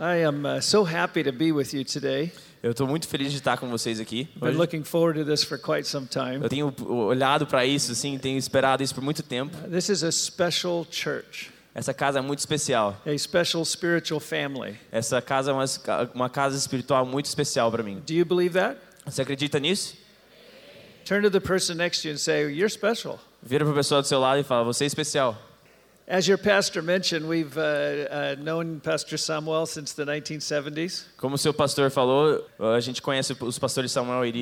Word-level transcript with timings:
I 0.00 0.24
am 0.24 0.44
uh, 0.46 0.60
so 0.60 0.84
happy 0.84 1.24
to 1.24 1.32
be 1.32 1.50
with 1.50 1.74
you 1.74 1.84
today. 1.84 2.32
Eu 2.62 2.70
estou 2.70 2.86
muito 2.86 3.08
feliz 3.08 3.32
de 3.32 3.38
estar 3.38 3.56
com 3.58 3.68
vocês 3.68 3.98
aqui. 4.00 4.28
Been 4.36 4.50
hoje. 4.50 4.58
looking 4.58 4.84
forward 4.84 5.18
to 5.18 5.24
this 5.24 5.42
for 5.42 5.58
quite 5.58 5.88
some 5.88 6.06
time. 6.06 6.40
Eu 6.42 6.48
tenho 6.48 6.72
olhado 6.88 7.46
para 7.46 7.64
isso, 7.66 7.90
assim, 7.92 8.16
tenho 8.18 8.38
esperado 8.38 8.82
isso 8.82 8.94
por 8.94 9.02
muito 9.02 9.22
tempo. 9.22 9.56
This 9.68 9.88
is 9.88 10.04
a 10.04 10.12
special 10.12 10.86
church, 10.90 11.50
Essa 11.74 11.92
casa 11.92 12.18
é 12.20 12.22
muito 12.22 12.38
especial. 12.40 12.96
a 13.04 13.16
special 13.18 13.64
spiritual 13.64 14.20
family. 14.20 14.76
Essa 14.92 15.20
casa 15.20 15.50
é 15.50 15.54
uma, 15.54 15.64
uma 16.14 16.30
casa 16.30 16.56
espiritual 16.56 17.04
muito 17.04 17.26
especial 17.26 17.70
para 17.70 17.82
mim. 17.82 18.00
Do 18.06 18.12
you 18.12 18.24
believe 18.24 18.54
that? 18.54 18.78
Você 19.04 19.22
acredita 19.22 19.58
nisso? 19.58 19.96
Turn 21.04 21.22
to 21.22 21.30
the 21.30 21.40
person 21.40 21.74
next 21.74 22.02
to 22.02 22.08
you 22.08 22.14
and 22.14 22.18
say, 22.18 22.42
You're 22.52 22.70
special. 22.70 23.18
Vira 23.42 23.64
para 23.64 23.72
a 23.72 23.76
pessoa 23.76 24.00
do 24.02 24.06
seu 24.06 24.20
lado 24.20 24.40
e 24.40 24.44
fala: 24.44 24.62
Você 24.64 24.84
é 24.84 24.86
especial. 24.86 25.36
Como 31.18 31.34
o 31.34 31.38
seu 31.38 31.52
pastor 31.52 31.90
falou, 31.90 32.48
a 32.58 32.80
gente 32.80 33.02
conhece 33.02 33.36
os 33.38 33.58
pastores 33.58 33.92
Samuel 33.92 34.24
e 34.24 34.32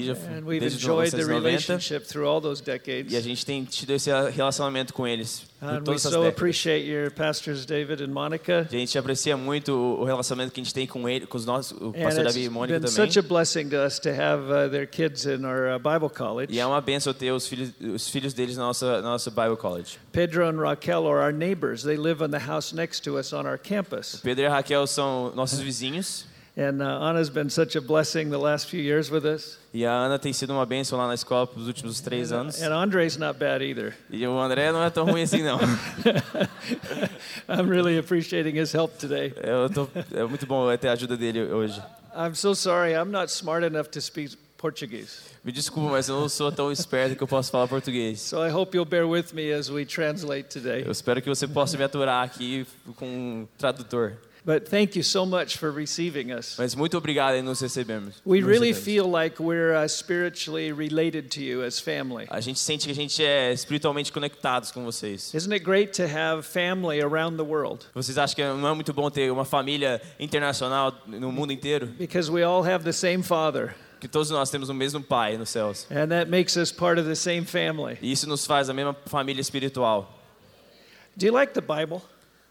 we've 0.44 0.60
desde 0.60 0.78
os 0.78 0.84
enjoyed 0.84 1.10
the 1.10 1.16
1990 1.16 1.48
relationship 1.48 2.06
through 2.06 2.28
all 2.28 2.41
those 2.41 2.62
decades. 2.62 3.12
e 3.12 3.16
a 3.16 3.20
gente 3.20 3.44
tem 3.44 3.64
tido 3.64 3.91
esse 3.91 4.10
relacionamento 4.30 4.94
com 4.94 5.08
eles 5.08 5.44
we 5.62 5.80
todas 5.80 6.02
essas 6.02 6.12
so 6.12 6.20
décadas. 6.20 6.37
appreciate 6.37 6.87
your 6.87 7.10
pastors, 7.10 7.64
David 7.64 8.02
and 8.02 8.09
Monica. 8.12 8.66
A 8.70 8.77
gente 8.77 8.98
aprecia 8.98 9.37
muito 9.37 9.73
o 9.73 10.05
relacionamento 10.05 10.52
que 10.52 10.60
a 10.60 10.64
gente 10.64 10.74
tem 10.74 10.87
com 10.87 11.09
ele, 11.09 11.27
com 11.27 11.37
os 11.37 11.47
nossos, 11.47 11.77
o 11.80 11.92
pastor 11.92 12.24
Davi 12.24 12.45
e 12.45 12.48
Mônica 12.51 12.80
também. 12.80 12.95
such 12.95 13.19
a 13.19 13.23
blessing 13.23 13.69
to 13.69 13.77
us 13.77 13.98
to 13.98 14.11
have 14.11 14.70
their 14.70 14.87
kids 14.87 15.24
in 15.24 15.45
our 15.45 15.78
Bible 15.78 16.11
college. 16.11 16.52
E 16.52 16.59
é 16.59 16.66
uma 16.66 16.80
benção 16.80 17.14
ter 17.14 17.33
os 17.33 17.47
filhos, 17.47 17.73
os 17.80 18.09
filhos 18.09 18.34
deles 18.34 18.56
na 18.56 18.64
nossa, 18.64 19.00
na 19.00 19.11
nossa 19.11 19.30
Bible 19.30 19.56
College. 19.56 19.98
Pedro 20.12 20.47
and 20.47 20.61
Raquel 20.61 21.06
are 21.06 21.20
our 21.20 21.33
neighbors. 21.33 21.83
They 21.83 21.97
live 21.97 22.23
in 22.25 22.30
the 22.30 22.45
house 22.47 22.73
next 22.75 23.02
to 23.05 23.19
us 23.19 23.33
on 23.33 23.47
our 23.47 23.59
campus. 23.59 24.20
Pedro 24.23 24.45
e 24.45 24.48
Raquel 24.48 24.86
são 24.86 25.33
nossos 25.34 25.61
vizinhos 25.61 26.27
And 26.59 26.80
uh, 26.80 26.87
Anna's 27.02 27.28
been 27.28 27.51
such 27.51 27.77
a 27.77 27.83
blessing 27.83 28.30
the 28.30 28.38
last 28.38 28.70
few 28.70 28.80
years 28.80 29.10
with 29.10 29.27
us. 29.27 29.58
e 29.75 29.84
a 29.84 29.92
Ana 29.92 30.19
tem 30.19 30.33
sido 30.33 30.55
uma 30.55 30.64
benção 30.64 30.98
lá 30.98 31.06
na 31.06 31.12
escola 31.12 31.47
pelos 31.47 31.69
últimos 31.69 32.00
três 32.00 32.33
anos. 32.33 32.62
And 32.62 32.72
Andre's 32.72 33.19
not 33.19 33.39
bad 33.39 33.62
either. 33.62 33.94
E 34.08 34.27
o 34.27 34.41
André 34.41 34.72
não 34.72 34.83
é 34.83 34.89
tão 34.89 35.05
ruim 35.05 35.22
assim 35.22 35.42
não. 35.42 35.58
I'm 37.47 37.69
really 37.69 37.98
appreciating 37.98 38.58
his 38.58 38.75
help 38.75 38.97
today. 38.98 39.34
Eu 39.36 39.69
tô, 39.69 39.86
é 40.14 40.25
muito 40.25 40.47
bom 40.47 40.75
ter 40.78 40.89
a 40.89 40.92
ajuda 40.92 41.14
dele 41.14 41.42
hoje. 41.42 41.78
I'm 42.17 42.34
so 42.34 42.55
sorry, 42.55 42.95
I'm 42.95 43.11
not 43.11 43.30
smart 43.30 43.62
enough 43.62 43.89
to 43.91 44.00
speak 44.00 44.39
Portuguese. 44.56 45.20
Me 45.45 45.52
desculpa, 45.52 45.91
mas 45.91 46.08
eu 46.08 46.19
não 46.19 46.28
sou 46.28 46.50
tão 46.50 46.73
esperto 46.73 47.14
que 47.14 47.23
eu 47.23 47.28
posso 47.28 47.50
falar 47.50 47.69
português. 47.69 48.20
So 48.23 48.45
I 48.45 48.50
hope 48.50 48.75
you'll 48.75 48.89
bear 48.89 49.06
with 49.06 49.34
me 49.34 49.52
as 49.52 49.69
we 49.69 49.84
translate 49.84 50.48
today. 50.48 50.84
Eu 50.86 50.91
espero 50.91 51.20
que 51.20 51.28
você 51.28 51.47
possa 51.47 51.77
me 51.77 51.84
aturar 51.84 52.25
aqui 52.25 52.67
com 52.97 53.06
um 53.06 53.48
tradutor. 53.58 54.14
But 54.47 54.69
thank 54.70 54.94
you 54.94 55.02
so 55.02 55.27
much 55.27 55.58
for 55.58 55.72
receiving 55.72 56.30
us. 56.33 56.55
Mas 56.56 56.72
muito 56.77 56.97
obrigado 56.97 57.34
em 57.34 57.42
nos 57.42 57.58
recebermos. 57.61 58.14
We 58.25 58.39
nos 58.39 58.48
really 58.48 58.69
recebemos. 58.69 58.84
feel 58.84 59.11
like 59.11 59.42
we're 59.42 59.75
uh, 59.75 59.89
spiritually 59.89 60.70
related 60.70 61.30
to 61.30 61.41
you 61.41 61.64
as 61.64 61.80
family. 61.80 62.27
A 62.30 62.41
gente 62.41 62.61
sente 62.61 62.86
que 62.86 62.92
a 62.92 62.94
gente 62.94 63.24
é 63.24 63.52
espiritualmente 63.52 64.12
conectados 64.12 64.70
com 64.70 64.84
vocês. 64.84 65.34
Isn't 65.34 65.52
it 65.52 65.64
great 65.64 65.92
to 66.00 66.05
have 66.05 66.44
family 66.44 67.00
around 67.02 67.36
the 67.39 67.42
world? 67.42 67.86
Vocês 67.92 68.17
acham 68.19 68.36
que 68.36 68.44
não 68.44 68.69
é 68.69 68.72
muito 68.72 68.92
bom 68.92 69.11
ter 69.11 69.33
uma 69.33 69.44
família 69.44 70.00
internacional 70.20 70.94
no 71.08 71.33
mundo 71.33 71.52
inteiro? 71.52 71.89
Because 71.98 72.30
we 72.30 72.44
all 72.44 72.62
have 72.64 72.84
the 72.84 72.92
same 72.92 73.24
Father, 73.24 73.74
Que 73.98 74.06
todos 74.06 74.30
nós 74.30 74.48
temos 74.48 74.69
o 74.69 74.74
mesmo 74.74 75.02
Pai 75.02 75.36
nos 75.36 75.50
céus. 75.50 75.89
and 75.91 76.06
that 76.11 76.30
makes 76.30 76.55
us 76.56 76.70
part 76.70 77.00
of 77.00 77.08
the 77.08 77.17
same 77.17 77.44
family. 77.44 77.98
E 78.00 78.12
isso 78.12 78.28
nos 78.28 78.47
faz 78.47 78.70
a 78.70 78.72
mesma 78.72 78.94
família 79.06 79.41
espiritual. 79.41 80.22
Do 81.17 81.27
you 81.27 81.33
like 81.33 81.52
the 81.52 81.61
Bible? 81.61 82.00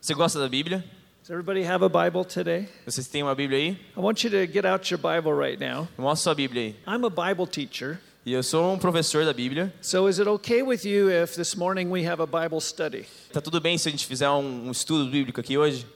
Você 0.02 0.14
gosta 0.14 0.40
da 0.40 0.50
Bíblia? 0.50 0.84
Does 1.26 1.32
everybody 1.32 1.64
have 1.64 1.82
a 1.82 1.90
Bible 1.90 2.24
today? 2.24 2.70
Vocês 2.86 3.08
têm 3.08 3.24
uma 3.24 3.34
Bíblia 3.34 3.58
aí? 3.58 3.80
I 3.98 4.00
want 4.00 4.24
you 4.24 4.30
to 4.30 4.46
get 4.46 4.64
out 4.64 4.92
your 4.92 5.00
Bible 5.00 5.34
right 5.34 5.60
now. 5.60 5.88
Mostra 5.98 6.18
sua 6.18 6.36
Bíblia 6.36 6.62
aí. 6.62 6.76
I'm 6.86 7.04
a 7.04 7.10
Bible 7.10 7.48
teacher, 7.48 8.00
E 8.24 8.32
eu 8.32 8.44
sou 8.44 8.74
um 8.74 8.78
professor 8.78 9.26
da 9.26 9.34
Bíblia. 9.34 9.74
so 9.82 10.08
is 10.08 10.20
it 10.20 10.30
okay 10.30 10.62
with 10.62 10.86
you 10.86 11.10
if 11.10 11.34
this 11.34 11.56
morning 11.56 11.90
we 11.90 12.08
have 12.08 12.22
a 12.22 12.28
Bible 12.28 12.62
study? 12.62 13.08
Tá 13.34 13.42
tudo 13.42 13.60
bem 13.60 13.76
se 13.76 13.90
a 13.90 13.92
gente 13.92 14.06
fizer 14.06 14.30
um, 14.30 14.68
um 14.68 14.72
estudo 14.72 15.10
bíblico 15.10 15.40
aqui 15.40 15.58
hoje? 15.58 15.88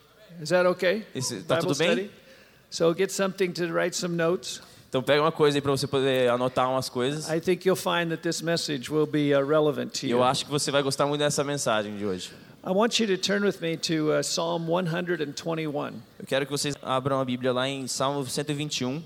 Is 0.42 0.48
that 0.48 0.66
okay? 0.66 1.06
Esse- 1.14 1.44
tá 1.44 1.60
Bible 1.60 1.68
tudo 1.68 1.78
bem? 1.78 1.92
study? 1.92 2.10
So 2.68 2.92
get 2.92 3.12
something 3.12 3.52
to 3.52 3.72
write 3.72 3.94
some 3.96 4.16
notes. 4.16 4.60
Então 4.88 5.00
pega 5.00 5.22
uma 5.22 5.30
coisa 5.30 5.58
aí 5.58 5.62
para 5.62 5.70
você 5.70 5.86
poder 5.86 6.28
anotar 6.28 6.68
umas 6.68 6.88
coisas. 6.88 7.30
I 7.30 7.38
think 7.40 7.68
you'll 7.68 7.76
find 7.76 8.10
that 8.10 8.20
this 8.20 8.42
message 8.42 8.90
will 8.90 9.06
be 9.06 9.32
relevant 9.32 9.92
to 10.00 10.08
you. 10.08 10.18
eu 10.18 10.24
acho 10.24 10.44
que 10.44 10.50
você 10.50 10.72
vai 10.72 10.82
gostar 10.82 11.06
muito 11.06 11.20
dessa 11.20 11.44
mensagem 11.44 11.96
de 11.96 12.04
hoje. 12.04 12.32
I 12.62 12.72
want 12.72 13.00
you 13.00 13.06
to 13.06 13.16
turn 13.16 13.42
with 13.42 13.62
me 13.62 13.78
to 13.88 14.12
uh, 14.12 14.22
Psalm 14.22 14.66
121. 14.66 16.02
Eu 16.18 16.26
quero 16.26 16.44
que 16.44 16.52
vocês 16.52 16.76
abram 16.82 17.18
a 17.18 17.24
Bíblia 17.24 17.54
lá 17.54 17.66
em 17.66 17.86
Salmo 17.86 18.22
121. 18.22 19.02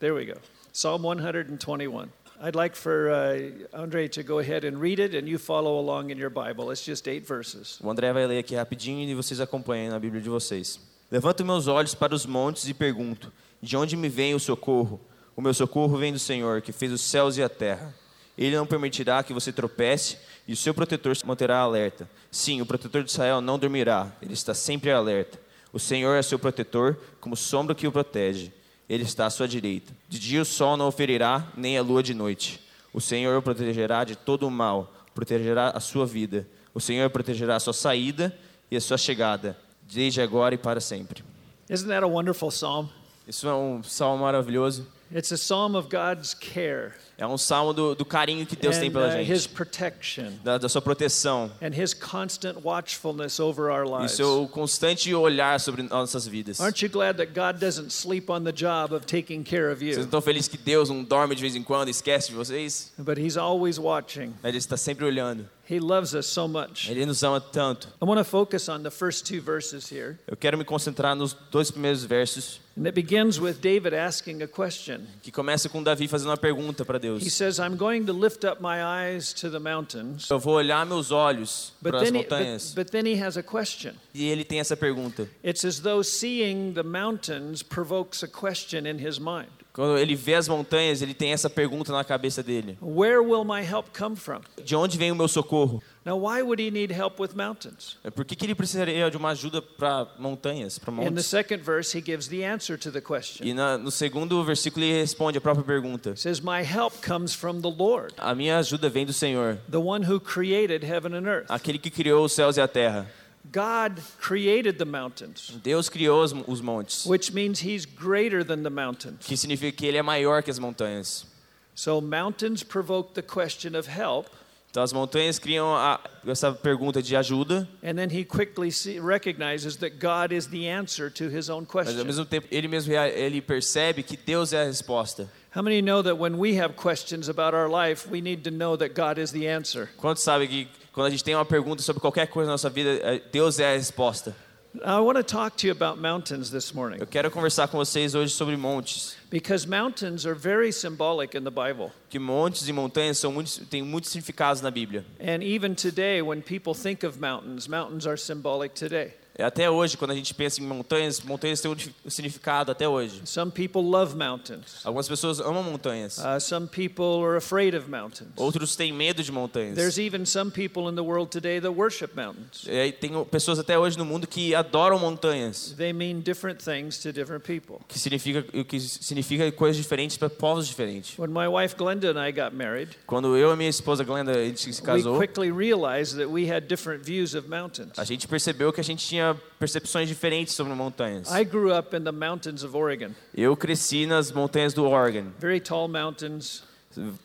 There 0.00 0.12
we 0.12 0.24
go. 0.24 0.40
Psalm 0.72 1.02
121. 1.04 2.08
I'd 2.40 2.56
like 2.56 2.76
for 2.76 3.10
uh, 3.12 3.68
Andre 3.72 4.08
to 4.08 4.24
go 4.24 4.40
ahead 4.40 4.64
and 4.66 4.80
read 4.80 4.98
it, 4.98 5.14
and 5.16 5.28
you 5.28 5.38
follow 5.38 5.78
along 5.78 6.10
in 6.10 6.18
your 6.18 6.30
Bible. 6.30 6.72
It's 6.72 6.84
just 6.84 7.06
eight 7.06 7.24
verses. 7.24 7.78
O 7.80 7.88
André 7.88 8.12
vai 8.12 8.26
ler 8.26 8.38
aqui 8.38 8.56
rapidinho 8.56 9.08
e 9.08 9.14
vocês 9.14 9.40
acompanhem 9.40 9.88
na 9.88 10.00
Bíblia 10.00 10.20
de 10.20 10.28
vocês. 10.28 10.80
Levanto 11.08 11.44
meus 11.44 11.68
olhos 11.68 11.94
para 11.94 12.12
os 12.12 12.26
montes 12.26 12.66
e 12.66 12.74
pergunto: 12.74 13.32
De 13.62 13.76
onde 13.76 13.96
me 13.96 14.08
vem 14.08 14.34
o 14.34 14.40
socorro? 14.40 15.00
O 15.36 15.40
meu 15.40 15.54
socorro 15.54 15.96
vem 15.96 16.12
do 16.12 16.18
Senhor, 16.18 16.60
que 16.60 16.72
fez 16.72 16.90
os 16.90 17.02
céus 17.02 17.36
e 17.36 17.42
a 17.44 17.48
terra. 17.48 17.94
Ele 18.36 18.56
não 18.56 18.66
permitirá 18.66 19.22
que 19.22 19.32
você 19.32 19.50
tropece 19.50 20.18
e 20.46 20.52
o 20.52 20.56
seu 20.56 20.74
protetor 20.74 21.16
se 21.16 21.26
manterá 21.26 21.58
alerta. 21.58 22.08
Sim, 22.30 22.60
o 22.60 22.66
protetor 22.66 23.02
de 23.02 23.10
Israel 23.10 23.40
não 23.40 23.58
dormirá, 23.58 24.12
ele 24.20 24.34
está 24.34 24.52
sempre 24.52 24.90
alerta. 24.90 25.38
O 25.72 25.78
Senhor 25.78 26.14
é 26.14 26.22
seu 26.22 26.38
protetor, 26.38 26.96
como 27.20 27.36
sombra 27.36 27.74
que 27.74 27.86
o 27.86 27.92
protege. 27.92 28.52
Ele 28.88 29.02
está 29.02 29.26
à 29.26 29.30
sua 29.30 29.48
direita. 29.48 29.92
De 30.08 30.18
dia 30.18 30.42
o 30.42 30.44
sol 30.44 30.76
não 30.76 30.88
o 30.88 30.92
ferirá, 30.92 31.46
nem 31.56 31.76
a 31.76 31.82
lua 31.82 32.02
de 32.02 32.14
noite. 32.14 32.60
O 32.92 33.00
Senhor 33.00 33.36
o 33.36 33.42
protegerá 33.42 34.04
de 34.04 34.16
todo 34.16 34.46
o 34.46 34.50
mal, 34.50 34.94
protegerá 35.14 35.70
a 35.70 35.80
sua 35.80 36.06
vida. 36.06 36.46
O 36.72 36.80
Senhor 36.80 37.10
protegerá 37.10 37.56
a 37.56 37.60
sua 37.60 37.72
saída 37.72 38.36
e 38.70 38.76
a 38.76 38.80
sua 38.80 38.96
chegada, 38.96 39.58
desde 39.82 40.20
agora 40.20 40.54
e 40.54 40.58
para 40.58 40.80
sempre. 40.80 41.24
Isn't 41.68 41.88
that 41.88 42.04
a 42.04 42.06
wonderful 42.06 42.50
psalm? 42.50 42.88
Isso 43.26 43.48
é 43.48 43.54
um 43.54 43.82
salmo 43.82 44.22
maravilhoso. 44.22 44.86
It's 45.12 45.32
a 45.32 45.36
psalm 45.36 45.74
of 45.74 45.88
God's 45.88 46.32
care 46.32 46.94
É 47.18 47.26
um 47.26 47.38
salmo 47.38 47.72
do, 47.72 47.94
do 47.94 48.04
carinho 48.04 48.44
que 48.44 48.54
Deus 48.54 48.76
tem 48.76 48.88
and 48.88 48.92
pela 48.92 49.14
uh, 49.16 49.20
His 49.20 49.44
gente, 49.44 49.48
protection 49.54 50.32
da, 50.44 50.58
da 50.58 50.68
sua 50.68 50.82
proteção 50.82 51.50
and 51.62 51.72
His 51.74 51.94
constant 51.94 52.58
watchfulness 52.62 53.40
over 53.40 53.70
our 53.70 54.04
e 54.04 54.08
seu 54.08 54.46
constante 54.52 55.14
olhar 55.14 55.58
sobre 55.58 55.82
nossas 55.82 56.26
vidas. 56.26 56.60
Aren't 56.60 56.84
you 56.84 56.90
glad 56.90 57.16
that 57.16 57.32
God 57.32 57.58
doesn't 57.58 57.90
sleep 57.90 58.30
on 58.30 58.44
the 58.44 58.52
job 58.52 58.94
of 58.94 59.06
taking 59.06 59.42
care 59.42 59.72
of 59.72 59.80
Vocês 59.80 60.04
estão 60.04 60.20
felizes 60.20 60.48
que 60.48 60.58
Deus 60.58 60.90
não 60.90 61.02
dorme 61.02 61.34
de 61.34 61.40
vez 61.40 61.56
em 61.56 61.62
quando, 61.62 61.88
esquece 61.88 62.28
de 62.28 62.34
vocês? 62.34 62.92
But 62.98 63.18
He's 63.18 63.38
always 63.38 63.78
watching. 63.78 64.34
Ele 64.44 64.58
está 64.58 64.76
sempre 64.76 65.04
olhando. 65.06 65.48
He 65.68 65.80
loves 65.80 66.14
us 66.14 66.26
so 66.26 66.46
much. 66.46 66.88
Ele 66.88 67.04
nos 67.04 67.24
ama 67.24 67.40
tanto. 67.40 67.88
I 68.00 68.04
want 68.04 68.18
to 68.18 68.24
focus 68.24 68.68
on 68.68 68.82
the 68.82 68.90
first 68.90 69.26
two 69.26 69.40
verses 69.40 69.90
here. 69.90 70.16
Eu 70.26 70.36
quero 70.36 70.56
me 70.56 70.64
concentrar 70.64 71.16
nos 71.16 71.34
dois 71.50 71.72
primeiros 71.72 72.04
versos, 72.04 72.60
And 72.78 72.86
it 72.86 72.94
begins 72.94 73.40
with 73.40 73.54
David 73.54 73.94
asking 73.94 74.42
a 74.42 74.46
question. 74.46 75.00
que 75.22 75.32
começa 75.32 75.68
com 75.68 75.82
Davi 75.82 76.06
fazendo 76.06 76.28
uma 76.28 76.36
pergunta 76.36 76.84
para 76.84 76.98
He 76.98 77.05
Deus. 77.20 77.32
says, 77.32 77.58
I'm 77.58 77.76
going 77.76 78.06
to 78.06 78.12
lift 78.12 78.44
up 78.44 78.60
my 78.60 78.82
eyes 78.82 79.32
to 79.34 79.48
the 79.50 79.60
mountains. 79.60 80.28
Eu 80.30 80.38
vou 80.38 80.54
olhar 80.54 80.84
meus 80.86 81.10
olhos 81.10 81.72
But 81.82 81.90
para 81.92 82.02
as 82.02 82.10
then, 82.10 82.14
he, 82.14 82.22
montanhas. 82.24 82.74
but, 82.74 82.84
but 82.86 82.92
then 82.92 83.06
he 83.06 83.20
has 83.22 83.36
a 83.36 83.42
question. 83.42 83.94
E 84.14 84.28
ele 84.28 84.44
tem 84.44 84.60
essa 84.60 84.76
pergunta. 84.76 85.28
It's 85.42 85.64
as 85.64 85.80
though 85.80 86.02
seeing 86.02 86.72
the 86.74 86.82
mountains 86.82 87.62
provokes 87.62 88.22
a 88.22 88.28
question 88.28 88.86
in 88.86 88.98
his 88.98 89.18
mind. 89.18 89.48
Quando 89.72 89.98
ele 89.98 90.14
vê 90.14 90.34
as 90.34 90.48
montanhas, 90.48 91.02
ele 91.02 91.12
tem 91.12 91.32
essa 91.34 91.50
pergunta 91.50 91.92
na 91.92 92.02
cabeça 92.02 92.42
dele: 92.42 92.78
Where 92.80 93.20
will 93.20 93.44
my 93.44 93.60
help 93.62 93.88
come 93.96 94.16
from? 94.16 94.40
De 94.64 94.74
onde 94.74 94.96
vem 94.96 95.12
o 95.12 95.14
meu 95.14 95.28
socorro? 95.28 95.82
Now, 96.06 96.14
why 96.16 96.40
would 96.40 96.60
he 96.60 96.70
need 96.70 96.92
help 96.92 97.18
with 97.20 97.34
mountains? 97.34 97.96
Por 98.14 98.24
que, 98.24 98.36
que 98.36 98.46
ele 98.46 98.54
precisaria 98.54 99.10
de 99.10 99.16
uma 99.16 99.30
ajuda 99.30 99.60
para 99.60 100.06
montanhas, 100.20 100.78
para 100.78 100.92
In 100.92 100.98
the 100.98 101.10
montes? 101.10 101.26
second 101.26 101.64
verse, 101.64 101.92
he 101.92 102.00
gives 102.00 102.28
the 102.28 102.44
answer 102.44 102.78
to 102.78 102.92
the 102.92 103.00
question. 103.00 103.44
E 103.44 103.52
na, 103.52 103.76
no 103.76 103.90
segundo 103.90 104.40
versículo 104.44 104.84
ele 104.84 105.00
responde 105.00 105.36
a 105.36 105.40
própria 105.40 105.64
pergunta: 105.64 106.10
He 106.10 106.16
says, 106.16 106.40
My 106.40 106.62
help 106.62 107.04
comes 107.04 107.34
from 107.34 107.60
the 107.60 107.68
Lord, 107.68 108.14
A 108.18 108.36
minha 108.36 108.56
ajuda 108.56 108.88
vem 108.88 109.04
do 109.04 109.12
Senhor, 109.12 109.58
the 109.68 109.80
one 109.80 110.06
who 110.08 110.20
created 110.20 110.84
heaven 110.84 111.12
and 111.12 111.26
earth. 111.26 111.46
aquele 111.50 111.76
que 111.76 111.90
criou 111.90 112.24
os 112.24 112.32
céus 112.32 112.56
e 112.56 112.60
a 112.60 112.68
terra. 112.68 113.10
God 113.52 114.00
created 114.20 114.78
the 114.78 114.84
mountains, 114.84 115.58
Deus 115.60 115.88
criou 115.88 116.22
os, 116.22 116.32
os 116.46 116.60
montes, 116.60 117.04
which 117.04 117.32
means 117.32 117.64
he's 117.64 117.84
greater 117.84 118.44
than 118.44 118.62
the 118.62 118.70
mountains. 118.70 119.26
que 119.26 119.36
significa 119.36 119.76
que 119.76 119.86
ele 119.86 119.96
é 119.98 120.02
maior 120.02 120.40
que 120.44 120.52
as 120.52 120.58
montanhas. 120.60 121.26
So, 121.74 122.00
mountains 122.00 122.62
provoke 122.62 123.12
the 123.14 123.22
question 123.22 123.76
of 123.76 123.88
help, 123.88 124.28
Então 124.70 124.82
as 124.82 124.92
montanhas 124.92 125.38
criam 125.38 125.74
a, 125.74 125.98
essa 126.26 126.52
pergunta 126.52 127.02
de 127.02 127.16
ajuda, 127.16 127.66
and 127.82 127.94
then 127.94 128.10
he 128.10 128.24
quickly 128.24 128.70
see, 128.70 129.00
recognizes 129.00 129.76
that 129.76 129.96
God 129.98 130.32
is 130.32 130.46
the 130.48 130.68
answer 130.68 131.10
to 131.10 131.24
his 131.30 131.48
own 131.48 131.66
mas 131.72 131.88
ao 131.88 131.94
question. 131.94 132.04
mesmo 132.04 132.24
tempo 132.26 132.46
ele 132.50 132.68
mesmo 132.68 132.92
ele 132.92 133.40
percebe 133.40 134.02
que 134.02 134.16
Deus 134.16 134.52
é 134.52 134.62
a 134.62 134.64
resposta. 134.66 135.30
How 135.54 135.62
many 135.62 135.80
know 135.80 136.02
that 136.02 136.18
when 136.18 136.36
we 136.38 136.60
have 136.60 136.74
questions 136.76 137.30
about 137.30 137.54
our 137.56 137.68
life, 137.70 138.06
we 138.10 138.20
need 138.20 138.42
to 138.44 138.50
know 138.50 138.76
that 138.76 138.90
God 138.94 139.18
is 139.18 139.32
the 139.32 139.48
answer? 139.48 139.88
Quantos 139.96 140.22
sabem 140.22 140.46
que 140.46 140.68
quando 140.92 141.06
a 141.06 141.10
gente 141.10 141.24
tem 141.24 141.34
uma 141.34 141.46
pergunta 141.46 141.82
sobre 141.82 142.00
qualquer 142.00 142.26
coisa 142.26 142.48
na 142.48 142.52
nossa 142.54 142.68
vida, 142.68 142.90
é- 143.02 143.18
Deus 143.32 143.58
é 143.58 143.72
a 143.72 143.76
resposta? 143.76 144.36
I 144.84 145.00
want 145.00 145.16
to 145.16 145.22
talk 145.22 145.56
to 145.58 145.66
you 145.66 145.72
about 145.72 145.98
mountains 146.00 146.50
this 146.50 146.72
morning 146.74 146.98
Eu 147.00 147.06
quero 147.06 147.30
conversar 147.30 147.68
com 147.68 147.78
vocês 147.78 148.14
hoje 148.14 148.32
sobre 148.32 148.56
montes. 148.56 149.16
because 149.30 149.66
mountains 149.66 150.24
are 150.26 150.34
very 150.34 150.72
symbolic 150.72 151.34
in 151.36 151.44
the 151.44 151.50
Bible. 151.50 151.92
Que 152.10 152.18
montes 152.18 152.68
e 152.68 152.72
montanhas 152.72 153.18
são 153.18 153.32
muitos, 153.32 153.58
têm 153.70 153.82
muitos 153.82 154.10
significados 154.10 154.60
na 154.60 154.70
Bíblia. 154.70 155.04
And 155.20 155.42
even 155.42 155.74
today, 155.74 156.22
when 156.22 156.42
people 156.42 156.74
think 156.74 157.04
of 157.04 157.18
mountains, 157.20 157.68
mountains 157.68 158.06
are 158.06 158.16
symbolic 158.16 158.74
today. 158.74 159.14
É, 159.38 159.44
Até 159.44 159.70
hoje, 159.70 159.96
quando 159.96 160.12
a 160.12 160.14
gente 160.14 160.32
pensa 160.32 160.60
em 160.60 160.64
montanhas, 160.64 161.20
montanhas 161.20 161.60
têm 161.60 161.70
um 161.70 162.10
significado 162.10 162.72
até 162.72 162.88
hoje. 162.88 163.20
Some 163.24 163.50
people 163.52 163.82
love 163.82 164.16
mountains. 164.16 164.80
Algumas 164.84 165.06
pessoas 165.06 165.40
amam 165.40 165.62
montanhas. 165.62 166.18
Uh, 166.18 166.40
some 166.40 166.66
people 166.66 167.22
are 167.22 167.36
afraid 167.36 167.76
of 167.76 167.88
mountains. 167.90 168.30
Outros 168.36 168.76
têm 168.76 168.92
medo 168.92 169.22
de 169.22 169.30
montanhas. 169.30 169.74
There's 169.74 169.98
even 169.98 170.24
some 170.24 170.50
people 170.50 170.88
in 170.90 170.94
the 170.94 171.02
world 171.02 171.30
today 171.30 171.60
that 171.60 171.70
worship 171.72 172.14
mountains. 172.16 172.64
É, 172.66 172.90
tem 172.90 173.12
pessoas 173.26 173.58
até 173.58 173.78
hoje 173.78 173.98
no 173.98 174.04
mundo 174.06 174.26
que 174.26 174.54
adoram 174.54 174.98
montanhas. 174.98 175.74
They 175.76 175.92
mean 175.92 176.20
different 176.20 176.62
things 176.64 176.98
to 177.02 177.12
different 177.12 177.44
people. 177.44 177.78
Que 177.86 177.98
significa, 177.98 178.44
o 178.58 178.64
que 178.64 178.80
significa 178.80 179.50
coisas 179.52 179.76
diferentes 179.76 180.16
para 180.16 180.30
povos 180.30 180.66
diferentes. 180.66 181.18
When 181.18 181.30
my 181.30 181.46
wife 181.46 181.76
Glenda 181.76 182.10
and 182.10 182.18
I 182.18 182.32
got 182.32 182.54
married, 182.56 182.96
Quando 183.06 183.36
eu 183.36 183.52
e 183.52 183.56
minha 183.56 183.70
esposa 183.70 184.02
Glenda 184.02 184.32
a 184.32 184.44
gente 184.44 184.60
se 184.72 184.80
we 184.80 184.86
casou, 184.86 185.18
quickly 185.18 185.50
realized 185.50 186.16
that 186.16 186.28
we 186.30 186.50
had 186.50 186.66
different 186.68 187.04
views 187.04 187.34
of 187.34 187.48
mountains. 187.48 187.98
a 187.98 188.04
gente 188.04 188.26
percebeu 188.26 188.72
que 188.72 188.80
a 188.80 188.84
gente 188.84 189.06
tinha 189.06 189.25
percepções 189.58 190.08
diferentes 190.08 190.54
sobre 190.54 190.74
montanhas. 190.74 191.30
I 191.32 191.44
grew 191.44 191.72
up 191.72 191.96
in 191.96 192.02
the 192.04 192.12
mountains 192.12 192.62
of 192.62 192.76
Oregon, 192.76 193.10
Eu 193.34 193.56
cresci 193.56 194.06
nas 194.06 194.30
montanhas 194.30 194.74
do 194.74 194.84
Oregon, 194.86 195.30
very 195.38 195.60
tall 195.60 195.88
mountains. 195.88 196.62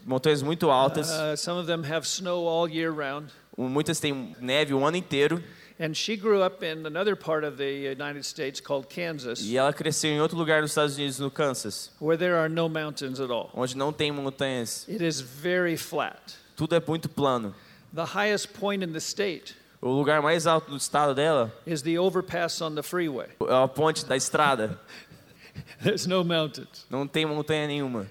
montanhas 0.06 0.42
muito 0.42 0.69
altas. 0.69 1.09
Uh, 1.09 1.36
some 1.38 1.59
of 1.59 1.68
them 1.68 1.83
have 1.83 2.06
snow 2.07 2.48
all 2.48 2.68
year 2.69 2.92
round. 2.92 3.31
Muitas 3.57 4.00
têm 4.00 4.36
neve 4.39 4.74
o 4.74 4.83
ano 4.86 4.98
inteiro. 4.98 5.44
And 5.80 5.95
she 5.95 6.15
grew 6.15 6.44
up 6.44 6.63
in 6.63 6.86
another 6.86 7.15
part 7.15 7.44
of 7.44 7.57
the 7.57 7.89
United 7.92 8.24
States 8.24 8.62
called 8.62 8.88
Kansas, 8.88 9.42
E 9.42 9.57
ela 9.57 9.74
cresceu 9.74 10.12
em 10.12 10.21
outro 10.21 10.38
lugar 10.38 10.62
nos 10.62 10.71
Estados 10.71 10.95
Unidos, 10.95 11.18
no 11.19 11.31
Kansas, 11.31 11.89
where 12.00 12.15
there 12.18 12.36
are 12.36 12.47
no 12.47 12.69
mountains 12.69 13.19
at 13.19 13.31
all. 13.31 13.50
onde 13.56 13.75
não 13.75 13.92
tem 13.92 14.12
montanhas. 14.12 14.86
It 14.88 15.04
is 15.04 15.19
very 15.19 15.75
flat. 15.75 16.19
Tudo 16.56 16.75
é 16.75 16.83
muito 16.86 17.09
plano. 17.09 17.56
The 17.95 18.06
highest 18.06 18.50
point 18.54 18.83
in 18.83 18.92
the 18.94 19.00
state 19.00 19.56
O 19.81 19.89
lugar 19.89 20.22
mais 20.22 20.45
alto 20.45 20.69
do 20.69 20.78
estado 20.78 21.16
dela 21.16 21.51
is 21.66 21.81
the 21.81 21.98
overpass 21.98 22.62
on 22.62 22.75
the 22.75 22.83
freeway. 22.83 23.28
é 23.42 23.63
a 23.63 23.68
ponte 23.68 24.06
da 24.06 24.16
estrada. 24.16 24.80
There's 25.83 26.06
no 26.06 26.24
mountains. 26.24 26.86
Não 26.89 27.07
tem 27.07 27.25
montanha 27.25 27.68
nenhuma. 27.68 28.06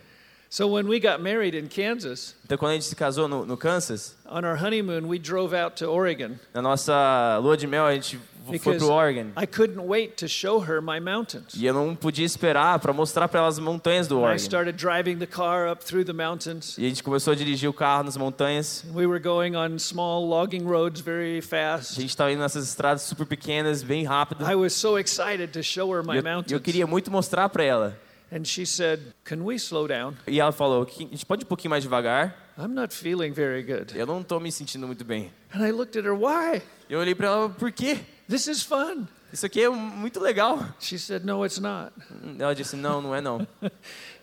So 0.49 0.67
when 0.67 0.89
we 0.89 0.99
got 0.99 1.21
married 1.23 1.57
in 1.57 1.69
Kansas, 1.69 2.35
Então, 2.45 2.59
quando 2.59 2.73
a 2.73 2.75
gente 2.75 2.87
se 2.87 2.97
casou 2.97 3.29
no, 3.29 3.47
no 3.47 3.57
Kansas, 3.57 4.17
on 4.27 4.45
our 4.45 4.57
honeymoon, 4.57 5.07
we 5.07 5.17
drove 5.17 5.55
out 5.55 5.77
to 5.77 5.87
Oregon 5.87 6.41
na 6.53 6.61
nossa 6.61 7.39
lua 7.41 7.57
de 7.57 7.69
mel, 7.69 7.87
a 7.87 7.95
gente 7.95 8.19
foi 8.59 8.77
pro 8.77 8.91
Oregon. 8.91 9.31
I 9.41 9.47
couldn't 9.47 9.83
wait 9.87 10.17
to 10.17 10.29
show 10.29 10.59
her 10.63 10.81
my 10.81 10.99
mountains. 11.01 11.55
E 11.55 11.65
eu 11.67 11.75
não 11.75 11.95
podia 11.95 12.25
esperar 12.25 12.79
para 12.79 12.93
mostrar 12.93 13.29
para 13.29 13.41
ela 13.41 13.49
as 13.49 13.59
montanhas 13.59 14.07
do 14.09 14.17
I 14.21 14.23
Oregon. 14.23 14.37
started 14.45 14.77
driving 14.79 15.17
the 15.19 15.27
car 15.27 15.71
up 15.71 15.85
through 15.85 16.05
the 16.05 16.13
mountains. 16.13 16.77
E 16.79 16.85
a 16.87 16.89
gente 16.89 17.03
começou 17.03 17.33
a 17.33 17.37
dirigir 17.37 17.69
o 17.69 17.73
carro 17.73 18.05
nas 18.05 18.17
montanhas. 18.17 18.85
We 18.95 19.07
were 19.07 19.21
going 19.21 19.57
on 19.57 19.79
small 19.79 20.25
logging 20.27 20.65
roads 20.65 21.01
very 21.01 21.39
A 21.39 21.43
fast. 21.43 21.95
gente 21.95 22.09
estava 22.11 22.33
indo 22.33 22.41
nessas 22.41 22.67
estradas 22.69 23.03
super 23.03 23.27
pequenas, 23.27 23.83
bem 23.83 24.05
rápido. 24.05 24.45
I 24.51 24.55
was 24.55 24.73
so 24.73 24.99
excited 24.99 25.49
to 25.53 25.63
show 25.63 25.91
her 25.95 26.03
E 26.03 26.07
my 26.07 26.17
eu, 26.19 26.23
mountains. 26.23 26.53
eu 26.53 26.61
queria 26.61 26.87
muito 26.87 27.11
mostrar 27.11 27.49
para 27.49 27.65
ela. 27.65 27.99
And 28.33 28.45
she 28.45 28.65
said, 28.65 29.01
Can 29.25 29.39
we 29.43 29.57
slow 29.57 29.89
down? 29.89 30.15
E 30.25 30.39
ela 30.39 30.53
falou: 30.53 30.87
"Que- 30.87 31.05
a 31.05 31.09
gente 31.09 31.27
pode 31.27 31.43
ir 31.43 31.47
um 31.47 31.49
pouquinho 31.49 31.71
mais 31.71 31.83
devagar? 31.83 32.37
I'm 32.57 32.69
not 32.69 32.95
feeling 32.95 33.33
very 33.33 33.61
good. 33.63 33.99
Eu 33.99 34.07
não 34.07 34.21
estou 34.21 34.39
me 34.39 34.53
sentindo 34.53 34.87
muito 34.87 35.05
bem. 35.05 35.33
And 35.53 35.67
I 35.67 35.73
looked 35.73 35.99
at 35.99 36.05
her, 36.05 36.15
Why? 36.15 36.63
Eu 36.89 37.01
olhei 37.01 37.13
para 37.15 37.27
ela: 37.27 37.49
por 37.49 37.73
quê? 37.73 37.99
This 38.31 38.47
is 38.47 38.63
fun. 38.63 39.09
Isso 39.33 39.45
aqui 39.45 39.61
é 39.63 39.69
muito 39.69 40.21
legal. 40.21 40.65
She 40.79 40.99
said, 40.99 41.25
No, 41.25 41.45
it's 41.45 41.59
not. 41.59 41.93
Ela 42.39 42.55
disse: 42.55 42.77
não, 42.77 43.03
não 43.03 43.15
é 43.15 43.21
não. 43.21 43.47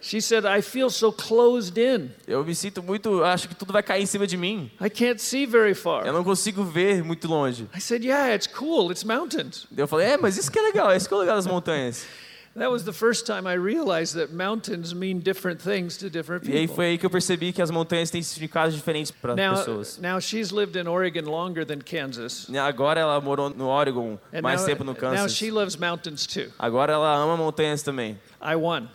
She 0.01 0.21
said, 0.21 0.45
I 0.45 0.61
feel 0.61 0.89
so 0.89 1.11
closed 1.11 1.77
in. 1.77 2.11
Eu 2.27 2.45
me 2.45 2.53
sinto 2.55 2.81
muito, 2.83 3.23
acho 3.23 3.49
que 3.49 3.55
tudo 3.55 3.73
vai 3.73 3.81
cair 3.83 4.03
em 4.03 4.05
cima 4.05 4.25
de 4.27 4.37
mim. 4.37 4.71
I 4.79 4.89
can't 4.89 5.21
see 5.21 5.45
very 5.45 5.71
Eu 5.71 5.75
far. 5.75 6.05
não 6.05 6.23
consigo 6.23 6.63
ver 6.63 7.03
muito 7.03 7.27
longe. 7.27 7.67
I 7.75 7.81
said, 7.81 8.03
Yeah, 8.05 8.33
it's 8.33 8.47
cool. 8.47 8.91
It's 8.91 9.03
mountains. 9.03 9.67
Eu 9.75 9.87
falei: 9.87 10.07
é, 10.07 10.17
mas 10.17 10.37
isso 10.37 10.49
que 10.51 10.57
é 10.59 10.61
legal, 10.61 10.95
isso 10.95 11.07
que 11.09 11.13
é 11.13 11.17
legal 11.17 11.35
das 11.35 11.47
montanhas. 11.47 12.05
That 12.57 12.71
was 12.71 12.83
the 12.83 12.91
first 12.93 13.25
time 13.27 13.45
I 13.45 13.53
realized 13.53 14.15
that 14.15 14.33
mountains 14.33 14.91
mean 14.93 15.19
different 15.19 15.61
things 15.61 15.95
to 15.97 16.09
different 16.09 16.45
E 16.47 16.51
aí 16.53 16.61
people. 16.61 16.75
foi 16.75 16.85
aí 16.87 16.97
que 16.97 17.05
eu 17.05 17.09
percebi 17.09 17.53
que 17.53 17.61
as 17.61 17.69
montanhas 17.69 18.09
têm 18.09 18.23
significados 18.23 18.73
diferentes 18.73 19.11
para 19.11 19.35
Now, 19.35 19.55
pessoas. 19.57 19.99
now 19.99 20.19
she's 20.19 20.51
lived 20.51 20.75
in 20.75 20.87
Oregon 20.87 21.25
longer 21.29 21.63
than 21.65 21.79
Kansas. 21.81 22.47
Agora 22.49 22.99
ela 22.99 23.21
morou 23.21 23.49
no 23.51 23.67
Oregon 23.67 24.17
And 24.33 24.41
mais 24.41 24.61
now, 24.61 24.67
tempo 24.67 24.83
no 24.83 24.93
now 24.93 24.99
Kansas. 24.99 25.33
she 25.33 25.51
loves 25.51 25.77
mountains 25.77 26.25
too. 26.25 26.51
Agora 26.57 26.93
ela 26.93 27.15
ama 27.15 27.37
montanhas 27.37 27.83
também. 27.83 28.17
I 28.41 28.55
won. 28.55 28.87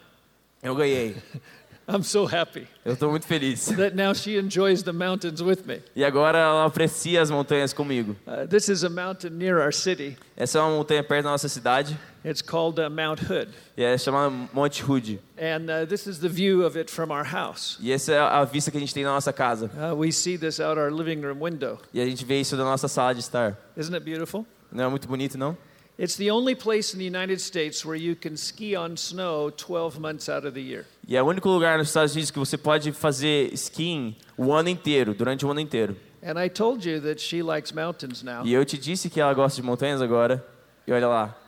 Eu 0.63 0.75
ganhei. 0.75 1.15
I'm 1.89 2.03
so 2.03 2.25
happy 2.27 2.67
Eu 2.85 2.93
estou 2.95 3.11
muito 3.11 3.27
feliz. 3.27 3.67
that 3.77 3.95
now 3.97 4.15
she 4.15 4.39
enjoys 4.39 4.83
the 4.83 4.93
mountains 4.93 5.43
with 5.43 5.65
me. 5.67 5.83
E 5.97 6.05
agora 6.05 6.39
ela 6.39 6.65
aprecia 6.65 7.21
as 7.21 7.31
montanhas 7.31 7.73
comigo. 7.73 8.17
Uh, 8.27 8.47
this 8.47 8.69
is 8.69 8.85
a 8.85 8.89
mountain 8.89 9.31
near 9.31 9.59
our 9.61 9.73
city. 9.73 10.17
Essa 10.37 10.59
é 10.59 10.63
uma 10.63 10.71
montanha 10.77 11.03
perto 11.03 11.25
da 11.25 11.31
nossa 11.31 11.49
cidade 11.49 11.99
It's 12.25 12.41
called 12.41 12.79
uh, 12.81 12.89
Mount 12.89 13.21
Hood. 13.29 13.49
e 13.77 13.83
é 13.83 13.99
chamada 13.99 14.31
Monte 14.53 14.85
Hood. 14.85 15.19
And 15.37 15.67
uh, 15.69 15.87
this 15.89 16.07
is 16.07 16.21
the 16.21 16.29
view 16.29 16.65
of 16.65 16.79
it 16.79 16.89
from 16.89 17.11
our 17.11 17.25
house. 17.25 17.77
E 17.81 17.91
essa 17.91 18.13
é 18.13 18.19
a 18.21 18.45
vista 18.45 18.71
que 18.71 18.77
a 18.77 18.81
gente 18.81 18.95
tem 18.95 19.03
na 19.03 19.11
nossa 19.13 19.33
casa. 19.33 19.69
Uh, 19.77 19.97
we 19.97 20.13
see 20.13 20.39
this 20.39 20.61
out 20.61 20.79
our 20.79 20.91
living 20.93 21.21
room 21.21 21.41
window. 21.43 21.79
E 21.93 22.01
a 22.01 22.05
gente 22.07 22.25
vê 22.25 22.41
isso 22.41 22.57
da 22.57 22.63
nossa 22.63 22.87
sala 22.87 23.13
de 23.13 23.21
estar. 23.21 23.59
Isn't 23.77 23.95
it 23.97 24.05
beautiful? 24.05 24.47
Não 24.71 24.85
é 24.85 24.89
muito 24.89 25.09
bonito, 25.09 25.37
não? 25.37 25.57
It's 26.03 26.17
the 26.17 26.33
only 26.33 26.57
place 26.57 26.93
in 26.93 26.99
the 26.99 27.05
United 27.05 27.41
States 27.41 27.87
where 27.87 27.95
you 27.95 28.17
can 28.17 28.37
ski 28.37 28.75
on 28.75 28.97
snow 28.97 29.51
12 29.51 30.01
months 30.01 30.29
out 30.29 30.45
of 30.45 30.53
the 30.53 30.61
year. 30.61 30.85
E 31.07 31.17
é 31.17 31.23
o 31.23 31.27
único 31.27 31.49
lugar 31.49 31.79
nos 31.79 31.91
Estados 31.91 32.13
Unidos 32.15 32.33
que 32.33 32.41
você 32.41 32.59
pode 32.59 32.91
fazer 32.91 33.53
skiing 33.55 34.17
o 34.37 34.53
ano 34.53 34.69
inteiro, 34.69 35.15
durante 35.15 35.47
o 35.47 35.51
ano 35.53 35.61
inteiro. 35.61 35.97
And 36.21 36.45
I 36.45 36.49
told 36.49 36.85
you 36.85 37.01
that 37.03 37.21
she 37.21 37.41
likes 37.41 37.71
mountains 37.71 38.25
now. 38.25 38.45
E 38.45 38.53
eu 38.53 38.65
te 38.65 38.77
disse 38.77 39.09
que 39.09 39.21
ela 39.21 39.33
gosta 39.33 39.61
de 39.61 39.65
montanhas 39.65 40.03
agora. 40.03 40.45
E 40.89 40.93
olha 40.93 41.07
lá, 41.07 41.39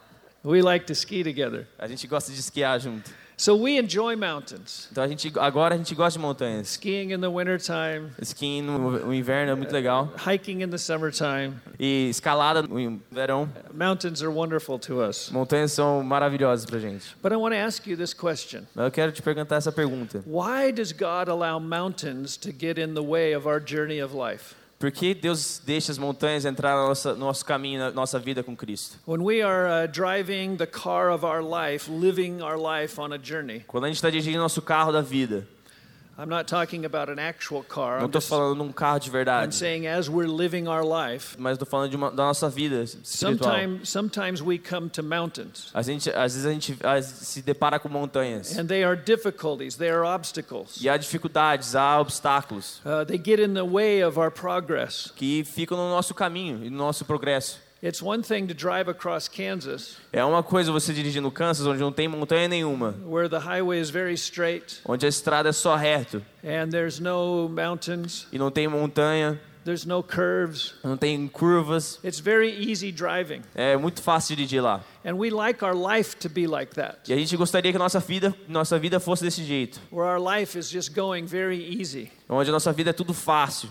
We 0.45 0.62
like 0.62 0.87
to 0.87 0.93
ski 0.93 1.25
together. 1.25 1.67
a 1.77 1.89
gente 1.89 2.06
gosta 2.06 2.31
de 2.31 2.39
esquiar 2.39 2.79
junto. 2.79 3.11
So 3.36 3.56
we 3.56 3.78
enjoy 3.78 4.14
mountains. 4.16 4.88
Então 4.92 5.02
a 5.02 5.08
gente 5.08 5.32
agora 5.38 5.75
a 5.75 5.78
gente 5.78 5.92
gosta 5.94 6.19
de 6.19 6.25
montanhas. 6.25 6.69
Skiing 6.69 7.12
in 7.12 7.20
the 7.20 7.28
wintertime, 7.28 8.10
Skiing 8.22 8.62
no, 8.62 8.92
no 9.06 9.14
inverno 9.14 9.50
é 9.52 9.54
muito 9.56 9.72
legal 9.72 10.12
hiking 10.25 10.62
in 10.62 10.69
the 10.70 10.78
summertime. 10.78 11.54
e 11.78 12.08
escalada 12.10 12.62
no 12.62 13.00
verão. 13.10 13.48
Mountains 13.72 14.22
are 14.22 14.31
wonderful 14.31 14.78
to 14.78 15.00
us. 15.02 15.31
Montanhas 15.31 15.72
são 15.72 16.02
maravilhosas 16.04 16.64
pra 16.64 16.78
gente. 16.78 17.16
But 17.22 17.32
I 17.32 17.36
want 17.36 17.54
to 17.54 17.58
ask 17.58 17.86
you 17.88 17.96
this 17.96 18.14
question 18.14 18.62
Mas 18.75 18.84
eu 18.84 18.90
quero 18.92 19.10
te 19.10 19.20
perguntar 19.20 19.56
essa 19.56 19.72
pergunta. 19.72 20.22
Why 20.26 20.70
does 20.70 20.93
God 20.93 21.29
allow 21.29 21.58
mountains 21.58 22.36
to 22.36 22.50
get 22.53 22.79
in 22.79 22.94
the 22.94 23.03
way 23.03 23.34
of 23.34 23.48
our 23.48 23.60
journey 23.60 24.00
of 24.00 24.14
life? 24.14 24.55
Por 24.78 24.90
que 24.90 25.14
Deus 25.14 25.60
deixa 25.64 25.93
as 25.93 25.98
montanhas 25.98 26.44
entrar 26.44 26.76
no 26.76 26.88
nosso, 26.88 27.10
no 27.10 27.26
nosso 27.26 27.44
caminho, 27.44 27.78
na 27.78 27.90
nossa 27.90 28.19
vida 28.19 28.43
com 28.43 28.56
Cristo? 28.56 28.98
When 29.06 29.22
we 29.22 29.43
are 29.43 29.84
uh, 29.84 29.86
driving 29.90 30.56
the 30.56 30.66
car 30.66 31.10
of 31.10 31.24
our 31.24 31.43
life, 31.43 31.90
living 31.90 32.43
our 32.43 32.58
life 32.58 33.00
on 33.00 33.12
a 33.12 33.19
journey, 33.19 33.60
Quando 33.66 33.84
a 33.84 33.86
gente 33.88 33.96
está 33.96 34.10
dirigindo 34.10 34.38
nosso 34.38 34.60
carro 34.60 34.93
da 34.93 35.00
vida, 35.00 35.46
não 36.17 36.37
I'm, 36.39 38.06
estou 38.06 38.21
falando 38.21 38.56
de 38.56 38.63
um 38.63 38.73
carro 38.73 38.99
de 39.01 39.09
I'm 39.09 39.13
verdade, 39.13 39.55
saying 39.55 39.87
as 39.87 40.09
we're 40.09 40.31
living 40.31 40.69
our 40.69 40.85
life, 40.85 41.37
mas 41.39 41.55
estou 41.55 41.67
falando 41.67 41.91
de 41.91 41.97
uma, 41.97 42.11
da 42.11 42.25
nossa 42.25 42.49
vida 42.49 42.83
espiritual. 42.83 43.51
sometimes, 43.51 43.89
sometimes 43.89 44.43
we 44.43 44.59
come 44.59 44.89
to 44.91 45.03
mountains. 45.03 45.71
A 45.75 45.83
gente, 45.83 46.11
às 46.11 46.35
vezes 46.35 46.47
a 46.47 46.53
gente 46.53 46.79
se 47.03 47.43
depara 47.43 47.79
com 47.79 47.89
montanhas. 47.89 48.56
And 48.56 48.67
they 48.67 48.85
are 48.85 48.97
difficulties, 48.97 49.77
they 49.77 49.91
are 49.91 50.05
obstacles. 50.05 50.77
E 50.81 50.89
há 50.89 50.97
dificuldades, 50.97 51.75
há 51.75 51.99
obstáculos 52.01 52.81
Uh, 52.85 53.05
they 53.05 53.19
get 53.19 53.41
in 53.41 53.55
the 53.55 53.63
way 53.63 54.03
of 54.03 54.19
our 54.19 54.31
progress. 54.31 55.13
que 55.17 55.44
ficam 55.44 55.77
no 55.77 55.91
nosso 55.91 56.15
caminho 56.15 56.65
e 56.65 56.71
no 56.71 56.77
nosso 56.79 57.05
progresso. 57.05 57.64
It's 57.86 58.00
one 58.03 58.22
thing 58.22 58.46
to 58.46 58.55
drive 58.55 58.88
across 58.88 59.29
Kansas, 59.29 59.98
É 60.10 60.24
uma 60.24 60.43
coisa 60.43 60.72
você 60.72 60.91
dirigir 60.94 61.20
no 61.20 61.31
Kansas, 61.31 61.67
onde 61.67 61.81
não 61.81 61.93
tem 61.93 62.08
montanha 62.08 62.48
nenhuma, 62.48 62.94
where 63.05 63.29
the 63.29 63.38
highway 63.38 63.79
is 63.79 63.91
very 63.91 64.14
straight 64.14 64.81
onde 64.86 65.05
a 65.05 65.08
estrada 65.10 65.50
é 65.50 65.53
só 65.53 65.76
reto 65.76 66.22
and 66.43 66.70
there's 66.70 66.98
no 66.98 67.46
mountains, 67.50 68.26
e 68.32 68.38
não 68.38 68.50
tem 68.50 68.67
montanha, 68.69 69.38
there's 69.67 69.84
no 69.84 70.03
curves. 70.03 70.72
não 70.82 70.96
tem 70.96 71.29
curvas. 71.29 72.00
It's 72.03 72.20
very 72.20 72.50
easy 72.70 72.91
driving. 72.91 73.43
É 73.55 73.76
muito 73.76 74.00
fácil 74.03 74.34
dirigir 74.34 74.62
lá. 74.62 74.81
And 75.05 75.17
we 75.17 75.29
like 75.29 75.62
our 75.62 75.74
life 75.74 76.17
to 76.20 76.31
be 76.31 76.46
like 76.46 76.74
that, 76.76 77.00
E 77.06 77.12
a 77.12 77.17
gente 77.19 77.36
gostaria 77.36 77.70
que 77.70 77.76
nossa 77.79 78.00
vida, 78.00 78.34
nossa 78.48 78.79
vida 78.79 78.98
fosse 78.98 79.22
desse 79.22 79.44
jeito, 79.44 79.79
where 79.93 80.08
our 80.08 80.19
life 80.19 80.58
is 80.58 80.70
just 80.70 80.94
going 80.94 81.26
very 81.26 81.58
easy. 81.79 82.10
onde 82.31 82.48
a 82.48 82.53
nossa 82.53 82.72
vida 82.72 82.91
é 82.91 82.93
tudo 82.94 83.12
fácil. 83.12 83.69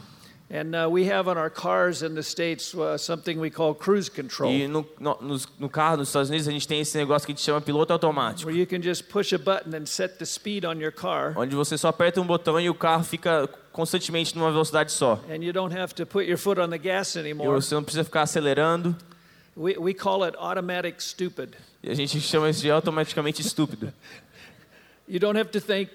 And 0.56 0.76
uh, 0.76 0.88
we 0.88 1.06
have 1.12 1.28
on 1.28 1.36
our 1.36 1.50
cars 1.50 2.04
in 2.04 2.14
the 2.14 2.22
States 2.22 2.76
uh, 2.76 2.96
something 2.96 3.40
we 3.40 3.50
call 3.50 3.74
cruise 3.74 4.08
control, 4.08 4.52
E 4.52 4.68
no, 4.68 4.86
no, 5.00 5.18
nos- 5.20 5.48
no 5.58 5.68
carro 5.68 5.98
nos 5.98 6.10
Estados 6.10 6.30
Unidos 6.30 6.48
a 6.48 6.52
gente 6.52 6.68
tem 6.68 6.80
esse 6.80 6.96
negócio 6.96 7.26
que 7.26 7.32
a 7.32 7.36
gente 7.36 7.44
chama 7.44 7.60
piloto 7.60 7.92
automático, 7.92 8.48
where 8.48 8.56
you 8.56 8.68
can 8.68 8.80
just 8.80 9.10
push 9.10 9.34
a 9.34 9.40
button 9.40 9.76
and 9.76 9.88
set 9.88 10.20
the 10.20 10.26
speed 10.26 10.64
on 10.64 10.74
your 10.80 10.92
car, 10.92 11.34
onde 11.36 11.56
você 11.56 11.76
só 11.76 11.88
aperta 11.88 12.22
um 12.22 12.28
botão 12.28 12.60
e 12.60 12.70
o 12.70 12.76
carro 12.76 13.04
fica 13.04 13.50
constantemente 13.72 14.38
numa 14.38 14.52
velocidade 14.52 14.92
só. 14.92 15.20
and 15.28 15.44
you 15.44 15.52
don't 15.52 15.76
have 15.76 15.92
to 15.96 16.06
put 16.06 16.28
your 16.30 16.38
foot 16.38 16.60
on 16.62 16.70
the 16.70 16.78
gas 16.78 17.16
E 17.16 17.20
anymore. 17.20 17.50
você 17.60 17.74
não 17.74 17.84
precisa 17.84 18.04
ficar 18.04 18.22
acelerando. 18.22 18.96
We, 19.58 19.76
we 19.80 19.94
call 19.96 20.24
it 20.24 20.38
automatic 20.38 21.02
stupid. 21.02 21.56
E 21.82 21.90
a 21.90 21.96
gente 21.96 22.22
chama 22.22 22.52
isso 22.52 22.62
de 22.62 22.70
automaticamente 22.70 23.42
estúpido. 23.42 23.92
You 25.08 25.20
don't 25.20 25.36
have 25.40 25.50
to 25.50 25.60
think, 25.60 25.90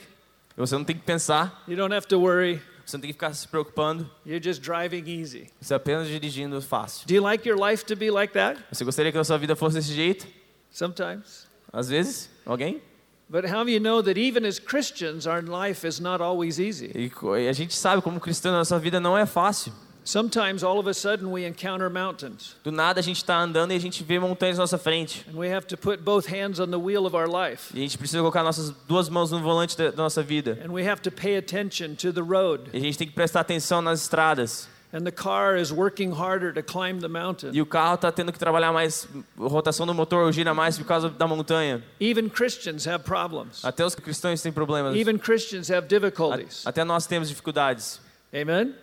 Você 0.57 0.75
não 0.77 0.83
tem 0.83 0.97
que 0.97 1.03
pensar, 1.03 1.63
you 1.69 1.77
don't 1.77 1.95
have 1.95 2.09
to 2.09 2.19
worry. 2.21 2.61
Você 2.91 2.97
não 2.97 3.03
tem 3.03 3.09
que 3.09 3.15
ficar 3.15 3.33
se 3.35 3.47
preocupando, 3.47 4.11
You're 4.25 4.43
just 4.43 4.63
driving 4.63 5.05
easy. 5.21 5.49
você 5.61 5.75
apenas 5.75 6.09
dirigindo 6.09 6.61
fácil. 6.63 7.07
Do 7.07 7.15
you 7.15 7.23
like 7.23 7.49
your 7.49 7.59
life 7.59 7.85
to 7.87 7.97
be 7.97 8.11
like 8.11 8.33
that? 8.35 8.61
Você 8.73 8.85
gostaria 8.85 9.13
que 9.13 9.19
a 9.19 9.25
sua 9.25 9.39
vida 9.39 9.55
fosse 9.55 9.77
desse 9.77 9.93
jeito? 9.93 10.27
Sometimes. 10.71 11.47
Às 11.73 11.89
vezes? 11.89 12.31
Alguém? 12.47 12.81
But 13.29 13.45
how 13.45 13.63
do 13.63 13.71
you 13.71 13.79
know 13.79 14.03
that 14.03 14.19
even 14.19 14.47
as 14.47 14.59
Christians, 14.59 15.27
our 15.27 15.43
life 15.43 15.87
is 15.87 16.01
not 16.01 16.23
always 16.23 16.59
easy? 16.59 16.91
E 16.95 17.11
e 17.43 17.49
a 17.49 17.53
gente 17.53 17.75
sabe 17.75 18.01
como 18.01 18.19
cristão, 18.19 18.55
a 18.55 18.59
nossa 18.59 18.79
vida 18.79 18.99
não 18.99 19.19
é 19.19 19.27
fácil. 19.27 19.73
Sometimes 20.09 20.63
all 20.65 20.79
of 20.79 20.89
a 20.89 20.95
sudden 20.95 21.31
we 21.31 21.45
encounter 21.45 21.91
mountains 21.91 22.57
Do 22.65 22.73
nada 22.73 22.99
a 23.01 23.03
gente 23.03 23.19
está 23.19 23.37
andando 23.39 23.75
e 23.75 23.77
a 23.77 23.79
gente 23.79 24.03
vê 24.03 24.19
montanhas 24.19 24.57
na 24.57 24.63
nossa 24.63 24.79
frente. 24.79 25.23
and 25.31 25.37
we 25.37 25.53
have 25.55 25.67
to 25.67 25.77
put 25.77 26.03
both 26.03 26.27
hands 26.27 26.59
on 26.59 26.69
the 26.71 26.79
wheel 26.79 27.05
of 27.05 27.15
our 27.15 27.29
life 27.29 27.75
E 27.75 27.81
a 27.81 27.83
gente 27.83 27.99
precisa 27.99 28.19
colocar 28.21 28.43
nossas 28.43 28.71
duas 28.89 29.11
mãos 29.11 29.31
no 29.31 29.39
volante 29.43 29.77
da, 29.77 29.91
da 29.91 30.03
nossa 30.03 30.23
vida. 30.23 30.59
and 30.65 30.73
we 30.73 30.89
have 30.89 31.03
to 31.03 31.11
pay 31.11 31.37
attention 31.37 31.95
to 31.95 32.11
the 32.11 32.23
road. 32.23 32.71
E 32.73 32.79
a 32.79 32.81
gente 32.81 32.97
tem 32.97 33.07
que 33.07 33.13
prestar 33.13 33.41
atenção 33.41 33.83
nas 33.83 34.01
estradas. 34.01 34.67
And 34.95 35.01
the 35.05 35.11
car 35.13 35.59
is 35.59 35.71
working 35.71 36.11
harder 36.19 36.55
to 36.55 36.63
climb 36.63 37.01
the 37.03 37.09
mountain. 37.09 37.51
E 37.53 37.61
o 37.61 37.67
carro 37.67 37.97
está 37.97 38.11
tendo 38.11 38.33
que 38.33 38.39
trabalhar 38.39 38.73
mais, 38.73 39.07
a 39.39 39.43
rotação 39.47 39.85
do 39.87 39.93
motor 39.93 40.33
gira 40.33 40.55
mais 40.55 40.79
por 40.79 40.87
causa 40.87 41.11
da 41.11 41.27
montanha. 41.27 41.85
Even 42.01 42.31
Christians 42.31 42.87
have 42.89 43.05
problems. 43.05 43.63
Até 43.63 43.85
os 43.85 43.95
cristãos 43.95 44.41
têm 44.41 44.51
problemas. 44.53 44.97
Even 44.97 45.19
Christians 45.19 45.71
have 45.71 45.87
difficulties. 45.87 46.67
A- 46.67 46.71
Até 46.71 46.83
nós 46.83 47.05
temos 47.07 47.29
dificuldades. 47.29 48.01
Amen? 48.33 48.75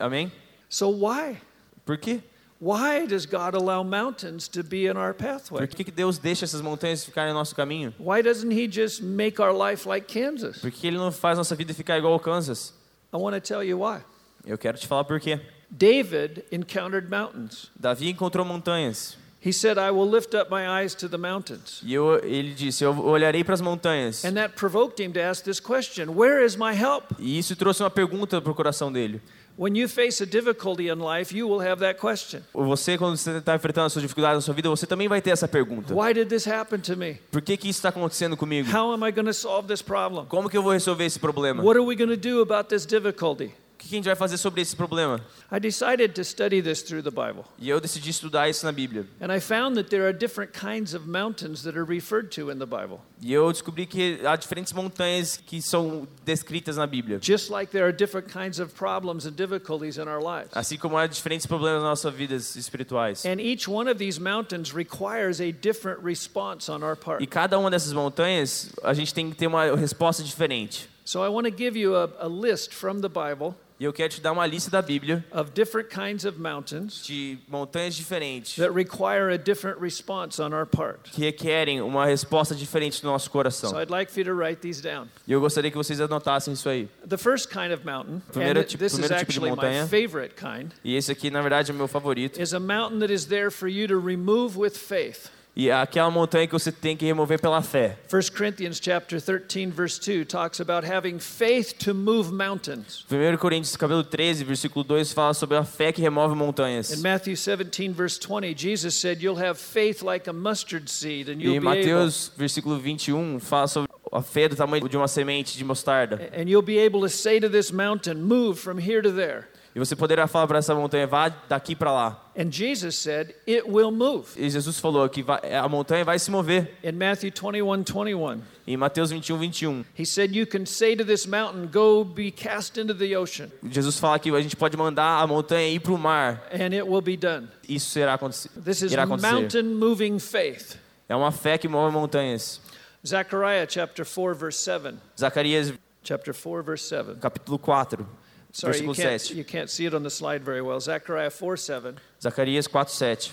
Amém? 0.00 0.32
So 0.70 0.88
why? 0.88 1.38
Por 1.84 1.98
quê? 1.98 2.22
Why 2.60 3.06
does 3.06 3.26
God 3.26 3.54
allow 3.54 3.82
mountains 3.82 4.46
to 4.48 4.62
be 4.62 4.86
in 4.86 4.96
our 4.96 5.12
pathway? 5.12 5.66
Por 5.66 5.74
que, 5.74 5.82
que 5.82 5.90
Deus 5.90 6.18
deixa 6.18 6.44
essas 6.44 6.60
montanhas 6.60 7.04
ficarem 7.04 7.32
no 7.32 7.38
nosso 7.38 7.54
caminho? 7.54 7.92
Why 7.98 8.22
doesn't 8.22 8.52
He 8.52 8.68
just 8.70 9.02
make 9.02 9.40
our 9.40 9.52
life 9.52 9.88
like 9.88 10.06
Kansas? 10.06 10.58
Por 10.58 10.70
que 10.70 10.86
Ele 10.86 10.96
não 10.96 11.10
faz 11.10 11.36
nossa 11.36 11.56
vida 11.56 11.74
ficar 11.74 11.98
igual 11.98 12.12
ao 12.12 12.20
Kansas? 12.20 12.74
I 13.12 13.16
want 13.16 13.34
to 13.34 13.40
tell 13.40 13.64
you 13.64 13.78
why. 13.78 14.02
Eu 14.46 14.56
quero 14.56 14.78
te 14.78 14.86
falar 14.86 15.04
por 15.04 15.18
quê. 15.18 15.40
David 15.70 16.44
encountered 16.52 17.08
mountains. 17.10 17.70
Davi 17.74 18.10
encontrou 18.10 18.44
montanhas. 18.44 19.16
He 19.42 19.52
said, 19.52 19.78
I 19.78 19.90
will 19.90 20.06
lift 20.06 20.34
up 20.34 20.50
my 20.50 20.68
eyes 20.68 20.94
to 20.96 21.08
the 21.08 21.16
mountains. 21.16 21.80
E 21.82 21.94
eu, 21.94 22.22
ele 22.22 22.52
disse: 22.52 22.84
Eu 22.84 22.98
olharei 22.98 23.42
para 23.42 23.54
as 23.54 23.62
montanhas. 23.62 24.22
And 24.22 24.34
that 24.34 24.54
provoked 24.54 25.02
him 25.02 25.12
to 25.12 25.20
ask 25.20 25.42
this 25.42 25.58
question 25.58 26.14
Where 26.14 26.44
is 26.44 26.56
my 26.56 26.74
help? 26.74 27.04
E 27.18 27.38
isso 27.38 27.56
trouxe 27.56 27.82
uma 27.82 27.88
pergunta 27.90 28.40
para 28.42 28.52
o 28.52 28.54
coração 28.54 28.92
dele. 28.92 29.22
When 29.60 29.76
you 29.76 29.88
face 29.88 30.22
a 30.22 30.26
difficulty 30.26 30.88
in 30.88 31.00
life, 31.00 31.36
you 31.36 31.46
will 31.46 31.60
have 31.60 31.80
that 31.80 32.00
question 32.00 32.40
Você, 32.54 32.96
quando 32.96 33.18
você 33.18 33.36
está 33.36 33.54
enfrentando 33.54 33.88
as 33.88 33.92
suas 33.92 34.02
dificuldades 34.02 34.36
na 34.36 34.40
sua 34.40 34.54
vida, 34.54 34.70
você 34.70 34.86
também 34.86 35.06
vai 35.06 35.20
ter 35.20 35.28
essa 35.32 35.46
pergunta: 35.46 35.92
Why 35.94 36.14
did 36.14 36.30
this 36.30 36.48
happen 36.48 36.80
to 36.80 36.96
me? 36.96 37.18
Por 37.30 37.42
que, 37.42 37.58
que 37.58 37.68
isso 37.68 37.80
está 37.80 37.90
acontecendo 37.90 38.38
comigo? 38.38 38.74
How 38.74 38.90
am 38.90 39.06
I 39.06 39.12
going 39.12 39.26
to 39.26 39.34
solve 39.34 39.68
this 39.68 39.82
problem? 39.82 40.24
Como 40.30 40.48
que 40.48 40.56
eu 40.56 40.62
vou 40.62 40.72
resolver 40.72 41.04
esse 41.04 41.18
problema? 41.18 41.62
What 41.62 41.78
are 41.78 41.86
we 41.86 41.94
going 41.94 42.08
to 42.08 42.16
do 42.16 42.40
about 42.40 42.70
this 42.70 42.86
difficulty? 42.86 43.52
Que 43.90 43.96
que 43.96 43.96
a 43.96 43.98
gente 43.98 44.06
vai 44.06 44.14
fazer 44.14 44.38
sobre 44.38 44.62
esse 44.62 44.74
problema? 44.74 45.20
I 45.52 45.58
decided 45.58 46.14
to 46.14 46.24
study 46.24 46.62
this 46.62 46.82
through 46.82 47.02
the 47.02 47.10
Bible. 47.10 47.44
E 47.58 47.68
eu 47.68 47.80
decidi 47.80 48.10
estudar 48.10 48.48
isso 48.48 48.64
na 48.64 48.72
Bíblia. 48.72 49.04
And 49.20 49.34
I 49.34 49.40
found 49.40 49.76
that 49.76 49.90
there 49.90 50.04
are 50.04 50.16
different 50.16 50.52
kinds 50.52 50.94
of 50.94 51.08
mountains 51.08 51.62
that 51.64 51.76
are 51.76 51.84
referred 51.84 52.30
to 52.36 52.50
in 52.50 52.58
the 52.58 52.66
Bible. 52.66 53.00
E 53.20 53.32
eu 53.32 53.50
descobri 53.52 53.86
que 53.86 54.20
há 54.24 54.36
diferentes 54.36 54.72
montanhas 54.72 55.36
que 55.36 55.60
são 55.60 56.06
descritas 56.24 56.76
na 56.76 56.86
Bíblia. 56.86 57.18
Just 57.20 57.50
like 57.50 57.72
there 57.72 57.84
are 57.84 57.92
different 57.92 58.32
kinds 58.32 58.60
of 58.60 58.72
problems 58.74 59.26
and 59.26 59.32
difficulties 59.32 59.98
in 59.98 60.08
our 60.08 60.22
lives. 60.22 60.50
Assim 60.54 60.78
como 60.78 60.96
há 60.96 61.06
diferentes 61.06 61.46
problemas 61.46 61.82
nas 61.82 61.90
nossas 61.90 62.14
vidas 62.14 62.56
espirituais. 62.56 63.24
And 63.24 63.40
each 63.40 63.68
one 63.68 63.90
of 63.90 63.98
these 63.98 64.20
mountains 64.20 64.72
requires 64.72 65.40
a 65.40 65.50
different 65.50 66.00
response 66.02 66.70
on 66.70 66.82
our 66.82 66.96
part. 66.96 67.22
E 67.22 67.26
cada 67.26 67.58
uma 67.58 67.70
dessas 67.70 67.92
montanhas, 67.92 68.70
a 68.84 68.94
gente 68.94 69.12
tem 69.12 69.30
que 69.30 69.36
ter 69.36 69.48
uma 69.48 69.74
resposta 69.74 70.22
diferente. 70.22 70.88
So 71.04 71.24
I 71.24 71.28
want 71.28 71.46
to 71.46 71.50
give 71.50 71.76
you 71.76 71.96
a, 71.96 72.08
a 72.20 72.28
list 72.28 72.72
from 72.72 73.00
the 73.00 73.08
Bible 73.08 73.56
E 73.80 73.84
eu 73.84 73.94
quero 73.94 74.12
te 74.12 74.20
dar 74.20 74.32
uma 74.32 74.44
lista 74.46 74.70
da 74.70 74.82
Bíblia 74.82 75.24
of 75.32 75.52
different 75.52 75.88
kinds 75.88 76.26
of 76.26 76.38
mountains 76.38 77.02
de 77.02 77.38
montanhas 77.48 77.94
diferentes 77.94 78.56
that 78.56 78.74
require 78.74 79.32
a 79.32 79.38
different 79.38 79.80
response 79.80 80.38
on 80.38 80.52
our 80.52 80.66
part. 80.66 81.10
que 81.10 81.22
requerem 81.22 81.80
uma 81.80 82.04
resposta 82.04 82.54
diferente 82.54 83.00
do 83.00 83.06
nosso 83.08 83.24
So 83.24 83.30
coração. 83.32 83.80
I'd 83.80 83.90
like 83.90 84.12
for 84.12 84.20
you 84.20 84.26
to 84.26 84.34
write 84.38 84.60
these 84.60 84.82
down. 84.82 85.08
E 85.26 85.32
eu 85.32 85.40
gostaria 85.40 85.70
que 85.70 85.78
vocês 85.78 85.98
anotassem 85.98 86.52
isso 86.52 86.68
aí. 86.68 86.90
The 87.08 87.16
first 87.16 87.48
kind 87.48 87.72
of 87.72 87.82
mountain, 87.86 88.20
Primeiro 88.30 88.60
and 88.60 88.64
tipo- 88.64 88.84
this 88.84 88.92
is 88.92 88.98
primeiro 88.98 89.18
tipo 89.20 89.32
de 89.32 89.38
actually 89.38 89.50
my 89.50 89.56
montanha. 89.56 89.86
favorite 89.86 90.34
kind, 90.34 90.72
E 90.84 90.94
esse 90.94 91.10
aqui, 91.10 91.30
na 91.30 91.40
verdade, 91.40 91.70
é 91.70 91.74
o 91.74 91.76
meu 91.76 91.88
favorito. 91.88 92.38
is 92.38 92.52
a 92.52 92.60
mountain 92.60 92.98
that 93.00 93.10
is 93.10 93.24
there 93.24 93.50
for 93.50 93.66
you 93.66 93.88
to 93.88 93.98
remove 93.98 94.58
with 94.58 94.72
faith. 94.76 95.30
E 95.54 95.70
aquela 95.70 96.10
montanha 96.10 96.46
que 96.46 96.52
você 96.52 96.70
tem 96.70 96.96
que 96.96 97.04
remover 97.04 97.40
pela 97.40 97.60
fé. 97.60 97.98
1 98.10 98.36
Corinthians 98.36 98.80
chapter 98.82 99.20
13 99.20 99.66
verse 99.72 99.98
2 100.00 100.24
talks 100.24 100.60
about 100.60 100.86
having 100.86 101.18
faith 101.18 101.74
to 101.74 101.92
move 101.92 102.32
mountains. 102.32 103.04
1 103.10 103.36
Coríntios 103.36 103.76
capítulo 103.76 104.04
13, 104.04 104.44
versículo 104.44 104.84
2 104.84 105.12
fala 105.12 105.34
sobre 105.34 105.56
a 105.56 105.64
fé 105.64 105.92
que 105.92 106.00
remove 106.00 106.34
montanhas. 106.36 106.92
In 106.92 107.02
Matthew 107.02 107.34
17 107.36 107.92
verse 107.92 108.18
20, 108.18 108.54
Jesus 108.56 108.94
said, 108.94 109.20
"You'll 109.22 109.42
have 109.42 109.58
faith 109.58 110.02
like 110.02 110.30
a 110.30 110.32
mustard 110.32 110.88
seed 110.88 111.28
and 111.28 111.40
E 111.40 111.44
you'll 111.44 111.56
em 111.56 111.60
be 111.60 111.66
able 111.66 111.78
Mateus, 111.80 112.32
versículo 112.36 112.78
21, 112.78 113.40
fala 113.40 113.66
sobre 113.66 113.90
a 114.12 114.22
fé 114.22 114.48
do 114.48 114.56
tamanho 114.56 114.88
de 114.88 114.96
uma 114.96 115.08
semente 115.08 115.58
de 115.58 115.64
mostarda. 115.64 116.30
and 116.32 116.48
you'll 116.48 116.62
be 116.62 116.78
able 116.78 117.00
to 117.00 117.08
say 117.08 117.40
to 117.40 117.50
this 117.50 117.72
mountain, 117.72 118.14
"Move 118.14 118.58
from 118.58 118.78
here 118.78 119.02
to 119.02 119.12
there." 119.12 119.46
E 119.74 119.78
você 119.78 119.94
poderá 119.94 120.26
falar 120.26 120.48
para 120.48 120.58
essa 120.58 120.74
montanha, 120.74 121.06
vá 121.06 121.28
daqui 121.48 121.76
para 121.76 121.92
lá. 121.92 122.29
And 122.40 122.50
Jesus 122.50 122.96
said, 122.96 123.34
"It 123.46 123.68
will 123.68 123.90
move." 123.90 124.28
E 124.34 124.48
Jesus 124.48 124.80
falou 124.80 125.06
que 125.10 125.22
vai- 125.22 125.40
a 125.52 125.68
montanha 125.68 126.04
vai 126.06 126.18
se 126.18 126.30
mover. 126.30 126.70
In 126.82 126.92
Matthew 126.92 127.30
21 127.32 127.84
21, 127.84 128.40
Em 128.66 128.78
Mateus 128.78 129.10
21, 129.10 129.36
21. 129.38 129.84
he 129.94 130.06
said, 130.06 130.34
"You 130.34 130.46
can 130.46 130.64
say 130.64 130.96
to 130.96 131.04
this 131.04 131.26
mountain, 131.26 131.66
go 131.66 132.02
be 132.02 132.30
cast 132.30 132.78
into 132.80 132.94
the 132.94 133.14
ocean, 133.14 133.50
Jesus 133.70 133.98
fala 133.98 134.18
que 134.18 134.34
a 134.34 134.40
gente 134.40 134.56
pode 134.56 134.74
mandar 134.74 135.20
a 135.22 135.26
montanha 135.26 135.68
ir 135.68 135.80
para 135.80 135.92
o 135.92 135.98
mar. 135.98 136.42
and 136.50 136.72
it 136.74 136.86
will 136.88 137.02
be 137.02 137.14
done." 137.14 137.46
Isso 137.68 137.90
será 137.90 138.14
acontecer. 138.14 138.48
This 138.64 138.80
is 138.80 138.92
irá 138.92 139.02
acontecer. 139.02 139.32
mountain 139.32 139.74
moving 139.74 140.18
faith. 140.18 140.76
É 141.10 141.14
uma 141.14 141.30
fé 141.32 141.58
que 141.58 141.68
move 141.68 141.92
montanhas. 141.92 142.58
Zechariah 143.06 143.66
chapter 143.68 144.04
4 144.06 144.34
verse 144.34 144.56
7. 144.58 144.98
Zacarias, 145.18 145.74
Chapter 146.02 146.32
4 146.32 146.62
verse 146.62 146.84
7. 146.88 147.16
capítulo 147.20 147.58
4, 147.58 148.06
Sorry, 148.52 148.78
you 148.78 148.84
versículo 148.88 148.96
can't, 148.96 149.20
7. 149.20 149.36
you 149.38 149.44
can't 149.44 149.68
see 149.70 149.84
it 149.84 149.94
on 149.94 150.02
the 150.02 150.10
slide 150.10 150.42
very 150.42 150.62
well. 150.62 150.80
Zechariah 150.80 151.30
4 151.30 151.58
7 151.58 151.96
Zacarias 152.22 152.66
4, 152.66 152.92
7. 152.92 153.32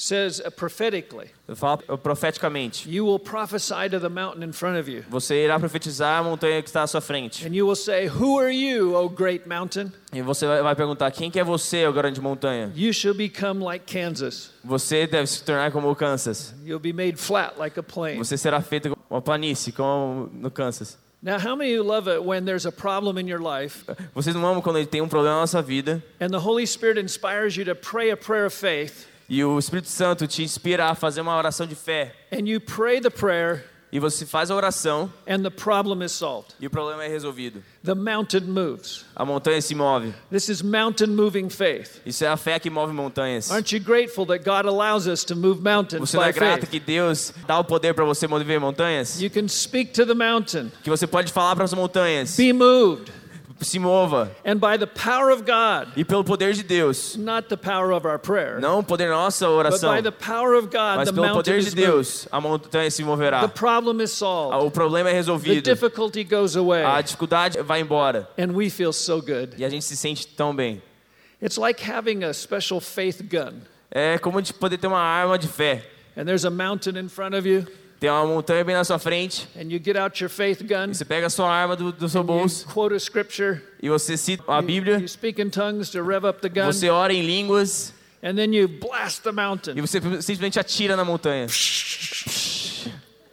says 0.00 0.40
uh, 0.40 0.50
prophetically, 0.50 1.28
Fala 1.56 1.78
profeticamente. 1.78 2.86
You 2.88 3.04
will 3.04 3.18
prophesy 3.18 3.88
to 3.90 3.98
the 3.98 4.08
mountain 4.08 4.44
in 4.44 4.52
front 4.52 4.78
of 4.78 4.88
you, 4.88 5.02
Você 5.10 5.44
irá 5.44 5.58
profetizar 5.58 6.20
a 6.20 6.22
montanha 6.22 6.62
que 6.62 6.68
está 6.68 6.84
à 6.84 6.86
sua 6.86 7.00
frente. 7.00 7.44
and 7.44 7.52
you 7.52 7.66
will 7.66 7.74
say, 7.74 8.06
Who 8.06 8.38
are 8.38 8.52
you, 8.52 8.94
O 8.94 9.08
great 9.08 9.48
mountain? 9.48 9.92
E 10.12 10.22
você 10.22 10.46
vai 10.46 10.62
vai 10.62 10.76
perguntar: 10.76 11.10
quem 11.10 11.30
que 11.32 11.40
é 11.40 11.42
você, 11.44 11.84
ó 11.84 11.90
grande 11.90 12.20
montanha? 12.20 12.72
You 12.76 12.92
shall 12.92 13.12
become 13.14 13.60
like 13.64 13.92
Kansas. 13.92 14.52
Você 14.64 15.04
deve 15.08 15.26
se 15.26 15.42
tornar 15.42 15.72
como 15.72 15.90
o 15.90 15.96
Kansas. 15.96 16.54
You'll 16.64 16.78
be 16.78 16.92
made 16.92 17.16
flat 17.16 17.58
like 17.58 17.78
a 17.78 17.82
plain. 17.82 18.18
Você 18.18 18.38
será 18.38 18.60
feito 18.60 18.90
como 18.90 19.02
uma 19.10 19.20
planície, 19.20 19.72
como 19.72 20.30
no 20.32 20.50
Kansas. 20.50 20.96
Now, 21.20 21.36
how 21.38 21.56
many 21.56 21.72
of 21.72 21.76
you 21.76 21.82
love 21.82 22.06
it 22.06 22.22
when 22.22 22.44
there's 22.44 22.64
a 22.64 22.70
problem 22.70 23.18
in 23.18 23.26
your 23.26 23.40
life 23.40 23.84
Vocês 24.14 24.34
não 24.34 24.46
amam 24.46 24.62
quando 24.62 24.84
tem 24.86 25.00
um 25.00 25.08
problema 25.08 25.34
na 25.34 25.40
nossa 25.40 25.60
vida 25.60 26.00
and 26.20 26.30
the 26.30 26.38
Holy 26.38 26.64
Spirit 26.64 26.96
inspires 26.96 27.56
you 27.56 27.64
to 27.64 27.74
pray 27.74 28.10
a 28.10 28.16
prayer 28.16 28.46
of 28.46 28.54
faith, 28.54 29.06
e 29.28 29.42
o 29.42 29.58
Espírito 29.58 29.88
Santo 29.88 30.28
te 30.28 30.44
inspira 30.44 30.86
a 30.86 30.94
fazer 30.94 31.20
uma 31.20 31.36
oração 31.36 31.66
de 31.66 31.74
fé 31.74 32.14
and 32.30 32.46
you 32.46 32.60
pray 32.60 33.00
the 33.00 33.10
prayer, 33.10 33.64
e 33.90 33.98
você 33.98 34.26
faz 34.26 34.50
a 34.50 34.54
oração 34.54 35.10
and 35.26 35.42
the 35.42 35.50
problem 35.50 36.04
is 36.04 36.12
solved? 36.12 36.54
e 36.60 36.66
o 36.66 36.70
problema 36.70 37.04
é 37.04 37.08
resolvido. 37.08 37.62
The 37.84 37.94
mountain 37.94 38.42
moves. 38.42 39.06
A 39.16 39.24
montanha 39.24 39.60
se 39.62 39.74
move. 39.74 40.12
This 40.30 40.48
is 40.48 40.62
mountain 40.62 41.08
moving 41.08 41.48
faith. 41.48 42.00
Isso 42.04 42.24
é 42.24 42.28
a 42.28 42.36
fé 42.36 42.58
que 42.58 42.68
move 42.68 42.92
montanhas. 42.92 43.50
Aren't 43.50 43.74
you 43.74 43.82
grateful 43.82 44.26
that 44.26 44.44
God 44.44 44.66
allows 44.66 45.06
us 45.06 45.24
to 45.24 45.34
move 45.34 45.62
mountains 45.62 46.00
Você 46.00 46.16
não 46.16 46.24
é 46.24 46.32
grato 46.32 46.60
faith? 46.60 46.70
que 46.70 46.80
Deus 46.80 47.32
dá 47.46 47.58
o 47.58 47.64
poder 47.64 47.94
para 47.94 48.04
você 48.04 48.26
mover 48.26 48.60
montanhas? 48.60 49.20
You 49.20 49.30
can 49.30 49.48
speak 49.48 49.92
to 49.92 50.04
the 50.04 50.14
mountain, 50.14 50.70
Que 50.82 50.90
você 50.90 51.06
pode 51.06 51.32
falar 51.32 51.54
para 51.56 51.64
as 51.64 51.72
montanhas, 51.72 52.36
be 52.36 52.52
moved, 52.52 53.10
se 53.64 53.78
mova. 53.78 54.30
and 54.44 54.58
by 54.60 54.76
the 54.76 54.86
power 54.86 55.30
of 55.30 55.44
God, 55.44 55.88
E 55.96 56.04
pelo 56.04 56.22
poder 56.24 56.52
de 56.52 56.62
Deus, 56.62 57.16
not 57.16 57.48
the 57.48 57.56
power 57.56 57.92
of 57.92 58.06
our 58.06 58.18
prayer, 58.18 58.60
não 58.60 58.80
o 58.80 58.82
poder 58.82 59.08
da 59.08 59.14
nossa 59.14 59.46
but 59.46 59.66
oração, 59.66 59.94
by 59.94 60.02
the 60.02 60.10
power 60.12 60.54
of 60.54 60.66
God, 60.68 60.96
mas 60.98 61.08
the 61.08 61.12
pelo 61.14 61.26
mountain 61.26 61.38
poder 61.42 61.58
de 61.60 61.64
moved. 61.66 61.76
Deus, 61.76 62.28
a 62.30 62.40
montanha 62.40 62.90
se 62.90 63.02
The 63.02 63.08
moverá. 63.08 63.48
problem 63.54 64.00
is 64.02 64.12
solved. 64.12 64.64
O 64.66 64.70
problema 64.70 65.08
é 65.08 65.12
The 65.12 65.16
resolvido. 65.18 65.62
difficulty 65.62 66.24
goes 66.24 66.56
away, 66.56 66.84
A 66.84 67.00
dificuldade 67.02 67.60
vai 67.62 67.80
embora. 67.80 68.28
and 68.38 68.52
we 68.52 68.68
feel 68.70 68.92
so 68.92 69.20
good. 69.20 69.54
E 69.58 69.64
a 69.64 69.68
gente 69.68 69.84
se 69.84 69.96
sente 69.96 70.26
tão 70.26 70.54
bem. 70.54 70.80
It's 71.42 71.56
like 71.56 71.80
having 71.88 72.24
a 72.24 72.32
special 72.32 72.80
faith 72.80 73.22
gun, 73.22 73.60
É 73.90 74.18
como 74.18 74.38
a 74.38 74.40
gente 74.40 74.54
poder 74.54 74.76
ter 74.78 74.86
uma 74.86 74.98
arma 74.98 75.38
de 75.38 75.48
fé. 75.48 75.84
and 76.16 76.24
there's 76.24 76.44
a 76.44 76.50
mountain 76.50 76.96
in 76.98 77.08
front 77.08 77.34
of 77.34 77.48
you, 77.48 77.64
Tem 78.00 78.08
uma 78.08 78.24
montanha 78.26 78.62
bem 78.64 78.76
na 78.76 78.84
sua 78.84 78.98
frente, 78.98 79.48
and 79.56 79.72
you 79.72 79.80
get 79.82 79.96
out 79.96 80.22
your 80.22 80.30
faith 80.30 80.62
gun, 80.62 80.90
e 80.90 80.94
você 80.94 81.04
pega 81.04 81.26
a 81.26 81.30
sua 81.30 81.50
arma 81.50 81.74
do, 81.74 81.90
do 81.90 82.08
seu 82.08 82.20
you 82.20 82.26
bolso 82.26 82.64
quote 82.68 82.94
a 82.94 82.98
scripture, 82.98 83.60
e 83.82 83.88
você 83.88 84.16
cita 84.16 84.44
a 84.46 84.60
you, 84.60 84.62
Bíblia, 84.66 84.98
you 84.98 85.08
speak 85.08 85.40
in 85.42 85.50
tongues 85.50 85.90
to 85.90 86.00
rev 86.02 86.24
up 86.24 86.40
the 86.40 86.48
gun, 86.48 86.66
você 86.66 86.88
ora 86.88 87.12
em 87.12 87.22
línguas, 87.22 87.92
and 88.22 88.36
then 88.36 88.54
you 88.54 88.68
blast 88.68 89.22
the 89.24 89.32
mountain. 89.32 89.76
E 89.76 89.80
você 89.80 90.00
simplesmente 90.22 90.60
atira 90.60 90.94
na 90.96 91.04
montanha. 91.04 91.46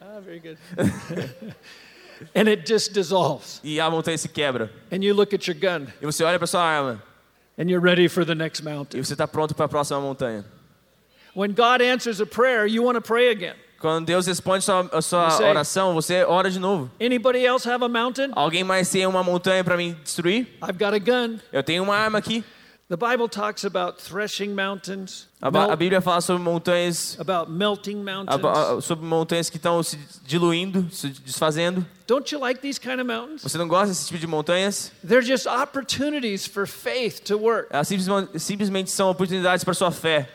Ah, 0.01 0.19
very 0.19 0.39
good. 0.39 0.57
and 2.34 2.48
it 2.50 2.65
just 2.65 2.91
dissolves. 2.93 3.62
E 3.63 3.79
a 3.79 3.89
montanha 3.89 4.17
se 4.17 4.29
quebra. 4.29 4.72
And 4.91 5.03
you 5.03 5.13
look 5.13 5.34
at 5.34 5.48
your 5.48 5.55
gun 5.55 5.88
E 6.01 6.05
você 6.05 6.24
olha 6.24 6.39
para 6.39 6.48
sua 6.48 6.63
arma. 6.63 7.03
and 7.57 7.69
you're 7.69 7.79
ready 7.79 8.07
for 8.07 8.25
the 8.25 8.36
next 8.36 8.62
E 8.62 8.65
mountain. 8.65 9.03
você 9.03 9.13
está 9.13 9.27
pronto 9.27 9.53
para 9.53 9.65
a 9.65 9.69
próxima 9.69 10.00
montanha. 10.01 10.43
When 11.36 11.53
God 11.53 11.81
answers 11.81 12.19
a 12.19 12.25
prayer, 12.25 12.65
you 12.65 12.81
want 12.81 12.95
to 12.95 13.01
pray 13.01 13.29
again. 13.29 13.55
Quando 13.86 14.04
Deus 14.08 14.25
responde 14.25 14.63
sua, 14.63 14.89
a 14.92 15.00
sua 15.00 15.30
Você- 15.30 15.44
oração, 15.44 15.94
você 15.94 16.24
ora 16.24 16.50
de 16.50 16.58
novo. 16.60 16.89
Anybody 17.00 17.46
else 17.46 17.70
have 17.70 17.84
a 17.84 17.88
mountain? 17.88 18.32
Alguém 18.34 18.63
mais 18.63 18.89
tem 18.89 19.06
uma 19.06 19.24
montanha 19.24 19.63
para 19.63 19.77
me 19.77 19.94
destruir? 19.94 20.48
I've 20.63 20.74
got 20.74 20.96
a 20.96 20.98
gun. 20.98 21.38
Eu 21.54 21.62
tenho 21.62 21.84
uma 21.84 21.96
arma 21.96 22.18
aqui. 22.18 22.44
The 22.89 22.96
Bible 22.98 23.27
talks 23.30 23.63
about 23.63 24.01
threshing 24.04 24.50
mountains, 24.56 25.27
A, 25.39 25.51
ba- 25.51 25.63
a 25.63 25.68
melt- 25.68 25.77
Bíblia 25.80 26.01
fala 26.01 26.20
sobre 26.22 26.42
montanhas, 26.42 27.15
about 27.20 27.51
melting 27.51 27.98
mountains. 28.04 28.39
a- 28.44 28.82
sobre 28.82 29.06
montanhas 29.06 29.50
que 29.51 29.58
estão 29.58 29.82
se 29.84 30.00
diluindo, 30.25 30.88
se 30.92 31.10
desfazendo. 31.10 31.86
Don't 32.08 32.34
you 32.34 32.39
like 32.42 32.60
these 32.62 32.80
kind 32.80 33.00
of 33.00 33.04
mountains? 33.06 33.44
Você 33.44 33.58
não 33.58 33.68
gosta 33.68 33.88
desse 33.89 34.08
tipo 34.08 34.18
de 34.20 34.25
montanhas? 34.27 34.92
They're 35.08 35.25
just 35.25 35.46
opportunities 35.48 36.46
for 36.48 36.65
faith 36.68 37.22
to 37.25 37.38
work. 37.38 37.68
Elas 37.72 37.88
simplesmente, 37.88 38.39
simplesmente 38.39 38.89
são 38.92 39.10
oportunidades 39.12 39.63
para 39.63 39.74
sua 39.75 39.92
fé. 39.92 40.27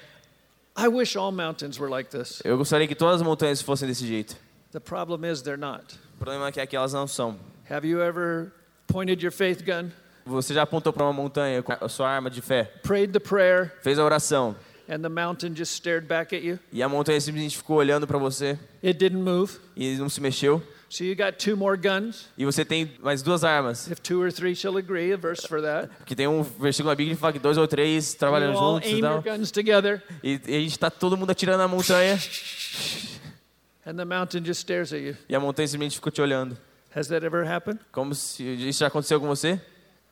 I 0.76 0.88
wish 0.88 1.16
all 1.16 1.32
mountains 1.32 1.78
were 1.78 1.90
like 1.90 2.10
this. 2.10 2.40
Eu 2.44 2.56
gostaria 2.56 2.86
que 2.86 2.94
todas 2.94 3.16
as 3.16 3.22
montanhas 3.22 3.60
fossem 3.60 3.88
desse 3.88 4.06
jeito. 4.06 4.36
The 4.72 4.80
problem 4.80 5.24
is 5.30 5.42
they're 5.42 5.58
not. 5.60 5.84
O 6.14 6.18
problema 6.18 6.48
é 6.48 6.66
que 6.66 6.76
elas 6.76 6.92
não 6.92 7.06
são. 7.06 7.36
Have 7.68 7.86
you 7.86 8.00
ever 8.00 8.52
pointed 8.86 9.22
your 9.22 9.32
faith 9.32 9.62
gun, 9.64 9.90
Você 10.26 10.54
já 10.54 10.62
apontou 10.62 10.92
para 10.92 11.04
uma 11.04 11.12
montanha 11.12 11.62
com 11.62 11.72
a 11.72 11.88
sua 11.88 12.08
arma 12.08 12.30
de 12.30 12.40
fé, 12.40 12.64
prayed 12.82 13.12
the 13.12 13.18
prayer, 13.18 13.72
fez 13.82 13.98
a 13.98 14.04
oração, 14.04 14.54
and 14.88 15.00
the 15.02 15.08
mountain 15.08 15.54
just 15.54 15.72
stared 15.74 16.06
back 16.06 16.34
at 16.34 16.42
you? 16.42 16.58
e 16.72 16.82
a 16.82 16.88
montanha 16.88 17.20
simplesmente 17.20 17.56
ficou 17.56 17.76
olhando 17.78 18.06
para 18.06 18.18
você 18.18 18.58
It 18.84 18.98
didn't 18.98 19.22
move. 19.22 19.58
e 19.76 19.96
não 19.96 20.08
se 20.08 20.20
mexeu. 20.20 20.62
So 20.92 21.04
you 21.04 21.14
got 21.14 21.38
two 21.38 21.56
more 21.56 21.76
guns. 21.76 22.26
E 22.36 22.44
você 22.44 22.64
tem 22.64 22.90
mais 23.00 23.22
duas 23.22 23.44
armas. 23.44 23.88
If 23.88 24.00
two 24.00 24.20
or 24.20 24.32
three 24.32 24.56
shall 24.56 24.76
agree, 24.76 25.12
a 25.12 25.16
verse 25.16 25.46
for 25.46 25.62
that. 25.62 25.88
Que 26.04 26.16
tem 26.16 26.26
um 26.26 26.42
versículo 26.42 26.90
na 26.90 26.96
Bíblia 26.96 27.14
que 27.14 27.20
fala 27.20 27.32
que 27.32 27.38
dois 27.38 27.56
ou 27.56 27.68
três 27.68 28.12
trabalham 28.14 28.52
juntos 28.56 28.90
e 28.90 28.94
aim 28.94 28.98
your 28.98 29.22
tal. 29.22 29.38
guns 29.38 29.52
together, 29.52 30.02
E, 30.22 30.40
e 30.48 30.56
a 30.56 30.60
gente 30.60 30.76
tá 30.76 30.90
todo 30.90 31.16
mundo 31.16 31.30
atirando 31.30 31.58
na 31.58 31.68
montanha 31.68 32.18
and 33.86 33.94
the 33.96 34.04
mountain 34.04 34.44
just 34.44 34.60
stares 34.62 34.92
at 34.92 35.00
you. 35.00 35.16
e 35.28 35.34
a 35.34 35.38
montanha 35.38 35.68
simplesmente 35.68 35.94
ficou 35.94 36.10
te 36.10 36.20
olhando. 36.20 36.58
Has 36.92 37.06
that 37.06 37.24
ever 37.24 37.46
happened? 37.48 37.78
Como 37.92 38.12
se 38.12 38.42
isso 38.42 38.80
já 38.80 38.88
aconteceu 38.88 39.20
com 39.20 39.28
você? 39.28 39.60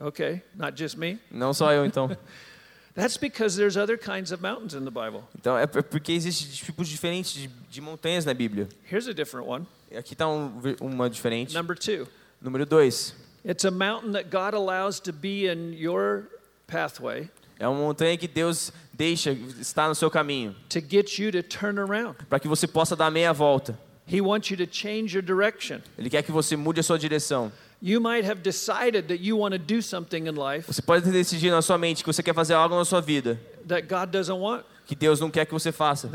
Okay, 0.01 0.43
not 0.55 0.81
just 0.81 0.97
me. 0.97 1.19
Não 1.29 1.53
só 1.53 1.73
eu, 1.73 1.85
então. 1.85 2.17
That's 2.95 3.17
because 3.17 3.57
there's 3.57 3.77
other 3.77 3.99
kinds 3.99 4.31
of 4.33 4.41
mountains 4.41 4.75
in 4.75 4.85
the 4.85 4.91
Bible. 4.93 5.23
Então 5.37 5.59
é 5.59 5.65
é 5.65 5.67
porque 5.67 6.13
existem 6.13 6.49
tipos 6.51 6.89
diferentes 6.89 7.33
de, 7.33 7.49
de 7.69 7.81
montanhas 7.81 8.25
na 8.25 8.33
Bíblia. 8.33 8.69
Here's 8.89 9.09
a 9.09 9.13
different 9.13 9.49
one. 9.49 9.67
Aqui 9.97 10.13
está 10.15 10.29
um, 10.29 10.61
uma 10.81 11.09
diferente. 11.09 11.55
Number 11.55 11.77
two. 11.77 12.07
Número 12.43 12.67
dois. 12.67 13.15
It's 13.45 13.65
a 13.65 13.71
mountain 13.71 14.13
that 14.13 14.29
God 14.31 14.55
allows 14.55 15.01
to 15.01 15.13
be 15.13 15.47
in 15.47 15.73
your 15.73 16.25
pathway 16.67 17.31
É 17.59 17.67
uma 17.67 17.79
montanha 17.81 18.17
que 18.17 18.29
Deus 18.29 18.73
deixa 18.93 19.33
estar 19.33 19.89
no 19.89 19.95
seu 19.95 20.11
caminho. 20.11 20.55
to 20.69 20.81
get 20.81 21.19
you 21.19 21.33
to 21.33 21.43
turn 21.43 21.79
around. 21.79 22.17
Para 22.29 22.39
que 22.39 22.47
você 22.47 22.67
possa 22.67 22.95
dar 22.95 23.11
meia 23.11 23.33
volta. 23.33 23.79
He 24.07 24.21
wants 24.21 24.51
you 24.51 24.57
to 24.57 24.67
change 24.71 25.15
your 25.17 25.23
direction. 25.23 25.81
Ele 25.99 26.09
quer 26.09 26.23
que 26.23 26.33
você 26.33 26.57
mude 26.57 26.81
a 26.81 26.83
sua 26.83 26.99
direção. 26.99 27.51
You 27.81 28.01
might 28.01 28.25
have 28.29 28.43
decided 28.43 29.07
that 29.09 29.23
you 29.23 29.39
want 29.39 29.53
to 29.53 29.59
do 29.59 29.81
something 29.81 30.27
in 30.27 30.33
life 30.35 30.67
Você 30.67 30.83
pode 30.83 31.05
ter 31.05 31.13
decidido 31.13 31.55
na 31.55 31.63
sua 31.63 31.79
mente 31.79 32.03
que 32.03 32.13
você 32.13 32.23
quer 32.25 32.35
fazer 32.35 32.55
algo 32.55 32.75
na 32.77 32.85
sua 32.85 33.01
vida 33.01 33.41
that 33.69 33.87
God 33.87 34.11
doesn't 34.11 34.37
want, 34.39 34.65
que 34.89 34.97
Deus 34.97 35.21
não 35.21 35.31
quer 35.31 35.45
que 35.45 35.53
você 35.53 35.71
faça. 35.71 36.11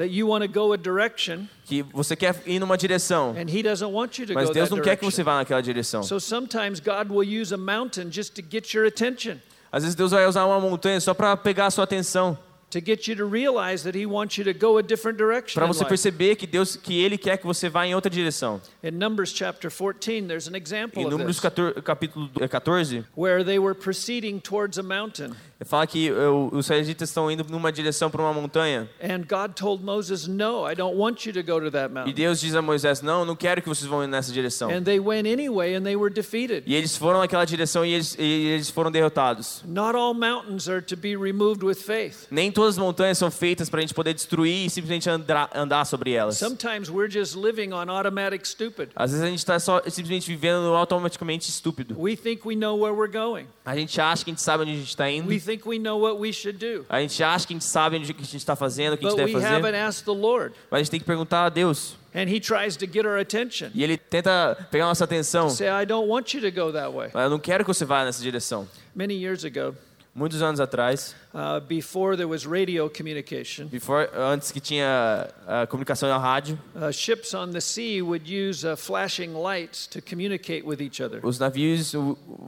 Que 1.63 1.84
você 1.84 2.15
quer 2.15 2.42
ir 2.48 2.60
numa 2.60 2.75
direção, 2.75 3.36
and 3.38 3.48
He 3.48 3.62
doesn't 3.62 3.94
want 3.94 4.18
you 4.18 4.25
to 4.25 4.34
mas 4.34 4.48
go 4.48 4.53
Deus 4.53 4.70
não 4.72 4.82
quer 4.82 4.96
que 4.98 5.06
você 5.06 5.22
vá 5.22 5.36
naquela 5.36 5.62
direção. 5.62 6.01
So 6.01 6.20
sometimes 6.20 6.80
God 6.80 7.12
will 7.12 7.24
use 7.24 7.53
a 7.53 7.58
mountain 7.58 8.12
just 8.12 8.34
to 8.34 8.42
get 8.42 8.74
your 8.74 8.88
attention, 8.88 9.38
Às 9.72 9.83
vezes 9.83 9.96
Deus 9.96 10.09
vai 10.09 10.25
usar 10.25 10.46
uma 10.46 10.59
montanha 10.59 11.00
só 11.00 11.14
para 11.14 11.38
pegar 11.38 11.68
a 11.68 11.72
sua 11.72 11.83
atenção, 11.83 12.36
para 15.53 15.68
você 15.68 15.86
perceber 15.86 16.36
que 16.36 16.48
Deus, 16.48 16.75
que 16.75 17.00
Ele 17.00 17.18
quer 17.18 17.38
que 17.38 17.46
você 17.46 17.70
vá 17.70 17.86
em 17.86 17.94
outra 17.94 18.09
direção. 18.09 18.59
In 18.83 18.92
Numbers 18.92 19.31
chapter 19.31 19.70
14, 19.70 20.27
there's 20.27 20.48
an 20.48 20.55
example 20.55 21.01
Em 21.01 21.05
Números 21.05 21.36
this, 21.36 21.40
14, 21.40 21.81
capítulo 21.81 22.29
14, 22.50 23.05
where 23.16 23.44
they 23.44 23.59
were 23.59 23.75
proceeding 23.75 24.40
towards 24.40 24.79
a 24.79 24.83
mountain. 24.83 25.36
Fala 25.66 25.86
que 25.88 26.12
os 26.52 26.66
israelitas 26.66 27.10
estão 27.10 27.30
indo 27.30 27.46
numa 27.50 27.72
direção 27.72 28.10
para 28.10 28.22
uma 28.22 28.34
montanha. 28.34 28.90
And 29.02 29.24
God 29.28 29.54
told 29.56 29.84
Moses, 29.84 30.28
No, 30.28 30.70
I 30.70 30.76
don't 30.76 30.98
want 30.98 31.26
you 31.26 31.34
to 31.34 31.44
go 31.44 31.60
to 31.60 31.72
that 31.72 31.92
E 31.92 31.94
mountain. 31.94 32.14
Deus 32.14 32.40
diz 32.40 32.56
a 32.56 32.62
Moisés: 32.62 33.02
Não, 33.02 33.26
não 33.26 33.36
quero 33.36 33.62
que 33.62 33.70
vocês 33.70 33.88
vão 33.90 34.06
nessa 34.08 34.32
direção. 34.32 34.70
And 34.70 34.84
they 34.84 35.00
went 35.00 35.28
anyway 35.28 35.76
and 35.76 35.84
they 35.84 35.96
were 35.96 36.14
defeated. 36.14 36.64
E 36.66 36.76
eles 36.76 36.96
foram 36.98 37.20
naquela 37.20 37.46
direção 37.46 37.86
e 37.86 37.94
eles, 37.94 38.16
e 38.18 38.24
eles 38.24 38.70
foram 38.70 38.92
derrotados. 38.92 39.64
Not 39.66 39.96
all 39.96 40.14
mountains 40.14 40.68
are 40.68 40.82
to 40.82 40.96
be 40.98 41.16
removed 41.16 41.64
with 41.64 41.76
faith. 41.76 42.28
Nem 42.30 42.52
todas 42.52 42.76
as 42.76 42.78
montanhas 42.78 43.18
são 43.18 43.30
feitas 43.30 43.70
para 43.70 43.80
a 43.80 43.82
gente 43.82 43.94
poder 43.94 44.14
destruir 44.14 44.66
e 44.66 44.70
simplesmente 44.70 45.10
andar, 45.10 45.50
andar 45.54 45.86
sobre 45.86 46.12
elas. 46.12 46.38
Sometimes 46.38 46.90
we're 46.90 47.12
just 47.12 47.36
living 47.36 47.74
on 47.74 47.90
automatic 47.90 48.46
stupid. 48.48 48.90
Às 48.96 49.12
vezes 49.12 49.26
a 49.26 49.30
gente 49.30 49.40
está 49.40 49.60
só 49.60 49.82
simplesmente 49.88 50.28
vivendo 50.28 50.74
automaticamente 50.76 51.50
estúpido. 51.50 51.96
We 51.98 52.16
think 52.16 52.48
we 52.48 52.56
know 52.56 52.80
where 52.80 52.96
we're 52.96 53.12
going. 53.12 53.46
A 53.66 53.76
gente 53.76 54.00
acha 54.00 54.24
que 54.24 54.32
a 54.32 54.34
gente 54.34 54.42
sabe 54.42 54.64
onde 54.64 54.72
a 54.72 54.76
gente 54.76 54.90
está 54.90 55.10
indo. 55.10 55.30
We 55.30 55.40
think 55.53 55.68
we 55.68 55.77
know 55.79 55.98
what 56.00 56.20
we 56.20 56.31
should 56.31 56.57
do. 56.57 56.85
A 56.89 57.00
gente 57.01 57.24
acha 57.24 57.46
que 57.48 57.53
a 57.53 57.55
gente 57.55 57.66
sabe 57.66 57.98
onde 57.98 58.13
que 58.13 58.22
a 58.22 58.25
gente 58.25 58.37
está 58.37 58.55
fazendo, 58.55 58.94
o 58.94 58.98
que 58.98 59.05
a 59.05 59.09
gente 59.09 59.18
But 59.18 59.25
deve 59.25 59.37
we 59.37 59.46
haven't 59.46 59.61
fazer. 59.74 59.75
asked 59.77 60.05
the 60.05 60.11
Lord. 60.11 60.53
Mas 60.70 60.79
a 60.79 60.83
gente 60.83 60.92
tem 60.92 61.00
que 61.00 61.05
perguntar 61.05 61.46
a 61.46 61.50
Deus. 61.50 61.96
And 62.16 62.29
He 62.29 62.39
tries 62.39 62.75
to 62.77 62.85
get 62.85 63.05
our 63.05 63.18
attention. 63.18 63.70
E 63.74 63.83
Ele 63.83 63.98
tenta 63.98 64.68
pegar 64.70 64.85
nossa 64.85 65.03
atenção. 65.03 65.50
Say, 65.50 65.68
I 65.68 65.85
don't 65.85 66.07
want 66.07 66.33
you 66.33 66.42
to 66.42 66.51
go 66.51 66.72
that 66.72 66.92
way. 66.92 67.09
Eu 67.13 67.29
não 67.29 67.39
quero 67.39 67.63
que 67.63 67.74
você 67.74 67.85
vá 67.85 68.03
nessa 68.05 68.22
direção. 68.22 68.68
Many 68.96 69.16
years 69.16 69.44
ago, 69.44 69.75
Muitos 70.16 70.44
anos 70.44 70.59
atrás, 70.59 71.16
uh, 71.33 71.59
before 71.61 72.15
there 72.15 72.27
was 72.27 72.46
radio 72.46 72.89
communication, 72.89 73.67
before, 73.67 74.09
antes 74.15 74.51
que 74.51 74.59
tinha 74.59 75.29
a 75.48 75.65
comunicação 75.67 76.07
na 76.09 76.17
rádio, 76.17 76.57
uh, 76.75 76.91
ships 76.91 77.33
on 77.33 77.51
the 77.51 77.61
sea 77.61 78.01
would 78.01 78.27
use 78.29 78.63
uh, 78.65 78.75
flashing 78.75 79.33
lights 79.33 79.87
to 79.87 80.01
communicate 80.01 80.65
with 80.65 80.81
each 80.81 81.01
other. 81.01 81.19
os 81.24 81.39
navios 81.39 81.93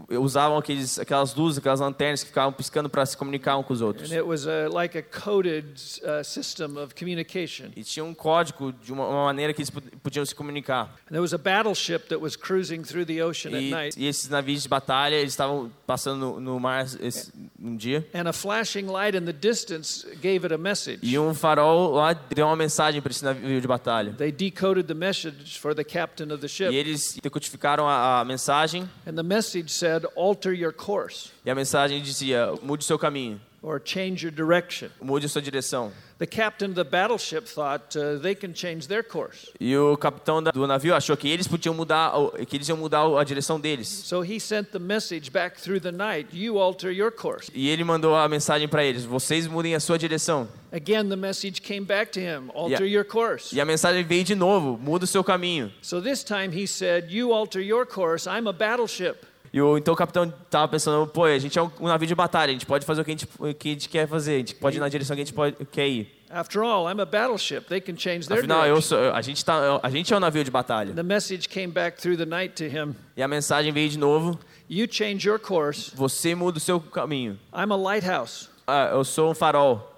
usavam 0.10 0.58
aqueles, 0.58 1.00
aquelas 1.00 1.34
luzes, 1.36 1.58
aquelas 1.60 1.80
lanternas 1.80 2.22
que 2.24 2.28
ficavam 2.30 2.52
piscando 2.54 2.90
para 2.90 3.06
se 3.06 3.16
comunicar 3.18 3.58
um 3.58 3.64
com 3.64 3.74
os 3.74 3.82
outros. 3.82 4.12
And 4.12 4.16
it 4.16 4.26
was 4.26 4.46
uh, 4.46 4.70
like 4.72 4.98
a 4.98 5.02
coded 5.02 5.66
uh, 6.04 6.24
system 6.24 6.78
of 6.78 6.94
communication. 6.96 7.72
E 7.76 7.84
tinha 7.84 8.04
um 8.04 8.14
código 8.14 8.72
de 8.74 8.92
uma, 8.92 9.08
uma 9.08 9.26
maneira 9.26 9.54
que 9.54 9.62
eles 9.62 9.70
pod- 9.70 9.92
podiam 10.04 10.26
se 10.26 10.36
comunicar. 10.36 10.94
And 11.08 11.12
there 11.12 11.22
was 11.22 11.34
a 11.34 11.38
battleship 11.38 12.08
that 12.10 12.20
was 12.22 12.36
cruising 12.36 12.84
through 12.84 13.06
the 13.06 13.22
ocean 13.24 13.54
at 13.56 13.62
E, 13.64 13.70
night. 13.72 14.00
e 14.00 14.06
esses 14.08 14.30
navios 14.30 14.64
de 14.64 14.70
batalha, 14.70 15.16
eles 15.16 15.32
estavam 15.34 15.72
passando 15.88 16.18
no, 16.20 16.40
no 16.40 16.60
mar 16.60 16.86
esse, 17.00 17.32
um 17.60 17.76
dia. 17.76 18.06
And 18.14 18.28
a 18.28 18.34
flashing 18.34 18.75
light 18.84 19.16
in 19.16 19.26
the 19.26 19.34
distance 19.34 20.06
gave 20.22 20.46
it 20.46 20.54
a 20.54 20.58
message. 20.58 21.00
E 21.02 21.18
um 21.18 21.34
farol 21.34 21.92
lá 21.94 22.14
deu 22.14 22.46
uma 22.46 22.56
mensagem 22.56 23.02
para 23.02 23.12
esse 23.12 23.24
navio 23.24 23.62
de 23.62 23.68
batalha. 23.68 24.14
They 24.14 24.32
decoded 24.32 24.88
the 24.88 24.94
message 24.94 25.60
for 25.60 25.74
the 25.74 25.84
captain 25.84 26.32
of 26.32 26.40
the 26.40 26.48
E 26.48 26.50
ship. 26.50 26.74
eles 26.74 27.18
decodificaram 27.22 27.88
a, 27.88 28.22
a 28.22 28.26
mensagem. 28.26 28.90
And 29.08 29.14
the 29.14 29.24
message 29.24 29.70
said, 29.72 30.06
alter 30.16 30.54
your 30.54 30.74
course 30.74 31.32
E 31.46 31.50
a 31.50 31.56
mensagem 31.56 32.02
dizia: 32.02 32.54
mude 32.62 32.84
seu 32.84 32.98
caminho, 33.00 33.40
or 33.66 33.80
change 33.80 34.24
your 34.24 34.32
direction. 34.32 34.90
mude 35.02 35.28
sua 35.28 35.42
direção. 35.42 35.92
The 36.18 36.28
captain 36.28 36.70
of 36.70 36.76
the 36.76 36.86
battleship 36.86 37.46
thought 37.46 37.98
uh, 37.98 38.18
they 38.22 38.36
can 38.36 38.54
change 38.54 38.88
their 38.88 39.04
course. 39.04 39.52
E 39.60 39.76
o 39.76 39.98
capitão 39.98 40.42
do 40.42 40.66
navio 40.66 40.96
achou 40.96 41.18
que 41.18 41.28
eles 41.28 41.46
podiam 41.46 41.74
mudar, 41.74 42.14
que 42.48 42.56
eles 42.56 42.70
iam 42.70 42.78
mudar 42.78 43.04
a 43.20 43.24
direção 43.26 43.60
deles. 43.60 43.88
So 43.88 44.24
he 44.24 44.40
sent 44.40 44.72
the 44.72 44.80
message 44.80 45.30
back 45.30 45.60
through 45.60 45.82
the 45.82 45.92
night 45.92 46.30
you 46.32 46.58
alter 46.58 46.90
your 46.90 47.12
course. 47.12 47.52
E 47.54 47.68
ele 47.68 47.84
mandou 47.84 48.16
a 48.16 48.30
mensagem 48.30 48.68
para 48.68 48.86
eles: 48.86 49.04
vocês 49.04 49.46
mudem 49.46 49.76
a 49.76 49.80
sua 49.80 49.98
direção. 49.98 50.48
Again, 50.72 51.10
the 51.10 51.18
message 51.18 51.62
came 51.62 51.86
back 51.86 52.12
to 52.12 52.20
him 52.20 52.50
alter 52.54 52.86
your 52.86 53.04
course. 53.04 53.54
E 53.54 53.60
a 53.60 53.66
mensagem 53.66 54.04
veio 54.06 54.24
de 54.24 54.36
novo: 54.36 54.78
muda 54.78 55.04
o 55.04 55.08
seu 55.08 55.24
caminho. 55.24 55.70
So 55.82 56.02
this 56.02 56.24
time 56.24 56.52
he 56.54 56.66
said, 56.66 57.12
You 57.12 57.34
alter 57.34 57.62
your 57.62 57.86
course, 57.86 58.26
I'm 58.26 58.48
a 58.48 58.54
battleship. 58.54 59.26
E 59.56 59.62
o, 59.62 59.78
então 59.78 59.94
o 59.94 59.98
capitão 59.98 60.30
tava 60.50 60.68
pensando: 60.68 61.08
pô, 61.08 61.24
a 61.24 61.40
gente 61.40 61.58
é 61.58 61.62
um, 61.62 61.72
um 61.80 61.88
navio 61.88 62.06
de 62.06 62.14
batalha, 62.14 62.50
a 62.50 62.54
gente 62.54 62.66
pode 62.66 62.86
fazer 62.86 63.00
o 63.00 63.06
que 63.06 63.12
a 63.12 63.14
gente, 63.14 63.28
o 63.40 63.54
que 63.54 63.70
a 63.70 63.72
gente 63.72 63.88
quer 63.88 64.06
fazer, 64.06 64.34
a 64.34 64.38
gente 64.40 64.56
pode 64.56 64.76
ir 64.76 64.82
na 64.82 64.90
direção 64.90 65.16
que 65.16 65.22
a 65.22 65.26
gente 65.26 65.34
pode, 65.34 65.56
quer 65.72 65.88
ir. 65.88 66.12
After 66.30 66.62
all, 66.62 66.92
I'm 66.92 67.00
a 67.00 67.06
battleship. 67.06 67.62
They 67.70 67.80
can 67.80 67.96
change 67.96 68.28
their 68.28 68.40
Afinal, 68.40 68.68
eu 68.68 68.82
sou, 68.82 69.14
a 69.14 69.22
gente 69.22 69.46
tá, 69.46 69.80
a 69.82 69.90
gente 69.90 70.14
é 70.14 70.18
um 70.18 70.20
navio 70.20 70.44
de 70.44 70.52
batalha. 70.52 70.94
The 70.94 71.04
message 71.04 71.48
came 71.48 71.72
back 71.72 72.02
through 72.02 72.18
the 72.18 72.26
night 72.26 72.54
to 72.56 72.66
him. 72.66 72.98
E 73.16 73.24
a 73.24 73.30
mensagem 73.30 73.72
veio 73.72 73.88
de 73.88 73.98
novo: 73.98 74.38
You 74.70 74.88
change 74.92 75.26
your 75.26 75.40
course. 75.40 75.94
você 75.96 76.36
muda 76.36 76.58
o 76.58 76.60
seu 76.60 76.82
caminho. 76.82 77.40
I'm 77.54 77.72
a 77.72 77.78
lighthouse. 77.78 78.50
Ah, 78.68 78.90
eu 78.92 79.06
sou 79.06 79.32
um 79.32 79.34
farol. 79.34 79.90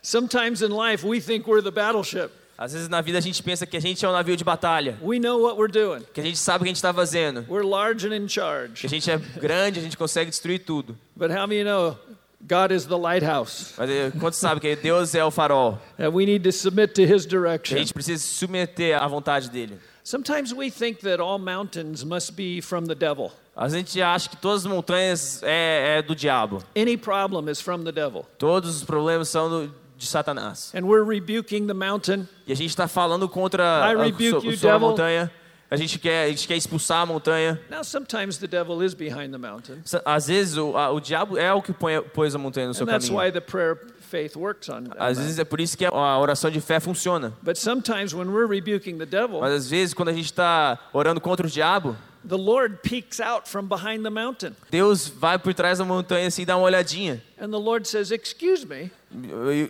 Sometimes 0.00 0.62
in 0.62 0.68
life, 0.68 1.06
we 1.06 1.20
think 1.20 1.46
we're 1.46 1.62
the 1.62 1.70
battleship. 1.70 2.30
Às 2.58 2.72
vezes 2.72 2.88
na 2.88 3.00
vida 3.00 3.18
a 3.18 3.20
gente 3.20 3.42
pensa 3.42 3.66
que 3.66 3.76
a 3.76 3.80
gente 3.80 4.04
é 4.04 4.08
um 4.08 4.12
navio 4.12 4.36
de 4.36 4.44
batalha, 4.44 4.96
We 5.02 5.18
know 5.18 5.40
what 5.42 5.58
we're 5.58 5.70
doing. 5.72 6.02
que 6.14 6.20
a 6.20 6.24
gente 6.24 6.38
sabe 6.38 6.58
o 6.58 6.64
que 6.64 6.68
a 6.68 6.70
gente 6.70 6.76
está 6.76 6.92
fazendo, 6.94 7.44
We're 7.48 7.66
large 7.66 8.06
and 8.06 8.14
in 8.16 8.26
que 8.26 8.32
charge. 8.32 8.86
a 8.86 8.88
gente 8.88 9.10
é 9.10 9.18
grande, 9.18 9.78
a 9.78 9.82
gente 9.82 9.96
consegue 9.96 10.30
destruir 10.30 10.60
tudo. 10.64 10.96
But 11.14 11.30
how 11.30 11.46
many 11.46 11.62
know 11.64 11.98
God 12.40 12.70
is 12.70 12.84
the 12.86 12.96
lighthouse, 12.96 13.74
Mas 13.76 13.90
eh, 13.90 14.10
quantos 14.20 14.38
sabem 14.38 14.60
que 14.60 14.76
Deus 14.76 15.14
é 15.14 15.24
o 15.24 15.30
farol? 15.30 15.78
and 15.98 16.08
we 16.10 16.24
need 16.24 16.42
to 16.44 16.52
submit 16.52 16.94
to 16.94 17.02
His 17.02 17.26
A 17.26 17.28
direction. 17.28 17.76
gente 17.78 17.92
precisa 17.92 18.22
se 18.22 18.34
submeter 18.34 18.96
à 19.02 19.06
vontade 19.08 19.50
dele. 19.50 19.78
Sometimes 20.04 20.52
we 20.52 20.70
think 20.70 21.00
that 21.00 21.20
all 21.20 21.38
mountains 21.38 22.04
must 22.04 22.32
be 22.34 22.60
from 22.62 22.84
the 22.86 22.94
devil. 22.94 23.32
A 23.56 23.68
gente 23.68 24.00
acha 24.00 24.28
que 24.28 24.36
todas 24.36 24.64
as 24.64 24.70
montanhas 24.70 25.42
é, 25.42 25.98
é 25.98 26.02
do 26.02 26.14
diabo. 26.14 26.62
Any 26.76 26.96
problem 26.96 27.50
is 27.50 27.60
from 27.60 27.82
the 27.82 27.90
devil. 27.90 28.24
Todos 28.38 28.76
os 28.76 28.84
problemas 28.84 29.28
são 29.28 29.48
do, 29.50 29.74
de 29.96 30.06
Satanás. 30.06 30.72
And 30.74 30.82
we're 30.86 31.04
rebuking 31.04 31.66
the 31.66 31.74
mountain. 31.74 32.28
E 32.46 32.52
a 32.52 32.56
gente 32.56 32.70
está 32.70 32.86
falando 32.88 33.28
contra 33.28 33.62
I 33.64 33.94
a, 33.94 34.04
rebuke 34.04 34.56
so- 34.56 34.68
a 34.68 34.78
montanha. 34.78 35.30
A 35.68 35.74
gente, 35.74 35.98
quer, 35.98 36.26
a 36.26 36.28
gente 36.28 36.46
quer 36.46 36.56
expulsar 36.56 37.02
a 37.02 37.06
montanha. 37.06 37.58
Now, 37.68 37.82
sometimes 37.82 38.38
the 38.38 38.46
devil 38.46 38.80
is 38.84 38.94
behind 38.94 39.32
the 39.32 39.38
mountain. 39.38 39.80
Sa- 39.84 40.00
Às 40.04 40.28
vezes 40.28 40.56
o, 40.56 40.76
a- 40.76 40.92
o 40.92 41.00
diabo 41.00 41.36
é 41.36 41.52
o 41.52 41.60
que 41.60 41.72
põe, 41.72 42.00
pôs 42.14 42.36
a 42.36 42.38
montanha 42.38 42.68
no 42.68 42.74
seu 42.74 42.84
And 42.84 42.86
that's 42.92 43.06
caminho. 43.08 43.20
why 43.24 43.32
the 43.32 43.40
prayer 43.40 43.76
faith 44.00 44.36
works 44.36 44.68
on, 44.68 44.84
on 44.84 44.90
Às 44.96 45.18
vezes 45.18 45.40
é 45.40 45.44
por 45.44 45.60
isso 45.60 45.76
que 45.76 45.84
a 45.84 46.18
oração 46.18 46.52
de 46.52 46.60
fé 46.60 46.78
funciona. 46.78 47.32
But 47.42 47.56
sometimes 47.56 48.14
when 48.14 48.28
we're 48.28 48.46
rebuking 48.46 48.96
the 48.98 49.06
devil, 49.06 49.40
Mas 49.40 49.52
às 49.54 49.68
vezes 49.68 49.92
quando 49.92 50.10
a 50.10 50.12
gente 50.12 50.26
está 50.26 50.78
orando 50.92 51.20
contra 51.20 51.44
o 51.44 51.50
diabo, 51.50 51.96
the 52.28 52.36
Lord 52.36 52.78
peeks 52.82 53.20
out 53.20 53.48
from 53.48 53.66
behind 53.68 54.02
the 54.02 54.10
mountain. 54.10 54.54
Deus 54.70 55.08
vai 55.08 55.38
por 55.38 55.54
trás 55.54 55.78
da 55.78 55.84
montanha 55.84 56.26
assim 56.28 56.42
e 56.42 56.46
dá 56.46 56.56
uma 56.56 56.64
olhadinha. 56.66 57.22
And 57.40 57.50
the 57.50 57.58
Lord 57.58 57.86
says, 57.88 58.10
Excuse 58.10 58.66
me, 58.66 58.90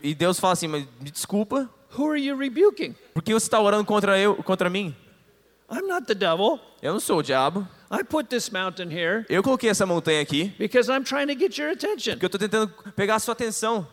E, 0.03 0.15
Deus 0.15 0.41
fala 0.41 0.55
assim, 0.55 0.67
mas 0.69 0.85
me 1.01 1.11
desculpa, 1.11 1.69
who 1.97 2.09
are 2.11 2.21
you 2.21 2.37
rebuking? 2.37 2.95
por 3.15 3.23
que 3.23 3.33
você 3.33 3.47
está 3.47 3.61
orando 3.61 3.85
contra 3.85 4.19
eu, 4.19 4.35
contra 4.37 4.69
mim? 4.71 4.95
I'm 5.71 5.87
not 5.89 6.07
the 6.07 6.15
devil. 6.15 6.61
Eu 6.81 6.93
não 6.93 7.01
sou 7.01 7.19
o 7.19 7.23
diabo. 7.23 7.67
I 7.91 8.03
put 8.03 8.29
this 8.29 8.51
mountain 8.51 8.89
here 8.91 9.25
Eu 9.29 9.43
coloquei 9.43 9.71
essa 9.71 9.87
montanha 9.87 10.21
aqui 10.21 10.53
because 10.59 10.91
I'm 10.91 11.05
trying 11.05 11.27
to 11.29 11.39
get 11.39 11.57
your 11.59 11.71
attention. 11.71 12.13
porque 12.13 12.25
eu 12.25 12.29
estou 12.29 12.39
tentando 12.41 12.69
pegar 12.97 13.17
a 13.17 13.19
sua 13.19 13.33
atenção. 13.33 13.87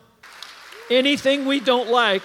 Anything 0.90 1.46
we 1.46 1.60
don't 1.60 1.90
like, 1.90 2.24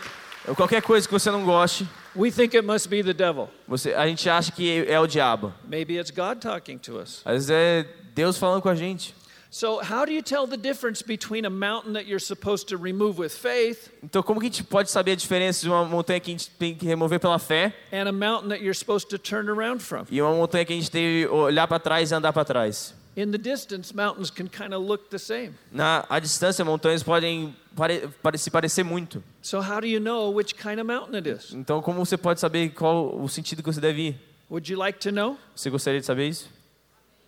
Qualquer 0.55 0.81
coisa 0.81 1.07
que 1.07 1.11
você 1.13 1.29
não 1.29 1.43
goste, 1.45 1.87
we 2.19 2.31
think 2.31 2.53
it 2.55 2.65
must 2.65 2.89
be 2.89 3.01
the 3.01 3.13
devil. 3.13 3.49
você, 3.67 3.93
a 3.93 4.05
gente 4.07 4.29
acha 4.29 4.51
que 4.51 4.85
é 4.87 4.99
o 4.99 5.07
diabo. 5.07 5.53
Maybe 5.67 5.97
it's 5.97 6.11
God 6.11 6.39
talking 6.41 6.77
to 6.79 6.99
us. 6.99 7.21
Às 7.25 7.47
vezes 7.47 7.49
é 7.49 7.85
Deus 8.13 8.37
falando 8.37 8.61
com 8.61 8.69
a 8.69 8.75
gente. 8.75 9.15
So, 9.51 9.79
how 9.81 10.05
do 10.05 10.11
you 10.11 10.21
tell 10.21 10.45
the 10.45 10.57
difference 10.57 11.01
between 11.01 11.43
a 11.43 11.49
mountain 11.49 11.93
that 11.93 12.07
you're 12.07 12.23
supposed 12.23 12.67
to 12.67 12.77
remove 12.77 13.17
with 13.17 13.29
faith 13.31 13.89
Então, 14.03 14.21
como 14.21 14.39
que 14.39 14.45
a 14.45 14.49
gente 14.49 14.63
pode 14.63 14.91
saber 14.91 15.13
a 15.13 15.15
diferença 15.15 15.63
de 15.63 15.69
uma 15.69 15.83
montanha 15.85 16.19
que 16.19 16.29
a 16.29 16.33
gente 16.33 16.51
tem 16.51 16.75
que 16.75 16.85
remover 16.85 17.19
pela 17.19 17.39
fé 17.39 17.73
and 17.91 18.07
a 18.07 18.11
mountain 18.11 18.49
that 18.49 18.61
you're 18.61 18.77
supposed 18.77 19.09
to 19.09 19.17
turn 19.17 19.49
around 19.49 19.81
from? 19.81 20.05
e 20.11 20.21
uma 20.21 20.35
montanha 20.35 20.63
que 20.65 20.73
a 20.73 20.75
gente 20.75 20.91
tem 20.91 21.23
que 21.23 21.27
olhar 21.27 21.67
para 21.67 21.79
trás 21.79 22.11
e 22.11 22.13
andar 22.13 22.31
para 22.31 22.45
trás? 22.45 22.93
In 23.15 23.31
the 23.31 23.37
distance, 23.37 23.93
mountains 23.93 24.29
can 24.29 24.47
kind 24.47 24.73
of 24.73 24.85
look 24.85 25.09
the 25.09 25.17
same. 25.17 25.53
Na 25.71 26.05
à 26.09 26.19
distância, 26.19 26.63
montanhas 26.63 27.03
podem 27.03 27.55
pare, 27.75 28.07
pare, 28.21 28.37
se 28.37 28.49
parecer 28.49 28.83
muito. 28.83 29.23
So, 29.41 29.59
how 29.59 29.79
do 29.81 29.87
you 29.87 29.99
know 29.99 30.31
which 30.33 30.55
kind 30.55 30.79
of 30.79 30.85
mountain 30.85 31.15
it 31.15 31.27
is? 31.27 31.53
Então, 31.53 31.81
como 31.81 32.05
você 32.05 32.17
pode 32.17 32.39
saber 32.39 32.69
qual 32.69 33.15
o 33.19 33.27
sentido 33.27 33.63
que 33.63 33.73
você 33.73 33.81
deve 33.81 34.09
ir? 34.09 34.15
Would 34.49 34.71
you 34.71 34.79
like 34.79 34.99
to 34.99 35.11
know? 35.11 35.37
Você 35.55 35.69
gostaria 35.69 35.99
de 35.99 36.05
saber 36.05 36.27
isso? 36.29 36.49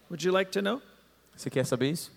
Would 0.09 0.25
you 0.25 0.31
like 0.33 0.51
to 0.51 0.61
know? 0.61 0.81
Você 1.35 1.49
quer 1.49 1.65
saber 1.65 1.89
isso? 1.91 2.11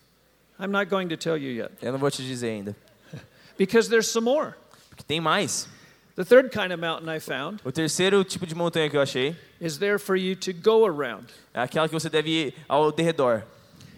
I'm 0.59 0.70
not 0.70 0.88
going 0.88 1.09
to 1.09 1.16
tell 1.16 1.37
you 1.37 1.50
yet 1.50 1.72
Eu 1.83 1.92
não 1.92 1.98
vou 1.98 2.11
te 2.11 2.22
dizer 2.22 2.48
ainda. 2.50 2.77
because 3.59 3.88
there's 3.88 4.09
some 4.09 4.24
more. 4.24 4.55
Porque 4.88 5.03
tem 5.03 5.20
mais. 5.20 5.68
The 6.16 6.24
third 6.24 6.50
kind 6.50 6.72
of 6.72 6.81
mountain 6.81 7.09
I 7.09 7.18
found 7.18 7.61
O 7.64 7.72
terceiro 7.72 8.22
tipo 8.22 8.46
de 8.46 8.55
montanha 8.55 8.88
que 8.88 8.96
eu 8.96 9.00
achei 9.00 9.35
is 9.61 9.79
there 9.79 9.98
for 9.98 10.14
you 10.16 10.37
to 10.37 10.53
go 10.53 10.87
around. 10.87 11.27
é 11.53 11.61
aquela 11.61 11.88
que 11.88 11.94
você 11.94 12.09
deve 12.09 12.31
ir 12.31 12.55
ao 12.68 12.92
derredor. 12.92 13.42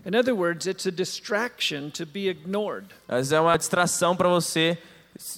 In 0.07 0.14
other 0.14 0.35
words, 0.37 0.66
it's 0.69 0.87
a 0.87 0.92
distraction 0.92 1.90
to 1.90 2.07
be 2.07 2.29
ignored. 2.29 2.87
Vezes 3.09 3.33
é 3.33 3.40
uma 3.40 3.57
distração 3.57 4.16
para 4.16 4.29
você, 4.29 4.79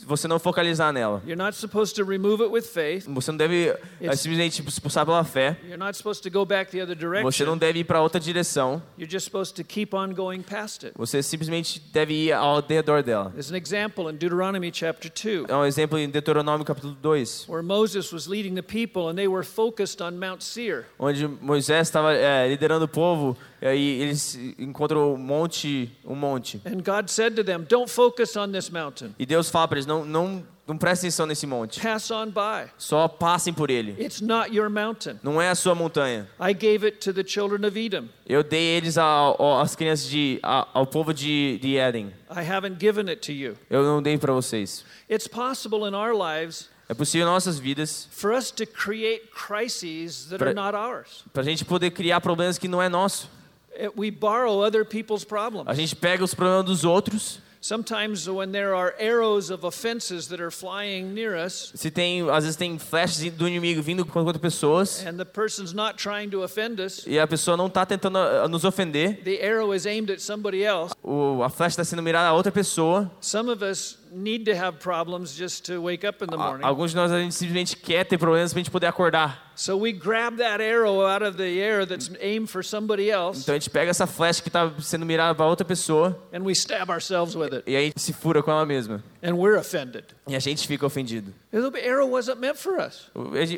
você 0.07 0.29
não 0.29 0.39
focalizar 0.39 0.93
nela. 0.93 1.23
You're 1.25 1.43
not 1.43 1.57
supposed 1.57 1.95
to 1.97 2.05
remove 2.05 2.43
it 2.43 2.53
with 2.53 2.65
faith. 2.65 3.07
Você 3.09 3.31
não 3.31 3.39
deve 3.39 3.69
eh, 3.69 3.81
It's- 4.03 4.21
simplesmente 4.21 4.61
expulsar 4.61 5.07
pela 5.07 5.25
fé. 5.25 5.57
You're 5.63 5.79
not 5.79 5.97
supposed 5.97 6.23
to 6.25 6.31
go 6.31 6.45
back 6.45 6.71
the 6.71 6.83
other 6.83 6.95
Você 6.95 7.45
não 7.47 7.57
direction. 7.57 7.57
deve 7.57 7.79
ir 7.79 7.85
para 7.85 8.03
outra 8.03 8.21
direção. 8.21 8.83
You're 8.99 9.11
just 9.11 9.25
supposed 9.25 9.55
to 9.57 9.65
keep 9.65 9.95
on 9.97 10.13
going 10.13 10.43
past 10.43 10.85
it. 10.85 10.95
Você 10.99 11.23
simplesmente 11.23 11.81
deve 11.91 12.13
ir 12.13 12.33
ao 12.33 12.61
redor 12.61 13.03
dela. 13.03 13.31
There's 13.31 13.51
an 13.51 13.57
example 13.57 14.11
in 14.11 14.17
Deuteronomy 14.17 14.71
chapter 14.71 15.09
2 15.11 15.47
É 15.49 15.55
um 15.57 15.65
exemplo 15.65 15.97
em 15.99 16.11
Deuteronômio 16.11 16.67
capítulo 16.67 16.95
2, 17.01 17.47
where 17.49 17.63
Moses 17.63 18.13
was 18.13 18.27
leading 18.27 18.55
the 18.55 18.63
people 18.63 19.09
and 19.09 19.15
they 19.15 19.29
were 19.29 19.45
focused 19.47 20.03
on 20.03 20.11
Mount 20.19 20.43
Seir. 20.43 20.85
onde 20.99 21.27
Moisés 21.27 21.87
estava 21.89 22.13
é, 22.13 22.47
liderando 22.49 22.85
o 22.85 22.89
povo 22.89 23.35
e 23.61 23.67
aí 23.67 24.01
eles 24.03 24.35
encontram 24.59 25.15
um 25.15 25.17
monte, 25.17 25.91
um 26.05 26.15
monte. 26.15 26.61
And 26.67 26.83
God 26.83 27.09
said 27.09 27.35
to 27.37 27.45
them, 27.45 27.65
Don't 27.69 27.91
focus 27.91 28.37
on 28.37 28.53
this 28.53 28.71
mountain. 28.71 29.15
E 29.19 29.27
Deus 29.27 29.51
fala 29.51 29.69
para 29.69 29.79
eles 29.79 29.87
não 29.87 30.05
não 30.05 30.45
não 30.67 30.77
prestem 30.77 31.09
atenção 31.09 31.25
nesse 31.25 31.47
monte. 31.47 31.81
Pass 31.81 32.11
on 32.11 32.27
by. 32.27 32.71
Só 32.77 33.09
passem 33.09 33.55
por 33.55 33.71
ele. 33.71 33.93
It's 33.99 34.21
not 34.21 34.55
your 34.55 34.69
mountain. 34.69 35.19
Não 35.23 35.41
é 35.41 35.49
a 35.49 35.55
sua 35.55 35.75
montanha. 35.75 36.29
I 36.39 36.53
gave 36.53 36.85
it 36.85 36.99
to 36.99 37.13
the 37.15 37.25
children 37.27 37.67
of 37.67 37.79
Edom. 37.79 38.05
Eu 38.27 38.43
dei 38.43 38.77
eles 38.77 38.97
às 38.99 39.75
crianças 39.75 40.07
de 40.09 40.39
ao 40.43 40.87
povo 40.87 41.15
de, 41.15 41.59
de 41.63 41.77
Éden. 41.79 42.13
I 42.31 42.41
haven't 42.47 42.77
given 42.79 43.09
it 43.09 43.23
to 43.23 43.33
you. 43.33 43.57
Eu 43.71 43.83
não 43.83 44.03
dei 44.03 44.19
para 44.19 44.33
vocês. 44.35 44.85
It's 45.11 45.27
possible 45.27 45.89
in 45.89 45.95
our 45.95 46.13
lives 46.15 46.69
É 46.91 46.95
possível 46.95 47.27
em 47.27 47.31
nossas 47.31 47.59
vidas 47.59 48.07
for 48.11 48.33
us 48.33 48.51
to 48.51 48.67
create 48.67 49.29
crises 49.31 50.27
that 50.27 50.37
Pra- 50.39 50.49
are 50.49 50.55
not 50.55 50.75
ours. 50.77 51.25
para 51.33 51.43
a 51.43 51.45
gente 51.45 51.65
poder 51.65 51.91
criar 51.93 52.21
problemas 52.21 52.59
que 52.59 52.69
não 52.69 52.81
é 52.83 52.89
nosso. 52.91 53.31
It- 53.79 53.93
We 53.97 54.11
borrow 54.11 54.61
other 54.65 54.85
people's 54.85 55.25
problems. 55.25 55.69
A 55.69 55.75
gente 55.75 55.95
pega 55.95 56.25
os 56.25 56.35
problemas 56.35 56.65
dos 56.65 56.85
outros. 56.85 57.41
Sometimes 57.61 58.29
when 58.29 58.53
there 58.53 58.73
are 58.73 58.95
arrows 59.01 59.51
of 59.51 59.67
offenses 59.67 60.29
that 60.29 60.41
are 60.41 60.51
flying 60.51 61.13
near 61.13 61.35
us 61.37 61.73
Se 61.75 61.91
tem, 61.91 62.23
às 62.31 62.45
vezes 62.45 62.55
tem 62.57 62.79
flashes 62.79 63.33
do 63.33 63.49
inimigo 63.49 63.83
vindo 63.83 64.07
contra 64.07 64.39
pessoas 64.39 65.05
and 65.05 65.17
the 65.17 65.25
person's 65.25 65.73
not 65.75 65.97
trying 66.01 66.31
to 66.31 66.45
offend 66.45 66.81
us, 66.81 67.05
e 67.05 67.19
a 67.19 67.27
pessoa 67.27 67.57
não 67.57 67.67
está 67.67 67.85
tentando 67.85 68.17
ah, 68.17 68.47
nos 68.47 68.65
ofender. 68.65 69.23
the 69.25 69.43
arrow 69.45 69.75
is 69.75 69.87
aimed 69.87 70.09
at 70.09 70.21
somebody 70.21 70.63
else. 70.63 70.95
O, 71.03 71.43
a 71.43 71.51
flecha 71.51 71.71
está 71.73 71.85
sendo 71.85 72.01
mirada 72.01 72.29
a 72.29 72.33
outra 72.33 72.53
pessoa. 72.53 73.11
Some 73.21 73.51
of 73.51 73.61
us 73.65 73.99
need 74.13 74.45
to 74.45 74.57
have 74.57 74.79
problems 74.79 75.37
just 75.37 75.65
to 75.67 75.81
wake 75.81 76.05
up 76.07 76.23
in 76.23 76.29
the 76.29 76.35
A- 76.37 76.39
morning. 76.39 76.65
alguns 76.65 76.91
de 76.91 76.97
nós 76.97 77.11
a 77.13 77.19
gente 77.21 77.35
simplesmente 77.35 77.77
quer 77.77 78.05
ter 78.05 78.19
problemas 78.19 78.53
para 78.53 78.61
a 78.61 78.63
gente 78.63 78.71
poder 78.71 78.87
acordar. 78.87 79.47
So 79.55 79.77
we 79.77 79.91
grab 79.93 80.37
that 80.39 80.63
arrow 80.63 81.05
out 81.05 81.25
of 81.25 81.37
the 81.37 81.59
air 81.59 81.85
that's 81.85 82.09
aimed 82.21 82.49
for 82.49 82.63
somebody 82.65 83.11
else 83.11 83.41
Então 83.43 83.57
a 83.57 83.59
gente 83.59 83.69
pega 83.71 83.91
essa 83.91 84.07
flecha 84.07 84.41
que 84.41 84.49
está 84.49 84.71
sendo 84.81 85.05
mirada 85.05 85.35
para 85.35 85.47
outra 85.47 85.65
pessoa 85.67 86.17
and 86.33 86.43
we 86.45 86.53
stab 86.55 86.89
ourselves 86.91 87.35
with 87.35 87.53
it 87.53 87.65
e 87.67 87.75
aí 87.75 87.93
se 87.97 88.13
fura 88.13 88.41
com 88.41 88.53
ela 88.53 88.65
mesma. 88.65 89.03
and 89.21 89.35
we're 89.35 89.59
offended. 89.59 90.05
E 90.29 90.37
a 90.37 90.39
gente 90.39 90.65
fica 90.69 90.87
ofendido. 90.87 91.35
The 91.51 91.89
arrow 91.91 92.07
wasn't 92.09 92.39
meant 92.39 92.57
for 92.57 92.79
us. 92.79 93.11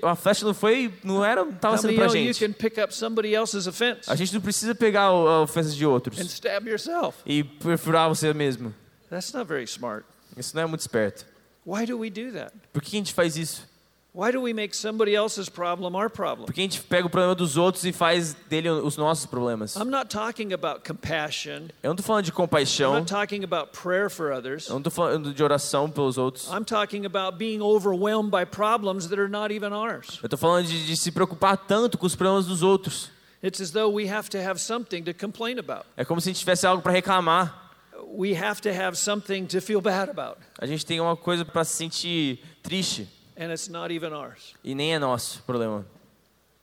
A 0.03 0.15
flecha 0.17 0.47
não 0.47 0.55
foi, 0.55 0.91
não 1.05 1.23
era, 1.23 1.43
estava 1.43 1.77
sendo 1.77 1.93
pra 1.95 2.07
know 2.07 2.17
you 2.17 2.33
gente. 2.33 2.47
can 2.47 2.53
pick 2.55 2.79
up 2.83 2.95
somebody 2.95 3.35
else's 3.35 3.67
offense 3.67 4.11
A 4.11 4.15
gente 4.17 4.33
não 4.33 4.41
precisa 4.41 4.75
pegar 4.75 5.03
a 5.03 5.43
ofensa 5.43 5.69
de 5.71 5.85
and 5.85 5.89
outros 5.91 6.19
stab 6.19 6.67
yourself? 6.67 7.19
e 7.27 7.45
perfurar 7.45 8.09
você 8.09 8.33
mesmo. 8.33 8.75
That's 9.11 9.35
not 9.35 9.47
very 9.47 9.65
smart. 9.65 10.07
Isso 10.37 10.55
não 10.55 10.63
é 10.63 10.67
muito 10.67 10.81
esperto. 10.81 11.27
Why 11.67 11.87
do 11.87 11.99
we 11.99 12.11
do 12.11 12.33
that? 12.33 12.53
Por 12.73 12.83
que 12.83 12.97
a 12.97 12.99
gente 12.99 13.13
faz 13.13 13.37
isso? 13.37 13.69
Why 14.13 14.33
do 14.33 14.43
we 14.43 14.53
make 14.53 14.75
somebody 14.75 15.15
else's 15.15 15.49
problem 15.49 15.95
our 15.95 16.11
problem? 16.11 16.47
Por 16.47 16.53
que 16.53 16.61
a 16.61 16.65
gente 16.65 16.81
pega 16.83 17.07
o 17.07 17.11
problema 17.11 17.33
dos 17.33 17.57
outros 17.57 17.85
e 17.85 17.93
faz 17.93 18.35
dele 18.49 18.69
os 18.69 18.97
nossos 18.97 19.25
problemas? 19.25 19.77
I'm 19.77 19.89
not 19.89 20.09
talking 20.09 20.53
about 20.53 20.81
compassion. 20.85 21.69
Eu 21.81 21.91
não 21.91 21.97
tô 21.97 22.03
falando 22.03 22.25
de 22.25 22.31
I'm 22.33 22.35
compaixão, 22.35 22.95
not 22.95 23.07
talking 23.07 23.45
about 23.45 23.71
prayer 23.71 24.11
for 24.11 24.33
others. 24.33 24.67
eu 24.69 24.75
não 24.75 24.83
tô 24.83 24.91
falando 24.91 25.33
de 25.33 25.43
oração 25.45 25.89
pelos 25.89 26.19
outros. 26.19 26.49
I'm 26.49 26.65
talking 26.65 27.07
about 27.07 27.39
being 27.39 27.61
overwhelmed 27.61 28.33
by 28.33 28.45
problems 28.45 29.07
that 29.07 29.21
are 29.21 29.31
not 29.31 29.55
even 29.55 29.73
ours. 29.73 30.19
Eu 30.21 30.29
tô 30.29 30.37
falando 30.37 30.67
de, 30.67 30.87
de 30.87 30.97
se 30.97 31.13
preocupar 31.13 31.57
tanto 31.57 31.97
com 31.97 32.05
os 32.05 32.17
problemas 32.17 32.47
dos 32.47 32.65
outros. 32.65 33.11
It's 33.45 33.61
as 33.61 33.71
though 33.71 33.95
we 33.95 34.11
have 34.11 34.29
to 34.31 34.39
have 34.39 34.61
something 34.61 35.05
to 35.05 35.15
complain 35.15 35.61
about. 35.61 35.87
É 35.97 36.05
como 36.05 36.21
se 36.21 36.29
a 36.29 36.33
gente 36.33 36.41
tivesse 36.41 36.67
algo 36.67 36.83
para 36.83 36.91
reclamar. 36.91 37.70
We 38.07 38.35
have 38.35 38.61
to 38.63 38.71
have 38.71 38.97
something 38.97 39.47
to 39.47 39.61
feel 39.61 39.81
bad 39.81 40.09
about, 40.11 40.39
A 40.59 40.67
gente 40.67 40.85
tem 40.85 41.01
uma 41.01 41.17
coisa 41.17 41.45
para 41.45 41.65
se 41.65 41.75
sentir 41.77 42.41
triste 42.63 43.09
and 43.37 43.51
it's 43.53 43.69
not 43.69 43.93
even 43.95 44.13
ours. 44.13 44.55
e 44.65 44.75
nem 44.75 44.95
é 44.95 44.99
nosso 44.99 45.43
problema. 45.45 45.87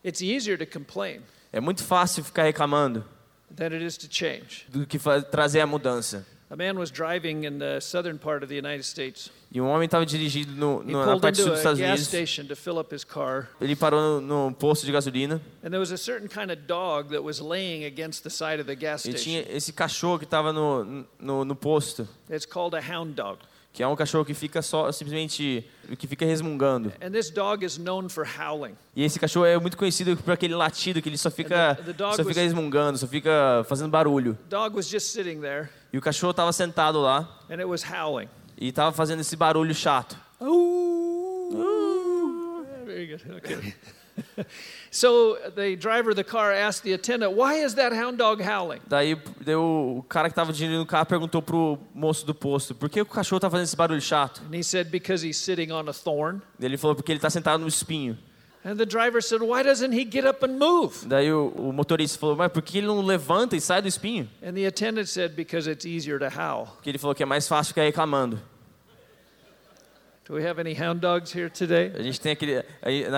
It's 0.04 0.20
easier 0.20 0.56
to 0.58 0.66
complain 0.66 1.22
É 1.52 1.60
muito 1.60 1.82
fácil 1.84 2.22
ficar 2.24 2.44
reclamando 2.44 3.04
than 3.54 3.66
it 3.72 3.84
is 3.84 3.96
to 3.98 4.06
change. 4.10 4.66
do 4.68 4.86
que 4.86 4.98
trazer 5.30 5.60
a 5.60 5.66
mudança. 5.66 6.26
A 6.50 6.56
man 6.56 6.78
was 6.78 6.90
driving 6.90 7.44
in 7.44 7.58
the 7.58 7.78
southern 7.78 8.18
part 8.18 8.42
of 8.42 8.48
the 8.48 8.56
United 8.56 8.82
States. 8.84 9.30
E 9.52 9.60
um 9.60 9.66
homem 9.66 9.84
estava 9.84 10.06
dirigindo 10.06 10.52
no, 10.52 10.82
no, 10.82 11.04
na 11.04 11.18
parte 11.18 11.36
sul 11.38 11.48
dos 11.50 11.58
Estados 11.58 11.78
Unidos. 11.78 12.06
station 12.06 12.46
to 12.46 12.56
fill 12.56 12.78
up 12.78 12.94
his 12.94 13.04
car, 13.04 13.48
Ele 13.60 13.76
parou 13.76 14.20
no, 14.20 14.48
no 14.48 14.52
posto 14.54 14.86
de 14.86 14.92
gasolina 14.92 15.40
and 15.62 15.70
there 15.70 15.80
was 15.80 15.90
a 15.90 15.96
certain 15.98 16.28
kind 16.28 16.50
of 16.50 16.66
dog 16.66 17.10
that 17.10 17.22
was 17.22 17.40
laying 17.40 17.84
against 17.84 18.22
the 18.24 18.30
side 18.30 18.60
of 18.60 18.66
the 18.66 18.74
gas 18.74 19.04
e 19.06 19.12
tinha 19.12 19.44
esse 19.48 19.72
cachorro 19.72 20.18
que 20.18 20.24
estava 20.24 20.52
no, 20.52 21.04
no, 21.18 21.44
no 21.44 21.54
posto, 21.54 22.06
It's 22.30 22.46
called 22.46 22.74
a 22.74 22.80
hound 22.80 23.14
dog. 23.14 23.38
Que 23.78 23.82
é 23.84 23.86
um 23.86 23.94
cachorro 23.94 24.24
que 24.24 24.34
fica 24.34 24.60
só 24.60 24.90
simplesmente 24.90 25.64
que 25.96 26.08
fica 26.08 26.26
resmungando. 26.26 26.92
And 27.00 27.12
this 27.12 27.30
dog 27.30 27.64
is 27.64 27.78
known 27.78 28.08
for 28.08 28.26
howling. 28.26 28.74
E 28.96 29.04
esse 29.04 29.20
cachorro 29.20 29.46
é 29.46 29.56
muito 29.56 29.76
conhecido 29.76 30.16
por 30.16 30.32
aquele 30.32 30.56
latido 30.56 31.00
que 31.00 31.08
ele 31.08 31.16
só 31.16 31.30
fica 31.30 31.76
the- 31.76 31.92
the 31.92 31.96
só 31.96 32.08
was- 32.08 32.26
fica 32.26 32.40
resmungando, 32.40 32.98
só 32.98 33.06
fica 33.06 33.64
fazendo 33.68 33.88
barulho. 33.88 34.36
E 35.92 35.96
o 35.96 36.00
cachorro 36.00 36.32
estava 36.32 36.52
sentado 36.52 37.00
lá 37.00 37.20
and 37.48 37.54
it 37.60 37.66
was 37.66 37.84
howling. 37.88 38.28
e 38.60 38.66
estava 38.70 38.90
fazendo 38.90 39.20
esse 39.20 39.36
barulho 39.36 39.72
chato. 39.72 40.16
Very 42.84 43.06
good. 43.06 43.22
Okay. 43.36 43.74
so 44.90 45.36
the 45.54 45.76
driver 45.76 46.10
of 46.10 46.16
the 46.16 46.24
car 46.24 46.52
asked 46.52 46.82
the 46.82 46.92
attendant, 46.92 47.32
"Why 47.32 47.64
is 47.64 47.74
that 47.74 47.92
hound 47.92 48.18
dog 48.18 48.42
howling?" 48.42 48.80
Daí, 48.86 49.16
daí 49.44 49.54
o, 49.54 50.04
cara 50.08 50.28
que 50.28 50.32
estava 50.32 50.52
dirigindo 50.52 50.82
o 50.82 50.86
carro 50.86 51.06
perguntou 51.06 51.42
pro 51.42 51.78
moço 51.94 52.26
do 52.26 52.34
posto: 52.34 52.74
"Por 52.74 52.88
que 52.88 53.00
o 53.00 53.06
cachorro 53.06 53.40
tá 53.40 53.50
fazendo 53.50 53.64
esse 53.66 53.76
barulho 53.76 54.00
chato?" 54.00 54.42
And 54.48 54.54
he 54.54 54.62
said, 54.62 54.88
"Because 54.90 55.26
he's 55.26 55.36
sitting 55.36 55.72
on 55.72 55.88
a 55.88 55.92
thorn." 55.92 56.40
Ele 56.60 56.76
falou 56.76 56.94
porque 56.94 57.12
ele 57.12 57.18
está 57.18 57.30
sentado 57.30 57.60
no 57.60 57.68
espinho. 57.68 58.16
And 58.64 58.76
the 58.76 58.86
driver 58.86 59.22
said, 59.22 59.40
"Why 59.40 59.62
doesn't 59.62 59.92
he 59.92 60.04
get 60.04 60.24
up 60.24 60.44
and 60.44 60.58
move?" 60.58 61.06
Daí 61.06 61.32
o, 61.32 61.48
o 61.48 61.72
motorista 61.72 62.18
falou: 62.18 62.36
"Mas 62.36 62.50
por 62.50 62.62
que 62.62 62.78
ele 62.78 62.86
não 62.86 63.00
levanta 63.02 63.56
e 63.56 63.60
sai 63.60 63.80
do 63.80 63.88
espinho?" 63.88 64.28
And 64.42 64.54
the 64.54 64.66
attendant 64.66 65.06
said, 65.06 65.34
"Because 65.34 65.70
it's 65.70 65.84
easier 65.84 66.18
to 66.18 66.26
howl." 66.26 66.66
Porque 66.76 66.90
ele 66.90 66.98
falou 66.98 67.14
que 67.14 67.22
é 67.22 67.26
mais 67.26 67.46
fácil 67.46 67.68
ficar 67.68 67.82
reclamando. 67.82 68.40
Do 70.28 70.34
we 70.34 70.44
have 70.44 70.60
any 70.60 70.74
hound 70.74 71.00
dogs 71.00 71.34
here 71.34 71.48
today? 71.48 71.90
A 71.98 72.02
gente 72.02 72.20
tem 72.20 72.32
aquele 72.32 72.62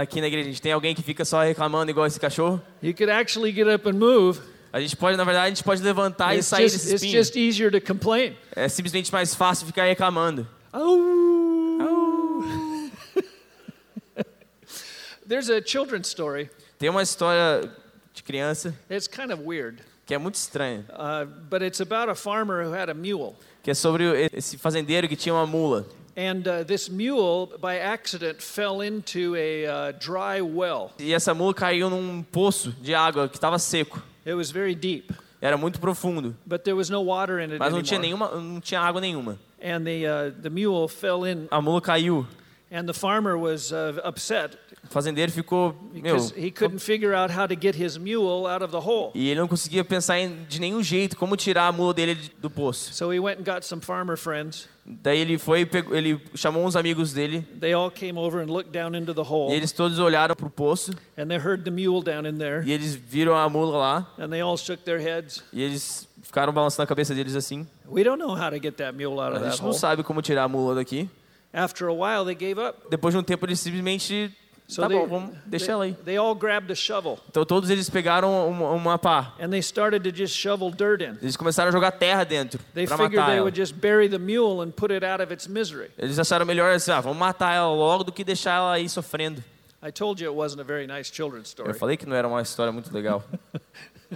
aqui 0.01 0.21
na 0.21 0.29
igreja, 0.29 0.49
a 0.49 0.53
gente 0.53 0.63
tem 0.63 0.71
alguém 0.71 0.95
que 0.95 1.03
fica 1.03 1.25
só 1.25 1.43
reclamando 1.43 1.91
igual 1.91 2.07
esse 2.07 2.21
cachorro. 2.21 2.63
You 2.81 2.95
could 2.95 3.11
actually 3.11 3.53
get 3.53 3.67
up 3.67 3.89
and 3.89 3.95
move. 3.95 4.39
A 4.73 4.81
gente 4.81 4.97
pode, 4.97 5.17
na 5.17 5.25
verdade, 5.25 5.47
a 5.47 5.49
gente 5.49 5.65
pode 5.65 5.83
levantar 5.83 6.37
e 6.37 6.39
It's 6.39 6.47
sair 6.47 6.69
just, 6.69 6.87
desse 6.87 7.07
it's 7.07 7.13
just 7.13 7.35
easier 7.35 7.69
to 7.73 7.81
complain. 7.81 8.37
É 8.55 8.69
simplesmente 8.69 9.13
mais 9.13 9.35
fácil 9.35 9.67
ficar 9.67 9.87
reclamando. 9.87 10.47
There's 15.27 15.51
a 15.51 15.61
children's 15.61 16.07
story. 16.07 16.49
Tem 16.79 16.89
uma 16.89 17.03
história 17.03 17.69
de 18.15 18.23
criança 18.23 18.73
It's 18.89 19.09
kind 19.09 19.33
of 19.33 19.43
weird, 19.45 19.83
que 20.07 20.15
é 20.15 20.19
muito 20.19 20.37
estranha, 20.37 20.85
uh, 20.91 21.27
but 21.27 21.61
it's 21.61 21.81
about 21.81 22.09
a 22.09 22.15
farmer 22.15 22.65
who 22.65 22.73
had 22.73 22.89
a 22.89 22.95
mule. 22.95 23.35
que 23.65 23.73
é 23.73 23.75
sobre 23.75 24.31
esse 24.33 24.57
fazendeiro 24.57 25.09
que 25.09 25.17
tinha 25.17 25.35
uma 25.35 25.47
mula. 25.47 25.89
And 26.17 26.47
uh, 26.47 26.65
this 26.65 26.89
mule, 26.91 27.53
by 27.61 27.79
accident, 27.79 28.43
fell 28.43 28.81
into 28.83 29.35
a 29.37 29.67
uh, 29.67 29.93
dry 29.93 30.41
well. 30.43 30.91
E 30.99 31.13
essa 31.15 31.33
mula 31.33 31.55
caiu 31.55 31.89
num 31.89 32.23
poço 32.23 32.73
de 32.83 32.93
água 32.95 33.29
que 33.29 33.37
estava 33.37 33.59
seco. 33.59 34.03
It 34.27 34.35
was 34.35 34.51
very 34.51 34.75
deep, 34.75 35.13
Era 35.41 35.57
muito 35.57 35.81
profundo, 35.81 36.37
but 36.47 36.65
there 36.65 36.75
was 36.77 36.91
no 36.91 37.01
water 37.01 37.39
in 37.41 37.51
it 37.53 37.59
mas 37.59 37.73
não 37.73 37.83
tinha 37.83 37.99
anymore. 37.99 38.31
nenhuma, 38.35 38.53
não 38.55 38.61
tinha 38.61 38.81
água 38.81 39.01
nenhuma. 39.01 39.39
And 39.63 39.85
the, 39.85 40.05
uh, 40.07 40.31
the 40.43 40.51
mule 40.51 40.89
fell 40.89 41.25
in, 41.25 41.49
A 41.51 41.61
mula 41.63 41.81
caiu. 41.81 42.27
And 42.71 42.85
the 42.87 42.93
farmer 42.95 43.37
was 43.37 43.73
uh, 43.73 44.01
upset 44.05 44.57
O 44.83 44.87
fazendeiro 44.93 45.31
ficou, 45.31 45.75
meu, 45.93 46.03
because 46.03 46.33
he 46.35 46.51
couldn't 46.51 46.79
figure 46.81 47.15
out 47.15 47.31
how 47.31 47.47
to 47.47 47.55
get 47.55 47.75
his 47.77 47.99
mule 47.99 48.47
out 48.47 48.65
of 48.65 48.71
the 48.73 48.79
hole. 48.81 49.11
e 49.15 49.29
ele 49.29 49.39
não 49.41 49.47
conseguia 49.49 49.85
pensar 49.85 50.19
em, 50.19 50.45
de 50.49 50.59
nenhum 50.61 50.83
jeito 50.83 51.17
como 51.17 51.37
tirar 51.37 51.67
a 51.69 51.73
mula 51.73 51.93
dele 51.93 52.15
de- 52.15 52.31
do 52.41 52.49
poço. 52.49 52.95
So 52.95 53.13
he 53.13 53.21
went 53.21 53.41
and 53.41 53.45
got 53.45 53.63
some 53.65 53.83
farmer 53.83 54.17
friends. 54.17 54.69
Daí 54.87 55.19
ele 55.21 55.37
foi, 55.39 55.67
pegou, 55.67 55.95
ele 55.95 56.21
chamou 56.35 56.65
uns 56.65 56.75
amigos 56.75 57.13
dele 57.13 57.47
They 57.61 57.73
all 57.75 57.91
came 57.91 58.19
over 58.19 58.41
and 58.43 58.47
looked 58.47 58.73
down 58.73 58.97
into 58.97 59.13
the 59.15 59.21
hole, 59.23 59.53
e 59.53 59.57
eles 59.57 59.71
todos 59.71 59.99
olharam 59.99 60.35
pro 60.35 60.49
poço 60.51 60.93
and 61.19 61.27
they 61.29 61.37
heard 61.39 61.63
the 61.65 61.71
mule 61.71 62.03
down 62.03 62.27
in 62.27 62.39
there, 62.39 62.67
e 62.67 62.73
eles 62.73 62.95
viram 62.95 63.37
a 63.37 63.49
mula 63.49 63.77
lá 63.77 64.07
and 64.19 64.31
they 64.31 64.41
all 64.41 64.57
shook 64.57 64.83
their 64.85 64.99
heads. 64.99 65.45
e 65.53 65.63
eles 65.63 66.09
ficaram 66.23 66.53
balançando 66.53 66.85
a 66.85 66.87
cabeça 66.87 67.15
deles 67.15 67.37
assim. 67.37 67.67
We 67.87 68.03
don't 68.03 68.19
know 68.19 68.35
how 68.35 68.51
to 68.51 68.59
get 68.61 68.77
that 68.79 68.97
mule 68.97 69.21
out 69.21 69.33
of 69.33 69.37
A 69.37 69.41
that 69.41 69.51
gente 69.53 69.61
não 69.63 69.71
hole. 69.71 69.79
sabe 69.79 70.03
como 70.03 70.23
tirar 70.23 70.45
a 70.45 70.49
mula 70.49 70.75
daqui. 70.77 71.09
After 71.53 71.89
a 71.89 71.93
while, 71.95 72.25
they 72.25 72.35
gave 72.35 72.61
up. 72.61 72.79
Depois 72.91 73.13
de 73.13 73.19
um 73.19 73.23
tempo 73.23 73.45
eles 73.47 73.59
simplesmente 73.61 74.33
tá 74.77 74.87
they, 74.87 74.97
bom, 74.97 75.07
vamos 75.09 75.37
deixar 75.47 75.73
ela 75.73 75.83
aí. 75.85 75.95
they 76.05 76.17
all 76.17 76.33
grabbed 76.33 76.71
a 76.71 76.77
shovel 76.77 77.19
Então 77.29 77.45
todos 77.45 77.71
eles 77.71 77.91
pegaram 77.91 78.49
uma, 78.49 78.71
uma 78.71 78.99
pá. 79.01 79.35
and 79.41 79.51
they 79.51 79.59
started 79.61 80.09
to 80.09 80.17
just 80.17 80.33
shovel 80.37 80.71
dirt 80.71 81.01
in. 81.03 81.19
Eles 81.21 81.37
começaram 81.37 81.71
a 81.71 81.73
jogar 81.73 81.91
terra 81.91 82.23
dentro 82.23 82.61
They 82.73 82.87
para 82.87 82.97
figured 82.97 83.17
matar 83.17 83.27
they 83.31 83.37
ela. 83.39 83.43
would 83.47 83.57
just 83.61 83.75
bury 83.75 84.09
the 84.09 84.19
mule 84.19 84.63
and 84.63 84.71
put 84.71 84.93
it 84.93 85.05
out 85.05 85.21
of 85.21 85.33
its 85.35 85.49
misery. 85.49 85.91
Eles 85.99 86.21
acharam 86.21 86.47
melhor 86.47 86.73
assim, 86.73 86.93
ah, 86.93 87.01
vamos 87.01 87.19
matar 87.19 87.53
ela 87.53 87.67
logo 87.75 88.05
do 88.05 88.13
que 88.13 88.23
deixar 88.23 88.59
ela 88.59 88.73
aí 88.75 88.89
sofrendo. 88.89 89.43
I 89.83 89.91
told 89.91 90.23
you 90.23 90.31
it 90.31 90.37
wasn't 90.39 90.61
a 90.61 90.65
very 90.65 90.87
nice 90.87 91.11
children's 91.13 91.49
story. 91.49 91.71
Eu 91.71 91.75
falei 91.75 91.97
que 91.97 92.07
não 92.07 92.15
era 92.15 92.29
uma 92.29 92.41
história 92.41 92.71
muito 92.73 92.95
legal. 92.95 93.25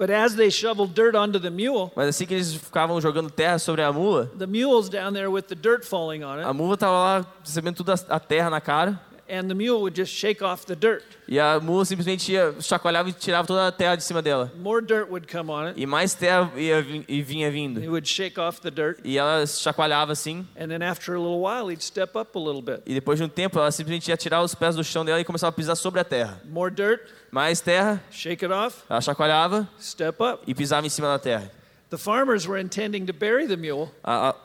But 0.00 0.08
as 0.10 0.34
they 0.34 0.50
shoveled 0.50 0.94
dirt 0.94 1.14
onto 1.14 1.38
the 1.38 1.50
mule, 1.50 1.92
Mas 1.94 2.08
assim 2.08 2.24
que 2.24 2.32
eles 2.32 2.54
ficavam 2.54 2.98
jogando 3.02 3.28
terra 3.28 3.58
sobre 3.58 3.82
a 3.82 3.92
mula, 3.92 4.30
the 4.38 4.46
mule's 4.46 4.88
down 4.88 5.12
there 5.12 5.30
with 5.30 5.42
the 5.42 5.54
dirt 5.54 5.84
falling 5.84 6.24
on 6.24 6.38
a 6.38 6.50
it, 6.50 6.54
mula 6.54 6.74
tava 6.74 6.92
lá 6.92 7.26
recebendo 7.44 7.76
tudo 7.76 7.92
a, 7.92 8.16
a 8.16 8.18
terra 8.18 8.48
na 8.48 8.62
cara. 8.62 8.98
And 9.30 9.48
the 9.48 9.54
mule 9.54 9.80
would 9.82 9.94
just 9.98 10.12
shake 10.12 10.42
off 10.44 10.66
the 10.66 10.74
dirt. 10.74 11.04
E 11.28 11.38
a 11.38 11.60
mula 11.60 11.84
simplesmente 11.84 12.32
ia, 12.32 12.54
chacoalhava 12.60 13.08
e 13.08 13.12
tirava 13.12 13.46
toda 13.46 13.68
a 13.68 13.72
terra 13.72 13.94
de 13.96 14.02
cima 14.02 14.20
dela. 14.20 14.52
More 14.56 14.84
dirt 14.84 15.08
would 15.08 15.26
come 15.30 15.50
on 15.50 15.68
it. 15.68 15.80
E 15.80 15.86
mais 15.86 16.12
terra 16.14 16.50
ia, 16.56 16.84
e 17.08 17.22
vinha 17.22 17.50
vindo. 17.50 17.80
would 17.88 18.06
shake 18.08 18.38
off 18.40 18.60
the 18.60 18.70
dirt, 18.70 18.98
E 19.04 19.16
ela 19.16 19.46
chacoalhava 19.46 20.12
assim. 20.12 20.46
and 20.58 20.68
then 20.68 20.82
after 20.82 21.14
a 21.14 21.18
little 21.18 21.40
while, 21.40 21.70
he'd 21.70 21.82
step 21.82 22.16
up 22.18 22.36
a 22.36 22.40
little 22.40 22.62
bit. 22.62 22.82
E 22.84 22.94
depois 22.94 23.18
de 23.18 23.24
um 23.24 23.28
tempo, 23.28 23.58
ela 23.58 23.70
simplesmente 23.70 24.08
ia 24.08 24.16
tirar 24.16 24.42
os 24.42 24.54
pés 24.54 24.74
do 24.74 24.82
chão 24.82 25.04
dela 25.04 25.20
e 25.20 25.24
começava 25.24 25.50
a 25.50 25.52
pisar 25.52 25.76
sobre 25.76 26.00
a 26.00 26.04
terra. 26.04 26.40
More 26.44 26.74
dirt, 26.74 27.00
Mais 27.30 27.60
terra, 27.60 28.02
shake 28.10 28.44
it 28.44 28.52
off, 28.52 28.78
ela 28.88 29.00
chacoalhava 29.00 29.68
step 29.80 30.20
up. 30.20 30.42
e 30.46 30.52
pisava 30.54 30.84
em 30.86 30.90
cima 30.90 31.06
da 31.06 31.18
terra. 31.18 31.50
The 31.90 31.98
farmers 31.98 32.46
were 32.46 32.56
intending 32.60 33.04
to 33.06 33.12
bury 33.12 33.48
the 33.48 33.56
mule, 33.56 33.90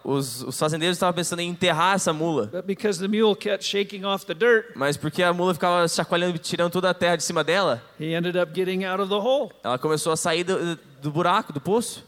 os, 0.03 0.41
os 0.41 0.58
fazendeiros 0.58 0.95
estavam 0.97 1.13
pensando 1.13 1.41
em 1.41 1.49
enterrar 1.49 1.93
essa 1.95 2.12
mula. 2.12 2.47
but 2.47 2.65
because 2.65 2.99
the 2.99 3.08
mule 3.08 3.36
kept 3.36 3.63
shaking 3.63 4.03
off 4.03 4.25
the 4.25 4.34
dirt, 4.34 4.71
Mas 4.75 4.97
porque 4.97 5.21
a 5.21 5.31
mula 5.31 5.53
ficava 5.53 5.88
chacoalhando 5.88 6.39
tirando 6.39 6.71
toda 6.71 6.89
a 6.89 6.93
terra 6.95 7.15
de 7.17 7.23
cima 7.23 7.43
dela, 7.43 7.84
he 7.99 8.15
ended 8.15 8.36
up 8.36 8.51
getting 8.55 8.84
out 8.84 8.99
of 8.99 9.10
the 9.10 9.19
hole. 9.19 9.51
ela 9.63 9.77
começou 9.77 10.12
a 10.12 10.17
sair 10.17 10.43
do, 10.43 10.75
do 11.01 11.12
buraco, 11.12 11.53
do 11.53 11.62
poço. 11.62 12.03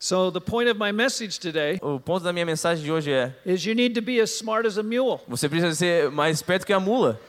So 0.00 0.32
the 0.32 0.40
point 0.40 0.68
of 0.68 0.80
my 0.80 0.90
message 0.90 1.38
today 1.38 1.78
O 1.80 2.00
ponto 2.00 2.24
da 2.24 2.32
minha 2.32 2.44
mensagem 2.44 2.82
de 2.82 2.90
hoje 2.90 3.12
é: 3.12 3.32
is 3.46 3.64
you 3.64 3.76
need 3.76 3.94
to 3.94 4.02
be 4.02 4.20
as 4.20 4.30
smart 4.32 4.66
as 4.66 4.76
a 4.78 4.82
mule. 4.82 5.20
você 5.28 5.48
precisa 5.48 5.72
ser 5.76 6.10
mais 6.10 6.38
esperto 6.38 6.66
que 6.66 6.72
a 6.72 6.80
mula. 6.80 7.20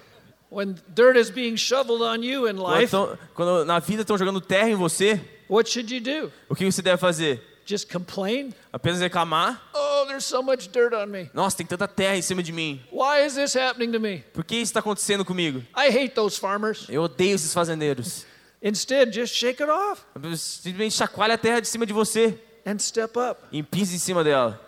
When 0.50 0.74
dirt 0.96 1.18
is 1.18 1.30
being 1.30 1.56
shoveled 1.56 2.02
on 2.04 2.24
you 2.24 2.48
in 2.48 2.56
Quando, 2.56 2.80
life, 2.80 2.90
tão- 2.92 3.16
quando 3.36 3.64
na 3.66 3.78
vida 3.78 4.02
estão 4.02 4.18
jogando 4.18 4.42
terra 4.42 4.70
em 4.70 4.76
você, 4.76 5.22
what 5.54 5.70
should 5.70 5.94
you 5.94 6.02
do? 6.02 6.32
o 6.50 6.56
que 6.56 6.66
você 6.66 6.82
deve 6.82 6.98
fazer? 6.98 7.42
Just 7.66 7.90
complain? 7.90 8.54
Apenas 8.74 9.00
reclamar? 9.00 9.62
Oh, 9.74 10.06
there's 10.08 10.26
so 10.26 10.42
much 10.42 10.70
dirt 10.70 10.94
on 10.94 11.08
me. 11.08 11.30
Nossa, 11.34 11.56
tem 11.56 11.66
tanta 11.66 11.88
terra 11.88 12.18
em 12.18 12.22
cima 12.22 12.44
de 12.44 12.52
mim. 12.52 12.82
Why 12.92 13.26
is 13.26 13.36
this 13.36 13.56
happening 13.56 13.92
to 13.94 14.00
me? 14.00 14.24
Por 14.34 14.44
que 14.44 14.56
isso 14.58 14.72
está 14.72 14.80
acontecendo 14.80 15.24
comigo? 15.24 15.64
I 15.76 15.88
hate 15.90 16.14
those 16.14 16.38
farmers. 16.38 16.88
Eu 16.90 17.04
odeio 17.04 17.36
esses 17.36 17.54
fazendeiros. 17.54 18.26
Instead, 18.62 19.14
just 19.14 19.36
shake 19.36 19.62
it 19.62 19.70
off 19.70 20.02
Simplesmente 20.16 20.96
chacoalha 20.96 21.36
a 21.36 21.38
terra 21.38 21.60
de 21.62 21.68
cima 21.68 21.86
de 21.86 21.94
você 21.94 22.38
and 22.66 22.80
step 22.80 23.18
up. 23.18 23.42
e 23.52 23.62
pise 23.62 23.96
em 23.96 24.00
cima 24.00 24.24
dela. 24.24 24.60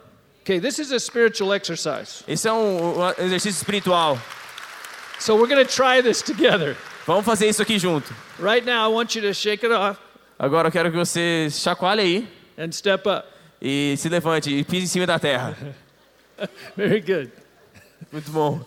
Okay, 0.41 0.59
this 0.59 0.79
is 0.79 0.91
a 0.91 0.99
spiritual 0.99 1.53
exercise. 1.53 2.23
Esse 2.27 2.47
é 2.47 2.53
um, 2.53 2.99
um 2.99 3.09
exercício 3.25 3.57
espiritual. 3.57 4.17
So 5.19 5.35
we're 5.35 5.47
going 5.47 5.65
to 5.65 5.69
try 5.69 6.01
this 6.01 6.21
together. 6.21 6.77
Vamos 7.05 7.25
fazer 7.25 7.47
isso 7.47 7.61
aqui 7.61 7.79
junto. 7.79 8.13
Right 8.39 8.65
now, 8.65 8.89
I 8.89 8.93
want 8.93 9.15
you 9.15 9.21
to 9.23 9.33
shake 9.33 9.65
it 9.65 9.73
off 9.73 9.99
Agora 10.37 10.67
eu 10.67 10.71
quero 10.71 10.91
que 10.91 10.97
você 10.97 11.47
chacoalhe 11.49 12.01
aí 12.01 12.27
and 12.57 12.71
step 12.71 13.07
up. 13.07 13.25
e 13.61 13.95
se 13.97 14.09
levante 14.09 14.49
e 14.49 14.63
pise 14.63 14.85
em 14.85 14.87
cima 14.87 15.05
da 15.05 15.17
terra. 15.17 15.57
Very 16.75 16.99
good. 17.01 17.31
Muito 18.11 18.29
bom. 18.31 18.59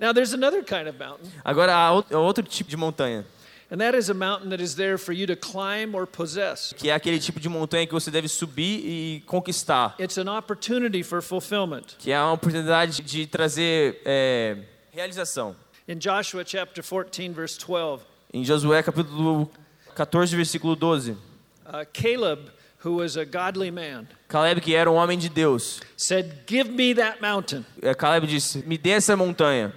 Now, 0.00 0.12
there's 0.12 0.32
another 0.32 0.64
kind 0.64 0.88
of 0.88 0.98
mountain, 0.98 1.30
Agora 1.44 1.72
há 1.74 1.86
out- 1.88 2.12
outro 2.14 2.42
tipo 2.42 2.68
de 2.68 2.76
montanha, 2.76 3.24
and 3.70 3.76
that 3.78 3.96
is 3.96 4.10
a 4.10 4.14
mountain 4.14 4.48
that 4.50 4.60
is 4.62 4.74
there 4.74 4.98
for 4.98 5.12
you 5.12 5.26
to 5.28 5.36
climb 5.36 5.94
or 5.94 6.06
possess. 6.08 6.72
que 6.76 6.88
é 6.90 6.94
aquele 6.94 7.20
tipo 7.20 7.38
de 7.38 7.48
montanha 7.48 7.86
que 7.86 7.92
você 7.92 8.10
deve 8.10 8.26
subir 8.26 8.80
e 8.84 9.20
conquistar, 9.26 9.94
It's 10.00 10.18
an 10.18 10.28
opportunity 10.36 11.04
for 11.04 11.22
fulfillment. 11.22 11.84
que 11.98 12.10
é 12.10 12.18
uma 12.20 12.32
oportunidade 12.32 13.00
de 13.02 13.26
trazer 13.26 14.00
é, 14.04 14.56
realização. 14.90 15.54
In 15.86 15.98
Joshua 15.98 16.42
chapter 16.44 16.82
14, 16.82 17.28
verse 17.28 17.58
12, 17.64 18.02
Em 18.34 18.44
Josué 18.44 18.82
capítulo 18.82 19.48
14, 19.94 20.34
versículo 20.36 20.76
12, 20.76 21.12
uh, 21.12 21.84
Caleb, 21.92 22.50
who 22.84 22.96
was 22.96 23.16
a 23.16 23.24
godly 23.24 23.70
man, 23.70 24.08
Caleb, 24.28 24.60
que 24.60 24.74
era 24.74 24.90
um 24.90 24.94
homem 24.96 25.18
de 25.18 25.28
Deus, 25.28 25.80
said, 25.96 26.42
Give 26.46 26.70
me 26.70 26.94
that 26.94 27.20
mountain. 27.20 27.64
é, 27.80 27.94
Caleb 27.94 28.26
disse: 28.26 28.62
Me 28.66 28.76
dê 28.76 28.90
essa 28.90 29.16
montanha. 29.16 29.72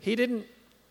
He 0.00 0.14
didn't 0.14 0.44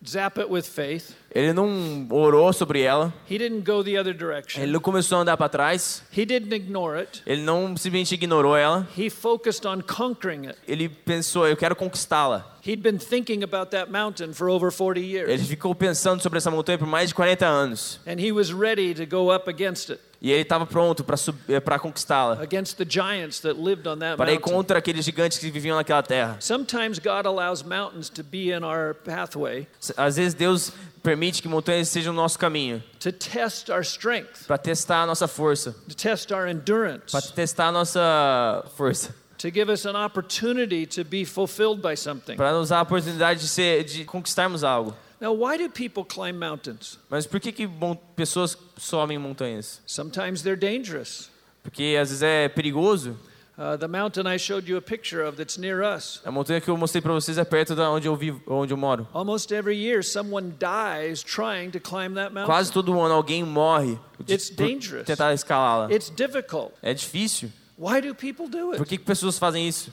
zap 0.05 0.37
it 0.39 0.49
with 0.49 0.67
faith, 0.67 1.15
Ele 1.35 1.51
não 1.51 2.05
orou 2.11 2.53
sobre 2.53 2.81
ela, 2.81 3.11
he 3.29 3.37
didn't 3.37 3.61
go 3.65 3.83
the 3.83 3.99
other 3.99 4.13
direction, 4.13 4.61
ele 4.61 4.71
não 4.71 4.79
começou 4.79 5.17
a 5.17 5.21
andar 5.21 5.35
para 5.35 5.49
trás, 5.49 6.03
he 6.15 6.25
didn't 6.25 6.53
ignore 6.53 6.99
it. 6.99 7.23
ele 7.25 7.41
não 7.41 7.75
simplesmente 7.75 8.13
ignorou 8.13 8.55
ela, 8.55 8.87
He 8.97 9.09
focused 9.09 9.65
on 9.67 9.81
conquering 9.81 10.47
it. 10.47 10.57
ele 10.67 10.87
pensou: 10.89 11.47
Eu 11.47 11.57
quero 11.57 11.75
conquistá-la. 11.75 12.45
He'd 12.65 12.81
been 12.81 12.97
thinking 12.97 13.43
about 13.43 13.71
that 13.71 13.91
mountain 13.91 14.31
for 14.33 14.47
over 14.49 14.71
40 14.71 14.99
Ele 14.99 15.07
years, 15.11 15.47
ficou 15.47 15.73
pensando 15.75 16.21
sobre 16.21 16.37
essa 16.37 16.49
montanha 16.51 16.77
por 16.77 16.87
mais 16.87 17.09
de 17.09 17.15
40 17.15 17.45
anos. 17.45 17.99
and 18.07 18.19
he 18.19 18.31
was 18.31 18.53
ready 18.53 18.93
to 18.93 19.05
go 19.05 19.33
up 19.33 19.49
against 19.49 19.89
it. 19.89 19.99
E 20.21 20.31
ele 20.31 20.43
estava 20.43 20.65
pronto 20.65 21.03
para 21.03 21.77
conquistá-la. 21.79 22.41
against 22.41 22.77
the 22.77 22.85
giants 22.87 23.41
that 23.41 23.59
lived 23.59 23.85
on 23.89 23.97
that 23.99 24.15
Para 24.15 24.31
ir 24.31 24.35
mountain. 24.39 24.53
contra 24.53 24.77
aqueles 24.79 25.03
gigantes 25.03 25.37
que 25.37 25.51
viviam 25.51 25.75
naquela 25.75 26.01
terra. 26.01 26.37
Sometimes 26.39 26.97
God 26.99 27.25
allows 27.25 27.61
mountains 27.63 28.07
to 28.09 28.23
be 28.23 28.51
in 28.55 28.63
our 28.63 28.93
pathway 29.03 29.67
Às 29.97 30.15
vezes 30.15 30.33
Deus 30.33 30.71
permite 31.03 31.41
que 31.41 31.47
montanhas 31.49 31.89
sejam 31.89 32.13
o 32.13 32.15
nosso 32.15 32.39
caminho. 32.39 32.81
to 32.99 33.11
test 33.11 33.69
our 33.69 33.81
strength, 33.83 34.47
Para 34.47 34.57
testar 34.57 35.03
a 35.03 35.05
nossa 35.05 35.27
força. 35.27 35.75
to 35.87 35.95
test 35.95 36.31
our 36.31 36.47
endurance, 36.47 37.11
Para 37.11 37.21
testar 37.21 37.67
a 37.67 37.71
nossa 37.71 38.65
força. 38.77 39.13
to 39.37 39.51
give 39.51 39.69
us 39.69 39.85
an 39.85 39.95
opportunity 39.95 40.85
to 40.85 41.03
be 41.03 41.25
fulfilled 41.25 41.81
by 41.81 41.95
something. 41.95 42.37
Para 42.37 42.53
nos 42.53 42.69
dar 42.69 42.79
a 42.79 42.81
oportunidade 42.83 43.41
de, 43.41 43.47
ser, 43.49 43.83
de 43.83 44.05
conquistarmos 44.05 44.63
algo. 44.63 44.95
Now, 45.19 45.31
why 45.33 45.57
do 45.57 45.69
people 45.69 46.03
climb 46.03 46.37
mountains? 46.37 46.97
Mas 47.09 47.25
por 47.27 47.39
que, 47.39 47.51
que 47.51 47.69
pessoas 48.15 48.57
sobem 48.77 49.17
montanhas? 49.17 49.81
Sometimes 49.85 50.41
they're 50.41 50.57
dangerous. 50.59 51.29
Porque 51.61 51.97
às 51.99 52.09
vezes 52.09 52.23
é 52.23 52.49
perigoso. 52.49 53.17
Uh, 53.55 53.77
the 53.77 53.87
mountain 53.87 54.25
I 54.25 54.37
showed 54.37 54.67
you 54.67 54.77
a 54.77 54.81
picture 54.81 55.21
of 55.21 55.37
that's 55.37 55.59
near 55.59 55.83
us. 55.83 56.19
A 56.25 56.31
montanha 56.31 56.59
que 56.59 56.69
eu 56.69 56.75
mostrei 56.75 57.01
para 57.03 57.13
vocês 57.13 57.37
é 57.37 57.43
perto 57.45 57.75
da 57.75 57.87
onde 57.91 58.07
eu 58.07 58.15
vivo, 58.15 58.41
onde 58.47 58.73
eu 58.73 58.77
moro. 58.77 59.07
Almost 59.13 59.53
every 59.53 59.77
year, 59.77 60.03
someone 60.03 60.53
dies 60.59 61.21
trying 61.21 61.69
to 61.69 61.79
climb 61.79 62.15
that 62.15 62.33
mountain. 62.33 62.47
Quase 62.47 62.71
todo 62.71 62.99
ano 62.99 63.13
alguém 63.13 63.43
morre 63.43 63.99
de- 64.19 64.33
It's 64.33 64.49
por 64.49 64.65
dangerous. 64.67 65.05
tentar 65.05 65.33
escalá-la. 65.35 65.91
It's 65.93 66.09
difficult. 66.09 66.73
É 66.81 66.95
difícil. 66.95 67.51
Why 67.77 68.01
do 68.01 68.15
people 68.15 68.47
do 68.49 68.71
Por 68.71 68.79
it? 68.81 68.85
que, 68.85 68.97
que 68.97 69.03
pessoas 69.05 69.37
fazem 69.37 69.67
isso? 69.67 69.91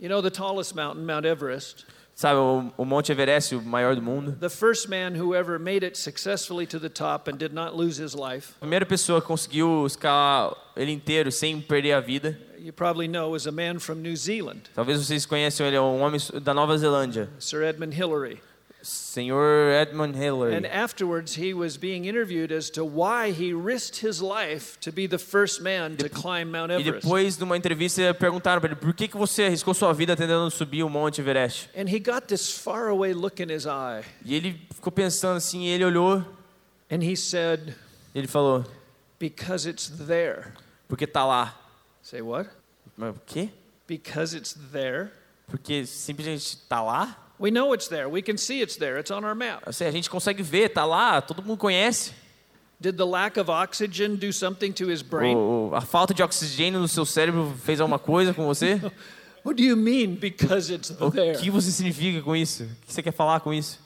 You 0.00 0.08
know, 0.08 0.22
the 0.22 0.30
tallest 0.30 0.74
mountain, 0.74 1.04
Mount 1.04 1.26
Everest, 1.26 1.84
Sabe, 2.14 2.36
o, 2.38 2.72
o 2.78 2.84
Monte 2.86 3.12
Everest, 3.12 3.54
o 3.54 3.60
maior 3.62 3.94
do 3.94 4.02
mundo. 4.02 4.32
the 4.40 4.48
first 4.50 4.88
man 4.88 5.14
who 5.14 5.34
ever 5.34 5.58
made 5.58 5.84
it 5.84 5.96
successfully 5.98 6.66
to 6.66 6.78
the 6.80 6.88
top 6.88 7.28
and 7.28 7.36
did 7.38 7.52
not 7.52 7.74
lose 7.76 7.98
his 8.02 8.14
life, 8.14 8.54
A 8.56 8.60
primeira 8.60 8.86
pessoa 8.86 9.20
que 9.20 9.26
conseguiu 9.28 9.86
escalar 9.86 10.54
ele 10.74 10.90
inteiro 10.92 11.30
sem 11.30 11.60
perder 11.60 11.92
a 11.92 12.00
vida. 12.00 12.38
You 12.62 12.72
probably 12.72 13.08
know, 13.08 13.30
was 13.30 13.46
a 13.46 13.52
man 13.52 13.78
from 13.78 14.02
New 14.02 14.16
Zealand, 14.16 14.70
Talvez 14.74 14.98
vocês 15.04 15.26
conheçam 15.26 15.66
ele, 15.66 15.76
é 15.76 15.80
um 15.80 16.00
homem 16.00 16.20
da 16.42 16.54
Nova 16.54 16.76
Zelândia. 16.76 17.28
Sir 17.38 17.62
Edmund 17.62 17.94
Hillary. 17.94 18.40
Senhor 18.84 19.70
Edmund 19.70 20.16
And 20.16 20.20
Hillary. 20.20 20.66
afterwards, 20.66 21.36
he 21.38 21.54
was 21.54 21.76
being 21.76 22.04
interviewed 22.06 22.50
as 22.52 22.68
to 22.70 22.84
why 22.84 23.30
he 23.30 23.52
risked 23.54 24.04
his 24.04 24.20
life 24.20 24.76
to 24.80 24.90
be 24.90 25.06
the 25.06 25.18
first 25.18 25.60
man 25.62 25.96
to 25.98 26.08
climb 26.08 26.50
Mount 26.50 26.72
E 26.72 26.74
Everest. 26.80 27.02
depois, 27.06 27.38
numa 27.38 27.56
entrevista, 27.56 28.12
perguntaram 28.12 28.60
para 28.60 28.72
ele 28.72 28.80
por 28.80 28.92
que, 28.92 29.06
que 29.06 29.16
você 29.16 29.44
arriscou 29.44 29.72
sua 29.72 29.92
vida 29.92 30.16
tentando 30.16 30.50
subir 30.50 30.82
o 30.82 30.88
Monte 30.88 31.20
Everest. 31.20 31.70
And 31.76 31.88
he 31.88 32.00
got 32.00 32.26
this 32.26 32.50
faraway 32.50 33.12
look 33.12 33.40
in 33.40 33.52
his 33.52 33.66
eye, 33.66 34.02
E 34.24 34.34
ele 34.34 34.60
ficou 34.74 34.90
pensando 34.90 35.36
assim, 35.36 35.66
e 35.66 35.68
ele 35.68 35.84
olhou 35.84 36.24
and 36.90 37.04
he 37.04 37.16
said, 37.16 37.76
e 38.12 38.18
ele 38.18 38.26
falou, 38.26 38.64
Because 39.20 39.68
it's 39.68 39.88
there. 40.08 40.46
porque 40.88 41.06
tá 41.06 41.24
lá. 41.24 41.56
Say 42.12 42.20
what? 42.20 42.46
Mas 42.94 43.16
o 43.16 43.20
quê? 43.24 43.48
Because 43.88 44.36
it's 44.36 44.52
there. 44.70 45.08
Porque 45.46 45.86
simplesmente 45.86 46.58
tá 46.68 46.82
lá? 46.82 47.16
We 47.40 47.50
know 47.50 47.72
it's 47.74 47.88
there. 47.88 48.06
We 48.06 48.20
can 48.20 48.36
see 48.36 48.60
it's 48.60 48.76
there. 48.76 48.98
It's 49.00 49.10
on 49.10 49.24
our 49.24 49.34
map. 49.34 49.62
Assim, 49.66 49.86
a 49.86 49.90
gente 49.90 50.10
consegue 50.10 50.42
ver, 50.42 50.68
tá 50.68 50.84
lá, 50.84 51.22
todo 51.22 51.42
mundo 51.42 51.56
conhece. 51.56 52.12
Did 52.78 52.98
the 52.98 53.06
lack 53.06 53.40
of 53.40 53.50
oxygen 53.50 54.16
do 54.16 54.30
something 54.30 54.72
to 54.72 54.90
his 54.90 55.00
brain? 55.00 55.34
O- 55.34 55.70
o- 55.70 55.74
a 55.74 55.80
falta 55.80 56.12
de 56.12 56.22
oxigênio 56.22 56.78
no 56.80 56.86
seu 56.86 57.06
cérebro 57.06 57.54
fez 57.64 57.80
alguma 57.80 57.98
coisa 57.98 58.34
com 58.34 58.44
você? 58.44 58.74
What 59.42 59.56
do 59.56 59.62
you 59.66 59.74
mean 59.74 60.16
because 60.16 60.70
it's 60.70 60.90
O 61.00 61.10
there? 61.10 61.38
que 61.38 61.50
você 61.50 61.70
significa 61.70 62.20
com 62.20 62.36
isso? 62.36 62.64
O 62.64 62.86
que 62.86 62.92
você 62.92 63.02
quer 63.02 63.12
falar 63.12 63.40
com 63.40 63.54
isso? 63.54 63.80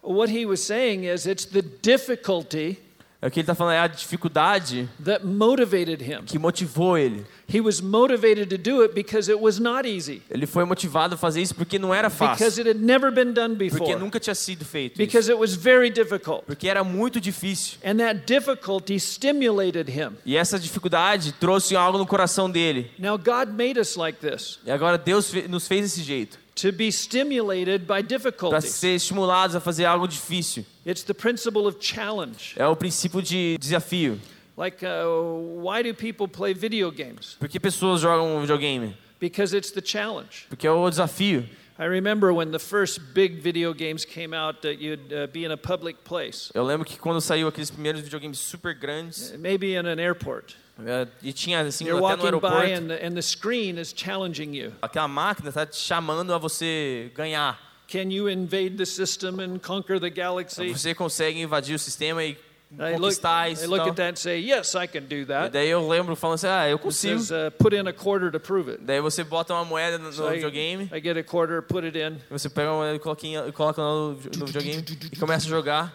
What 0.00 0.32
he 0.32 0.46
was 0.46 0.60
saying 0.60 1.06
is 1.06 1.26
it's 1.26 1.44
the 1.44 1.60
difficulty 1.60 2.78
É 3.24 3.28
o 3.28 3.30
que 3.30 3.40
ele 3.40 3.44
está 3.44 3.54
falando 3.54 3.72
é 3.72 3.78
a 3.78 3.86
dificuldade 3.86 4.86
that 5.02 5.24
motivated 5.24 6.04
him. 6.04 6.24
que 6.26 6.38
motivou 6.38 6.98
ele. 6.98 7.24
He 7.50 7.58
was 7.58 7.80
motivated 7.80 8.50
to 8.50 8.58
do 8.58 8.82
it 8.82 8.94
because 8.94 9.30
it 9.30 9.40
was 9.40 9.58
not 9.58 9.88
easy, 9.88 10.20
Ele 10.30 10.46
foi 10.46 10.66
motivado 10.66 11.14
a 11.14 11.18
fazer 11.18 11.40
isso 11.40 11.54
porque 11.54 11.78
não 11.78 11.94
era 11.94 12.10
because 12.10 12.44
fácil, 12.56 12.66
it 12.66 12.68
had 12.68 12.84
never 12.84 13.10
been 13.10 13.32
done 13.32 13.56
porque 13.56 13.70
before, 13.70 13.96
nunca 13.96 14.20
tinha 14.20 14.34
sido 14.34 14.62
feito. 14.66 15.00
Isso. 15.00 15.06
because 15.06 15.30
it 15.30 15.38
was 15.38 15.54
very 15.54 15.88
difficult. 15.88 16.44
Porque 16.44 16.68
era 16.68 16.84
muito 16.84 17.18
difícil. 17.18 17.78
And 17.82 17.96
that 17.96 18.26
difficulty 18.26 18.96
stimulated 19.00 19.88
him. 19.88 20.18
E 20.26 20.36
essa 20.36 20.58
dificuldade 20.58 21.32
trouxe 21.32 21.74
algo 21.74 21.96
no 21.96 22.06
coração 22.06 22.50
dele. 22.50 22.90
Now, 22.98 23.16
God 23.16 23.54
made 23.56 23.80
us 23.80 23.96
like 23.96 24.18
this 24.18 24.58
E 24.66 24.70
agora 24.70 24.98
Deus 24.98 25.32
nos 25.48 25.66
fez 25.66 25.80
desse 25.80 26.02
jeito 26.02 26.43
to 26.54 26.72
be 26.72 26.90
stimulated 26.90 27.86
by 27.86 28.02
para 28.02 28.60
ser 28.60 28.94
estimulados 28.94 29.56
a 29.56 29.60
fazer 29.60 29.84
algo 29.84 30.06
difícil. 30.06 30.64
It's 30.86 31.02
the 31.02 31.14
principle 31.14 31.66
of 31.66 31.78
challenge. 31.80 32.54
É 32.56 32.66
o 32.66 32.76
princípio 32.76 33.20
de 33.22 33.56
desafio. 33.58 34.20
Like, 34.56 34.84
uh, 34.84 35.60
why 35.60 35.82
do 35.82 35.92
people 35.94 36.28
play 36.28 36.54
video 36.54 36.90
games? 36.92 37.36
Por 37.40 37.48
que 37.48 37.58
pessoas 37.58 38.00
jogam 38.00 38.40
videogame? 38.40 38.96
Because 39.18 39.56
it's 39.56 39.72
the 39.72 39.82
challenge. 39.82 40.46
Porque 40.48 40.66
é 40.66 40.70
o 40.70 40.88
desafio. 40.88 41.48
I 41.76 41.86
remember 41.86 42.32
when 42.32 42.52
the 42.52 42.60
first 42.60 43.00
big 43.14 43.40
video 43.40 43.74
games 43.74 44.04
came 44.04 44.32
out 44.32 44.62
that 44.62 44.80
you'd 44.80 45.12
uh, 45.12 45.26
be 45.32 45.44
in 45.44 45.50
a 45.50 45.56
public 45.56 46.04
place, 46.04 46.52
Eu 46.54 46.62
lembro 46.62 46.86
que 46.86 46.96
quando 46.96 47.20
saiu 47.20 47.48
aqueles 47.48 47.68
primeiros 47.68 48.00
videogames 48.00 48.38
super 48.38 48.74
grandes, 48.74 49.32
maybe 49.36 49.74
in 49.74 49.84
an 49.86 49.98
airport. 49.98 50.54
Eh, 50.78 51.06
e 51.22 51.32
tinha 51.32 51.60
assim 51.60 51.86
You're 51.86 52.04
até 52.04 52.16
no 52.16 52.24
aeroporto, 52.24 52.56
and 52.56 52.88
the, 52.88 53.06
and 53.06 53.12
the 53.14 53.22
screen 53.22 53.78
is 53.78 53.92
challenging 53.94 54.54
you. 54.54 54.72
aquela 54.82 55.08
máquina 55.08 55.48
está 55.50 55.64
te 55.66 55.76
chamando 55.76 56.32
a 56.32 56.38
você 56.38 57.10
ganhar. 57.14 57.58
Can 57.86 58.10
you 58.10 58.28
invade 58.28 58.76
the 58.76 58.86
system 58.86 59.40
and 59.40 59.58
conquer 59.60 60.00
the 60.00 60.10
galaxy? 60.10 60.72
Você 60.72 60.94
consegue 60.94 61.40
invadir 61.40 61.74
o 61.74 61.78
sistema 61.78 62.24
e 62.24 62.36
I 62.76 62.96
look, 62.96 63.14
I 63.22 63.52
isso. 63.52 63.62
e 63.62 63.66
look 63.68 63.88
at 63.88 63.94
that 63.94 64.12
and 64.14 64.16
say, 64.16 64.40
yes, 64.40 64.74
I 64.74 64.88
can 64.88 65.02
do 65.02 65.14
E 65.14 65.24
that. 65.26 65.52
daí 65.52 65.68
eu 65.68 65.86
lembro 65.86 66.16
falando 66.16 66.34
assim, 66.36 66.48
ah, 66.48 66.68
eu 66.68 66.76
consigo. 66.76 67.20
says, 67.20 67.30
uh, 67.30 67.50
put 67.56 67.72
in 67.72 67.86
a 67.86 67.92
quarter 67.92 68.32
to 68.32 68.40
prove 68.40 68.68
it. 68.68 68.82
Daí 68.82 69.00
você 69.00 69.22
bota 69.22 69.54
uma 69.54 69.64
moeda 69.64 69.96
no, 69.96 70.12
So 70.12 70.22
no 70.22 70.30
I, 70.30 70.36
videogame, 70.40 70.90
I 70.92 71.00
get 71.00 71.16
a 71.16 71.22
quarter, 71.22 71.62
put 71.62 71.86
it 71.86 71.96
in, 71.96 72.18
você 72.28 72.48
pega 72.48 72.70
uma 72.72 72.78
moeda 72.78 72.96
e 72.96 72.98
coloca, 72.98 73.52
coloca 73.52 73.80
no, 73.80 74.12
no 74.14 74.46
videogame 74.46 74.84
e 75.12 75.16
começa 75.16 75.46
a 75.46 75.50
jogar. 75.50 75.94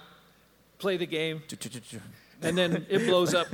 play 0.77 0.97
the 0.97 1.05
game, 1.05 1.41
And 2.41 2.55
then 2.55 2.85
it 2.89 3.05
blows 3.05 3.33
up. 3.33 3.49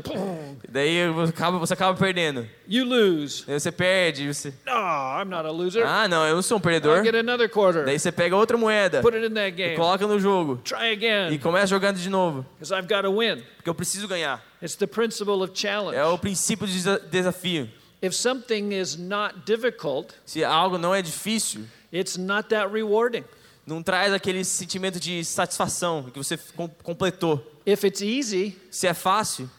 E 0.63 0.67
daí 0.69 1.09
você 1.09 1.31
acaba, 1.31 1.57
você 1.57 1.73
acaba 1.73 1.97
perdendo. 1.97 2.47
you 2.67 2.85
lose. 2.85 3.43
Daí 3.47 3.59
você 3.59 3.71
perde. 3.71 4.27
Você... 4.31 4.53
No, 4.63 4.73
I'm 4.73 5.25
not 5.27 5.43
a 5.47 5.51
loser. 5.51 5.83
Ah, 5.87 6.07
não, 6.07 6.23
eu 6.27 6.35
não 6.35 6.41
sou 6.43 6.57
um 6.57 6.59
I 6.59 6.63
perdedor. 6.63 7.03
get 7.03 7.15
another 7.15 7.49
quarter. 7.49 7.83
Daí 7.85 7.97
você 7.97 8.11
pega 8.11 8.35
outra 8.35 8.55
moeda, 8.57 9.01
Put 9.01 9.15
it 9.17 9.25
in 9.25 9.33
that 9.33 9.47
e 9.47 9.51
game. 9.51 9.75
coloca 9.75 10.05
no 10.05 10.19
jogo 10.19 10.61
Try 10.63 10.89
e 10.89 10.91
again, 10.91 11.39
começa 11.39 11.65
jogando 11.67 11.97
de 11.97 12.09
novo. 12.11 12.45
because 12.59 12.71
I've 12.71 12.87
got 12.87 13.01
to 13.01 13.11
win. 13.11 13.41
Porque 13.55 13.69
eu 13.69 13.73
preciso 13.73 14.07
ganhar. 14.07 14.43
It's 14.61 14.75
the 14.75 14.85
principle 14.87 15.41
of 15.43 15.51
challenge. 15.55 15.95
É 15.97 16.05
o 16.05 16.17
princípio 16.19 16.67
de 16.67 16.73
desa- 16.75 16.99
desafio. 17.09 17.67
If 18.03 18.13
something 18.13 18.71
is 18.71 18.97
not 18.97 19.33
difficult, 19.47 20.13
Se 20.25 20.43
algo 20.43 20.77
não 20.77 20.93
é 20.93 21.01
difícil, 21.01 21.61
it's 21.91 22.17
not 22.17 22.49
that 22.49 22.71
rewarding. 22.71 23.23
não 23.65 23.81
traz 23.81 24.13
aquele 24.13 24.43
sentimento 24.45 24.99
de 24.99 25.25
satisfação 25.25 26.03
que 26.13 26.19
você 26.19 26.37
com- 26.55 26.69
completou. 26.83 27.43
If 27.65 27.83
it's 27.83 28.01
easy, 28.01 28.55
Se 28.69 28.87
é 28.87 28.93
fácil, 28.93 29.49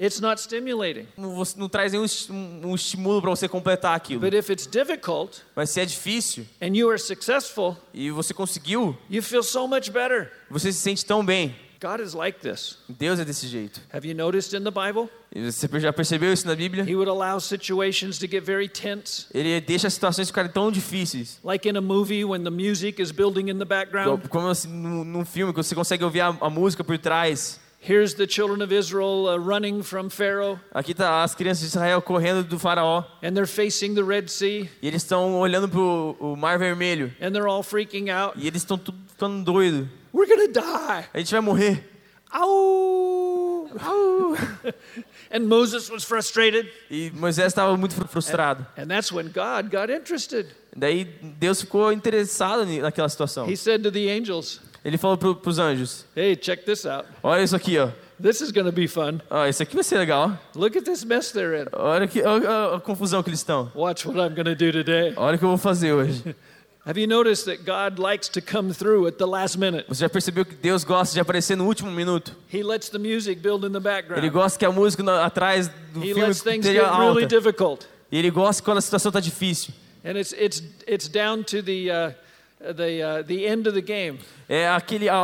it's 0.00 0.20
not 0.20 0.40
stimulating. 0.40 1.06
não, 1.16 1.42
não 1.56 1.68
traz 1.68 1.92
nenhum 1.92 2.06
um, 2.30 2.68
um 2.70 2.74
estímulo 2.74 3.20
para 3.20 3.30
você 3.30 3.48
completar 3.48 3.94
aquilo. 3.94 4.20
But 4.20 4.34
if 4.34 4.48
it's 4.50 4.66
difficult 4.66 5.42
Mas 5.54 5.70
se 5.70 5.80
é 5.80 5.84
difícil 5.84 6.46
and 6.60 6.74
you 6.76 6.88
are 6.90 6.98
successful, 6.98 7.76
e 7.92 8.10
você 8.10 8.32
conseguiu, 8.32 8.96
you 9.10 9.22
feel 9.22 9.42
so 9.42 9.66
much 9.68 9.90
better. 9.90 10.32
você 10.50 10.72
se 10.72 10.78
sente 10.80 11.04
tão 11.04 11.24
bem. 11.24 11.54
God 11.82 12.00
is 12.00 12.14
like 12.14 12.38
this. 12.38 12.78
Deus 12.88 13.18
é 13.18 13.24
desse 13.24 13.48
jeito. 13.48 13.80
Have 13.92 14.06
you 14.06 14.14
noticed 14.14 14.54
in 14.56 14.62
the 14.62 14.70
Bible? 14.70 15.08
Você 15.34 15.66
já 15.80 15.92
percebeu 15.92 16.32
isso 16.32 16.46
na 16.46 16.54
Bíblia? 16.54 16.84
He 16.84 16.94
would 16.94 17.08
allow 17.10 17.40
situations 17.40 18.18
to 18.18 18.28
get 18.28 18.44
very 18.44 18.68
tense. 18.68 19.26
Ele 19.34 19.60
deixa 19.60 19.88
as 19.88 19.94
situações 19.94 20.28
ficarem 20.28 20.52
tão 20.52 20.70
difíceis. 20.70 21.40
Like 21.42 21.68
in 21.68 21.76
a 21.76 21.80
movie 21.80 22.24
when 22.24 22.44
the 22.44 22.50
music 22.50 23.02
is 23.02 23.10
building 23.10 23.48
in 23.50 23.58
the 23.58 23.64
background. 23.64 24.28
Como 24.28 24.46
assim, 24.48 24.68
num, 24.68 25.02
num 25.02 25.24
filme 25.24 25.52
que 25.52 25.60
você 25.60 25.74
consegue 25.74 26.04
ouvir 26.04 26.20
a, 26.20 26.28
a 26.28 26.48
música 26.48 26.84
por 26.84 26.96
trás. 26.98 27.58
Here's 27.84 28.14
the 28.14 28.28
children 28.28 28.62
of 28.62 28.72
Israel 28.72 29.26
uh, 29.26 29.36
running 29.36 29.82
from 29.82 30.08
Pharaoh, 30.08 30.56
Aqui 30.72 30.94
tá 30.94 31.24
as 31.24 31.34
crianças 31.34 31.62
de 31.62 31.66
Israel 31.66 32.00
correndo 32.00 32.44
do 32.44 32.56
faraó. 32.56 33.02
and 33.24 33.32
they're 33.34 33.44
facing 33.44 33.96
the 33.96 34.04
Red 34.04 34.28
Sea, 34.28 34.70
E 34.80 34.86
eles 34.86 35.02
estão 35.02 35.34
olhando 35.40 35.68
pro 35.68 36.16
o 36.20 36.36
Mar 36.36 36.60
Vermelho. 36.60 37.12
and 37.20 37.32
they're 37.32 37.48
all 37.48 37.64
freaking 37.64 38.08
out. 38.08 38.38
E 38.38 38.46
eles 38.46 38.62
estão 38.62 38.78
tudo 38.78 38.96
ficando 39.08 39.42
doido. 39.42 39.88
We're 40.12 40.26
gonna 40.28 40.48
die. 40.48 41.08
A 41.12 41.18
gente 41.18 41.30
vai 41.32 41.40
morrer. 41.40 41.84
Ow! 42.34 43.70
Ow! 43.80 44.36
and 45.30 45.46
Moses 45.46 45.90
was 45.90 46.04
frustrated. 46.04 46.70
E 46.90 47.10
Moisés 47.14 47.46
estava 47.46 47.76
muito 47.76 47.94
fru- 47.94 48.06
frustrado. 48.08 48.66
And 48.76 48.86
that's 48.86 49.12
when 49.12 49.26
God 49.28 49.70
got 49.70 49.90
interested. 49.90 50.46
Daí 50.76 51.04
Deus 51.04 51.60
ficou 51.60 51.92
interessado 51.92 52.64
naquela 52.80 53.08
situação. 53.08 53.46
He 53.48 53.56
said 53.56 53.82
to 53.82 53.90
the 53.90 54.10
angels, 54.10 54.60
Ele 54.84 54.98
falou 54.98 55.16
pro, 55.16 55.34
pros 55.34 55.58
anjos: 55.58 56.04
Hey, 56.16 56.36
check 56.36 56.64
this 56.64 56.84
out. 56.86 57.06
Olha 57.22 57.42
isso 57.42 57.54
aqui, 57.54 57.78
ó. 57.78 57.90
This 58.20 58.40
is 58.40 58.52
going 58.52 58.66
to 58.66 58.72
be 58.72 58.86
fun. 58.86 59.20
Ó, 59.28 59.46
isso 59.46 59.62
aqui 59.62 59.74
vai 59.74 59.82
ser 59.82 59.98
legal. 59.98 60.38
Look 60.54 60.76
at 60.78 60.84
this 60.84 61.04
mess 61.04 61.32
they're 61.32 61.60
in. 61.62 61.66
Olha 61.72 62.06
que, 62.06 62.22
olha 62.22 62.76
a 62.76 62.80
confusão 62.80 63.20
que 63.22 63.28
eles 63.30 63.40
estão. 63.40 63.70
Watch 63.74 64.06
what 64.06 64.18
I'm 64.18 64.34
going 64.34 64.44
to 64.44 64.54
do 64.54 64.70
today. 64.70 65.12
Olha 65.16 65.34
o 65.34 65.38
que 65.38 65.44
eu 65.44 65.48
vou 65.48 65.58
fazer 65.58 65.92
hoje. 65.92 66.22
Have 66.84 66.98
you 66.98 67.06
noticed 67.06 67.44
that 67.46 67.64
God 67.64 68.00
likes 68.00 68.28
to 68.30 68.40
come 68.40 68.72
through 68.72 69.06
at 69.06 69.16
the 69.16 69.26
last 69.26 69.56
minute? 69.56 69.86
Você 69.88 70.00
já 70.00 70.08
percebeu 70.08 70.44
que 70.44 70.56
Deus 70.56 70.82
gosta 70.82 71.14
de 71.14 71.20
aparecer 71.20 71.56
no 71.56 71.64
último 71.64 71.92
minuto? 71.92 72.34
He 72.52 72.62
lets 72.64 72.88
the 72.88 72.98
music 72.98 73.40
build 73.40 73.64
in 73.64 73.70
the 73.70 73.78
Ele 73.78 73.80
background. 73.80 74.32
gosta 74.32 74.58
que 74.58 74.64
a 74.64 74.72
música 74.72 75.24
atrás 75.24 75.68
do 75.92 76.00
He 76.00 76.12
filme 76.12 76.22
lets 76.22 76.42
things 76.42 76.66
esteja 76.66 76.80
get 76.82 76.98
really 76.98 77.22
alta. 77.22 77.26
difficult. 77.26 77.86
E 78.10 78.18
ele 78.18 78.30
gosta 78.30 78.62
quando 78.64 78.78
a 78.78 78.80
situação 78.80 79.10
está 79.10 79.20
difícil. 79.20 79.72
And 80.04 80.18
it's, 80.18 80.32
it's, 80.32 80.60
it's 80.88 81.08
down 81.08 81.44
to 81.44 81.62
the, 81.62 81.88
uh, 81.88 82.12
the, 82.74 83.00
uh, 83.00 83.22
the 83.22 83.46
end 83.46 83.68
of 83.68 83.74
the 83.74 83.80
game. 83.80 84.18
É 84.48 84.68
aquele, 84.68 85.08
a, 85.08 85.14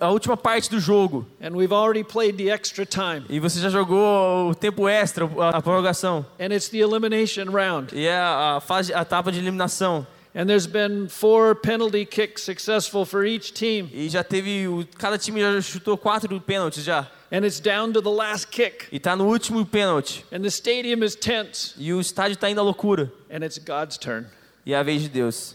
a 0.00 0.10
última 0.10 0.34
parte 0.34 0.70
do 0.70 0.80
jogo. 0.80 1.26
And 1.42 1.50
we've 1.54 1.74
already 1.74 2.02
played 2.04 2.38
the 2.38 2.48
extra 2.48 2.86
time. 2.86 3.26
E 3.28 3.38
você 3.38 3.60
já 3.60 3.68
jogou 3.68 4.48
o 4.48 4.54
tempo 4.54 4.88
extra, 4.88 5.26
a, 5.26 5.58
a 5.58 5.62
prorrogação. 5.62 6.24
And 6.40 6.54
it's 6.54 6.70
the 6.70 6.78
elimination 6.78 7.50
round. 7.50 7.94
E 7.94 8.06
é 8.06 8.16
a, 8.18 8.60
fase, 8.66 8.94
a 8.94 9.02
etapa 9.02 9.30
de 9.30 9.38
eliminação. 9.40 10.06
And 10.34 10.46
there's 10.48 10.66
been 10.66 11.08
four 11.08 11.54
penalty 11.54 12.06
kicks 12.06 12.42
successful 12.42 13.04
for 13.04 13.24
each 13.24 13.52
team. 13.52 13.90
E 13.92 14.08
já 14.08 14.24
teve. 14.24 14.86
Cada 14.98 15.18
time 15.18 15.40
já 15.40 15.60
chutou 15.60 15.98
quatro 15.98 16.40
pênaltis 16.40 16.84
já. 16.84 17.06
And 17.30 17.44
it's 17.46 17.60
down 17.60 17.92
to 17.92 18.00
the 18.02 18.10
last 18.10 18.48
kick. 18.48 18.86
E 18.90 18.98
tá 18.98 19.14
no 19.14 19.26
último 19.26 19.64
pênalti. 19.66 20.24
And 20.32 20.40
the 20.40 20.50
stadium 20.50 21.02
is 21.02 21.14
tense. 21.14 21.74
E 21.78 21.92
o 21.92 22.00
estádio 22.00 22.36
tá 22.36 22.48
indo 22.50 22.60
à 22.60 22.62
loucura. 22.64 23.12
And 23.30 23.44
it's 23.44 23.58
God's 23.58 23.98
turn. 23.98 24.26
E 24.64 24.72
é 24.72 24.76
a 24.78 24.82
vez 24.82 25.02
de 25.02 25.08
Deus. 25.08 25.54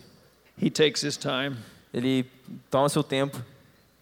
He 0.62 0.70
takes 0.70 1.04
his 1.04 1.18
time. 1.18 1.56
Ele 1.94 2.26
toma 2.70 2.90
seu 2.90 3.04
tempo, 3.04 3.38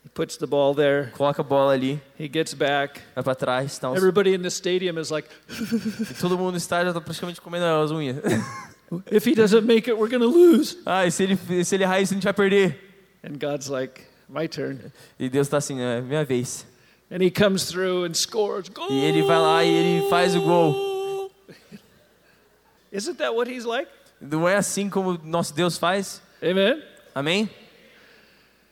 He 0.06 0.10
puts 0.10 0.38
the 0.38 0.46
ball 0.46 0.74
there. 0.76 1.12
coloca 1.12 1.42
a 1.42 1.46
bola 1.46 1.74
ali, 1.74 2.02
He 2.20 2.30
gets 2.32 2.54
back. 2.54 3.00
vai 3.14 3.24
pra 3.24 3.36
trás. 3.36 3.78
Tá 3.78 3.90
Everybody 3.96 4.34
in 4.36 4.42
the 4.42 4.50
stadium 4.50 5.00
is 5.00 5.10
like, 5.10 5.30
e 6.10 6.14
todo 6.16 6.38
mundo 6.38 6.52
no 6.52 6.58
estádio 6.58 6.88
já 6.88 6.94
tá 6.94 7.02
praticamente 7.02 7.40
comendo 7.40 7.66
as 7.66 7.92
unhas. 7.92 8.18
if 9.12 9.26
he 9.28 9.34
doesn't 9.36 9.66
make 9.66 9.88
it, 9.90 9.98
we're 9.98 10.10
going 10.10 10.22
to 10.22 10.28
lose. 10.28 10.78
ah, 10.86 11.06
e 11.06 11.12
se 11.12 11.24
ele, 11.24 11.64
se 11.64 11.76
ele 11.76 11.84
errar 11.84 12.02
isso, 12.02 12.14
a 12.14 12.16
gente 12.16 12.24
vai 12.24 12.34
perder. 12.34 12.78
And 13.24 13.38
God's 13.40 13.70
like, 13.70 14.02
my 14.30 14.48
turn. 14.48 14.80
E 15.20 15.30
Deus 15.30 15.48
tá 15.48 15.58
assim, 15.58 15.80
é 15.82 16.02
minha 16.02 16.24
vez. 16.26 16.66
And 17.12 17.22
he 17.24 17.30
comes 17.32 17.66
through 17.66 18.06
and 18.06 18.14
scores. 18.16 18.68
Goal! 18.70 18.92
E 18.92 19.00
ele 19.06 19.22
vai 19.24 19.38
lá 19.40 19.64
e 19.64 19.70
ele 19.70 20.10
faz 20.10 20.36
o 20.36 20.42
gol. 20.42 21.32
Isn't 22.92 23.18
that 23.18 23.34
what 23.36 23.48
he's 23.52 23.66
like? 23.66 23.90
Não 24.22 24.48
é 24.48 24.56
assim 24.56 24.90
como 24.90 25.20
nosso 25.24 25.54
Deus 25.54 25.78
faz? 25.78 26.22
Amen. 26.42 26.82
Amém? 27.14 27.50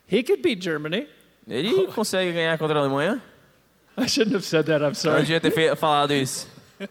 He 0.08 0.24
could 0.24 0.42
beat 0.42 0.62
Germany. 0.64 1.08
Ele 1.48 1.88
consegue 1.88 2.32
ganhar 2.32 2.58
contra 2.58 2.78
a 2.80 2.82
Alemanha. 2.82 3.22
I 3.98 4.08
shouldn't 4.08 4.34
have 4.36 4.46
said 4.46 4.66
that. 4.68 4.78
I'm 4.82 4.86
Eu 4.86 4.90
não 4.90 4.96
sorry. 4.96 5.22
devia 5.22 5.40
ter 5.42 5.52
fe- 5.52 5.76
falado 5.76 6.14
isso. 6.14 6.48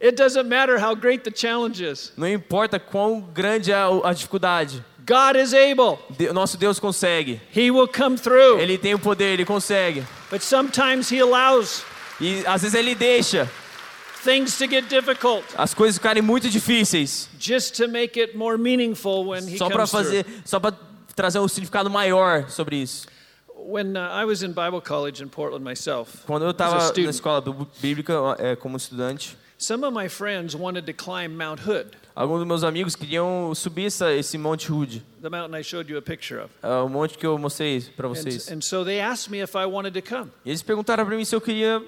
It 0.00 0.16
doesn't 0.16 0.48
matter 0.48 0.78
how 0.78 0.94
great 0.94 1.24
the 1.24 1.30
challenge 1.34 1.82
is. 1.82 2.12
Não 2.16 2.28
importa 2.28 2.78
quão 2.78 3.20
grande 3.32 3.72
é 3.72 3.76
a 4.04 4.12
dificuldade. 4.12 4.84
God 5.06 5.36
is 5.36 5.54
able. 5.54 5.98
De- 6.10 6.32
Nosso 6.32 6.58
Deus 6.58 6.78
consegue. 6.78 7.40
He 7.54 7.70
will 7.70 7.88
come 7.88 8.18
through. 8.18 8.58
Ele 8.60 8.76
tem 8.76 8.92
o 8.94 8.98
poder, 8.98 9.32
ele 9.34 9.44
consegue. 9.44 10.04
But 10.30 10.42
sometimes 10.42 11.10
he 11.10 11.20
allows 11.20 11.82
E 12.20 12.42
às 12.46 12.62
vezes 12.62 12.74
ele 12.74 12.94
deixa 12.94 13.48
things 14.24 14.58
to 14.58 14.66
get 14.66 14.88
difficult 14.88 15.44
as 15.56 15.72
coisas 15.72 15.96
ficarem 15.98 16.22
muito 16.22 16.48
difíceis. 16.50 17.28
just 17.38 17.74
to 17.76 17.86
make 17.88 18.18
it 18.20 18.36
more 18.36 18.58
meaningful 18.58 19.26
when 19.28 19.46
he 19.48 19.56
Só 19.56 19.68
para 19.68 19.86
comes 19.86 19.90
through. 19.90 20.04
fazer, 20.04 20.26
só 20.44 20.58
para 20.58 20.74
trazer 21.14 21.38
um 21.38 21.46
significado 21.48 21.88
maior 21.88 22.50
sobre 22.50 22.76
isso. 22.76 23.06
When 23.54 23.96
uh, 23.96 24.00
I 24.20 24.24
was 24.24 24.42
in 24.42 24.48
Bible 24.52 24.80
college 24.80 25.22
in 25.22 25.28
Portland 25.28 25.64
myself, 25.64 26.18
Quando 26.26 26.44
eu 26.44 26.50
estava 26.50 26.92
na 26.92 27.10
escola 27.10 27.40
bí- 27.40 27.66
bíblica 27.80 28.14
é, 28.38 28.56
como 28.56 28.76
estudante, 28.76 29.36
some 29.58 29.84
of 29.86 29.92
my 29.94 30.08
friends 30.08 30.54
wanted 30.54 30.86
to 30.86 30.92
climb 30.92 31.36
Mount 31.36 31.60
Hood, 31.66 31.96
alguns 32.14 32.40
dos 32.40 32.46
meus 32.46 32.64
amigos 32.64 32.94
queriam 32.94 33.54
subir 33.54 33.86
essa, 33.86 34.12
esse 34.12 34.36
Monte 34.38 34.70
Hood, 34.70 35.02
the 35.22 35.30
mountain 35.30 35.58
I 35.58 35.62
showed 35.62 35.90
you 35.90 35.98
a 35.98 36.02
picture 36.02 36.42
of. 36.42 36.50
é, 36.62 36.68
o 36.82 36.88
monte 36.88 37.16
que 37.18 37.26
eu 37.26 37.38
mostrei 37.38 37.80
para 37.96 38.08
And, 38.08 38.14
vocês. 38.14 38.50
and 38.50 38.60
so 38.60 38.84
they 38.84 39.00
asked 39.00 39.30
me 39.30 39.40
if 39.42 39.54
I 39.54 39.66
wanted 39.66 39.92
to 40.00 40.02
come. 40.02 40.30
E 40.44 40.50
eles 40.50 40.62
perguntaram 40.62 41.04
para 41.04 41.16
mim 41.16 41.24
se 41.24 41.34
eu 41.34 41.40
queria 41.40 41.82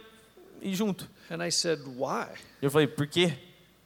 ir 0.62 0.74
junto. 0.74 1.08
And 1.30 1.44
I 1.44 1.50
said, 1.50 1.80
Why? 1.96 2.28
Eu 2.62 2.70
falei, 2.70 2.86
por 2.86 3.06
quê? 3.06 3.34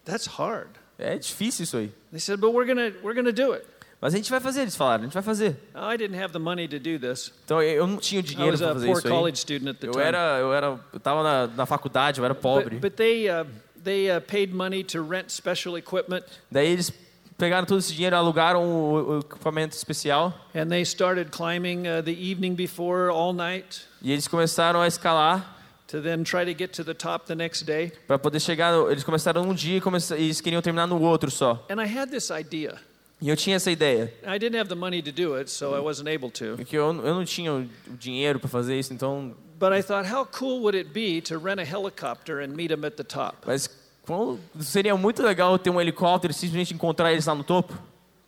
That's 0.04 0.26
hard. 0.26 0.68
É 0.98 1.18
difícil 1.18 1.64
isso 1.64 1.76
aí. 1.76 1.92
They 2.10 2.20
said, 2.20 2.38
But 2.38 2.52
we're 2.52 2.66
to 2.74 2.98
we're 3.02 3.14
gonna 3.14 3.32
do 3.32 3.52
it. 3.52 3.66
Mas 4.00 4.14
a 4.14 4.16
gente 4.16 4.28
vai 4.30 4.40
fazer, 4.40 4.62
eles 4.62 4.74
falaram, 4.74 5.02
a 5.02 5.06
gente 5.06 5.14
vai 5.14 5.22
fazer. 5.22 5.56
Now, 5.72 5.88
I 5.92 5.96
didn't 5.96 6.20
have 6.20 6.32
the 6.32 6.38
money 6.40 6.66
to 6.66 6.80
do 6.80 6.98
this. 6.98 7.32
Então 7.44 7.62
eu 7.62 7.86
não 7.86 7.98
tinha 7.98 8.20
dinheiro 8.20 8.58
para 8.58 8.72
fazer 8.72 8.90
isso 8.90 9.06
aí. 9.06 9.32
Eu 9.80 10.00
era, 10.00 10.38
eu 10.40 10.52
era, 10.52 10.80
eu 10.92 10.98
tava 10.98 11.22
na, 11.22 11.46
na 11.46 11.66
faculdade, 11.66 12.18
eu 12.18 12.24
era 12.24 12.34
pobre. 12.34 12.80
But, 12.80 12.80
but 12.80 12.96
they, 12.96 13.28
uh, 13.28 13.46
they 13.82 14.10
uh, 14.10 14.20
paid 14.20 14.52
money 14.54 14.82
to 14.84 15.02
rent 15.02 15.30
special 15.30 15.76
equipment, 15.76 16.24
Daí 16.50 16.68
eles 16.68 16.92
pegaram 17.38 17.66
todo 17.66 17.78
esse 17.80 17.92
dinheiro, 17.92 18.14
alugaram 18.16 18.62
o, 18.64 19.16
o 19.16 19.18
equipamento 19.20 19.74
especial 19.76 20.32
and 20.54 20.68
they 20.68 20.82
started 20.84 21.30
climbing 21.30 21.86
uh, 21.88 22.02
the 22.02 22.12
evening 22.12 22.54
before 22.54 23.10
all 23.10 23.32
night 23.32 23.82
e 24.00 24.12
eles 24.12 24.28
começaram 24.28 24.80
a 24.80 24.86
escalar 24.86 25.58
to 25.88 26.00
then 26.00 26.22
try 26.22 26.44
to 26.44 26.56
get 26.56 26.70
to 26.72 26.84
the 26.84 26.94
top 26.94 27.26
the 27.26 27.34
next 27.34 27.64
day. 27.64 27.90
para 28.06 28.18
poder 28.18 28.38
chegar. 28.40 28.72
no- 28.72 28.90
eles 28.90 29.02
começaram 29.04 29.44
num 29.44 29.54
dia 29.54 29.78
e, 29.78 29.80
começa- 29.80 30.16
e 30.16 30.24
eles 30.24 30.40
queriam 30.40 30.62
terminar 30.62 30.86
no 30.86 31.00
outro 31.02 31.30
só. 31.30 31.66
And 31.68 31.82
I 31.82 31.86
had 31.98 32.10
this 32.10 32.30
idea. 32.30 32.78
E 33.20 33.28
eu 33.28 33.36
tinha 33.36 33.54
essa 33.56 33.70
ideia, 33.70 34.12
I 34.26 34.36
didn't 34.38 34.58
have 34.58 34.68
the 34.68 34.74
money 34.74 35.00
to 35.02 35.12
do 35.12 35.34
it, 35.36 35.48
so 35.50 35.76
I 35.76 35.80
wasn't 35.80 36.08
able 36.08 36.30
to. 36.32 36.56
porque 36.56 36.76
eu, 36.76 36.86
eu 36.86 37.14
não 37.14 37.24
tinha 37.24 37.52
o 37.52 37.60
o 37.88 37.96
dinheiro 37.96 38.40
para 38.40 38.48
fazer 38.48 38.76
isso, 38.78 38.92
então. 38.92 39.34
But 39.62 39.72
I 39.72 39.80
thought, 39.80 40.04
how 40.12 40.24
cool 40.24 40.60
would 40.62 40.74
it 40.76 40.92
be 40.92 41.20
to 41.22 41.38
rent 41.38 41.60
a 41.60 41.64
helicopter 41.64 42.40
and 42.40 42.48
meet 42.56 42.70
them 42.70 42.84
at 42.84 42.96
the 42.96 43.04
top? 43.04 43.46
Mas 43.46 43.68
quão- 44.04 44.36
seria 44.58 44.96
muito 44.96 45.22
legal 45.22 45.56
ter 45.56 45.70
um 45.70 45.80
helicóptero 45.80 46.32
e 46.32 46.34
simplesmente 46.34 46.74
encontrar 46.74 47.12
eles 47.12 47.26
lá 47.26 47.34
no 47.36 47.44
topo. 47.44 47.72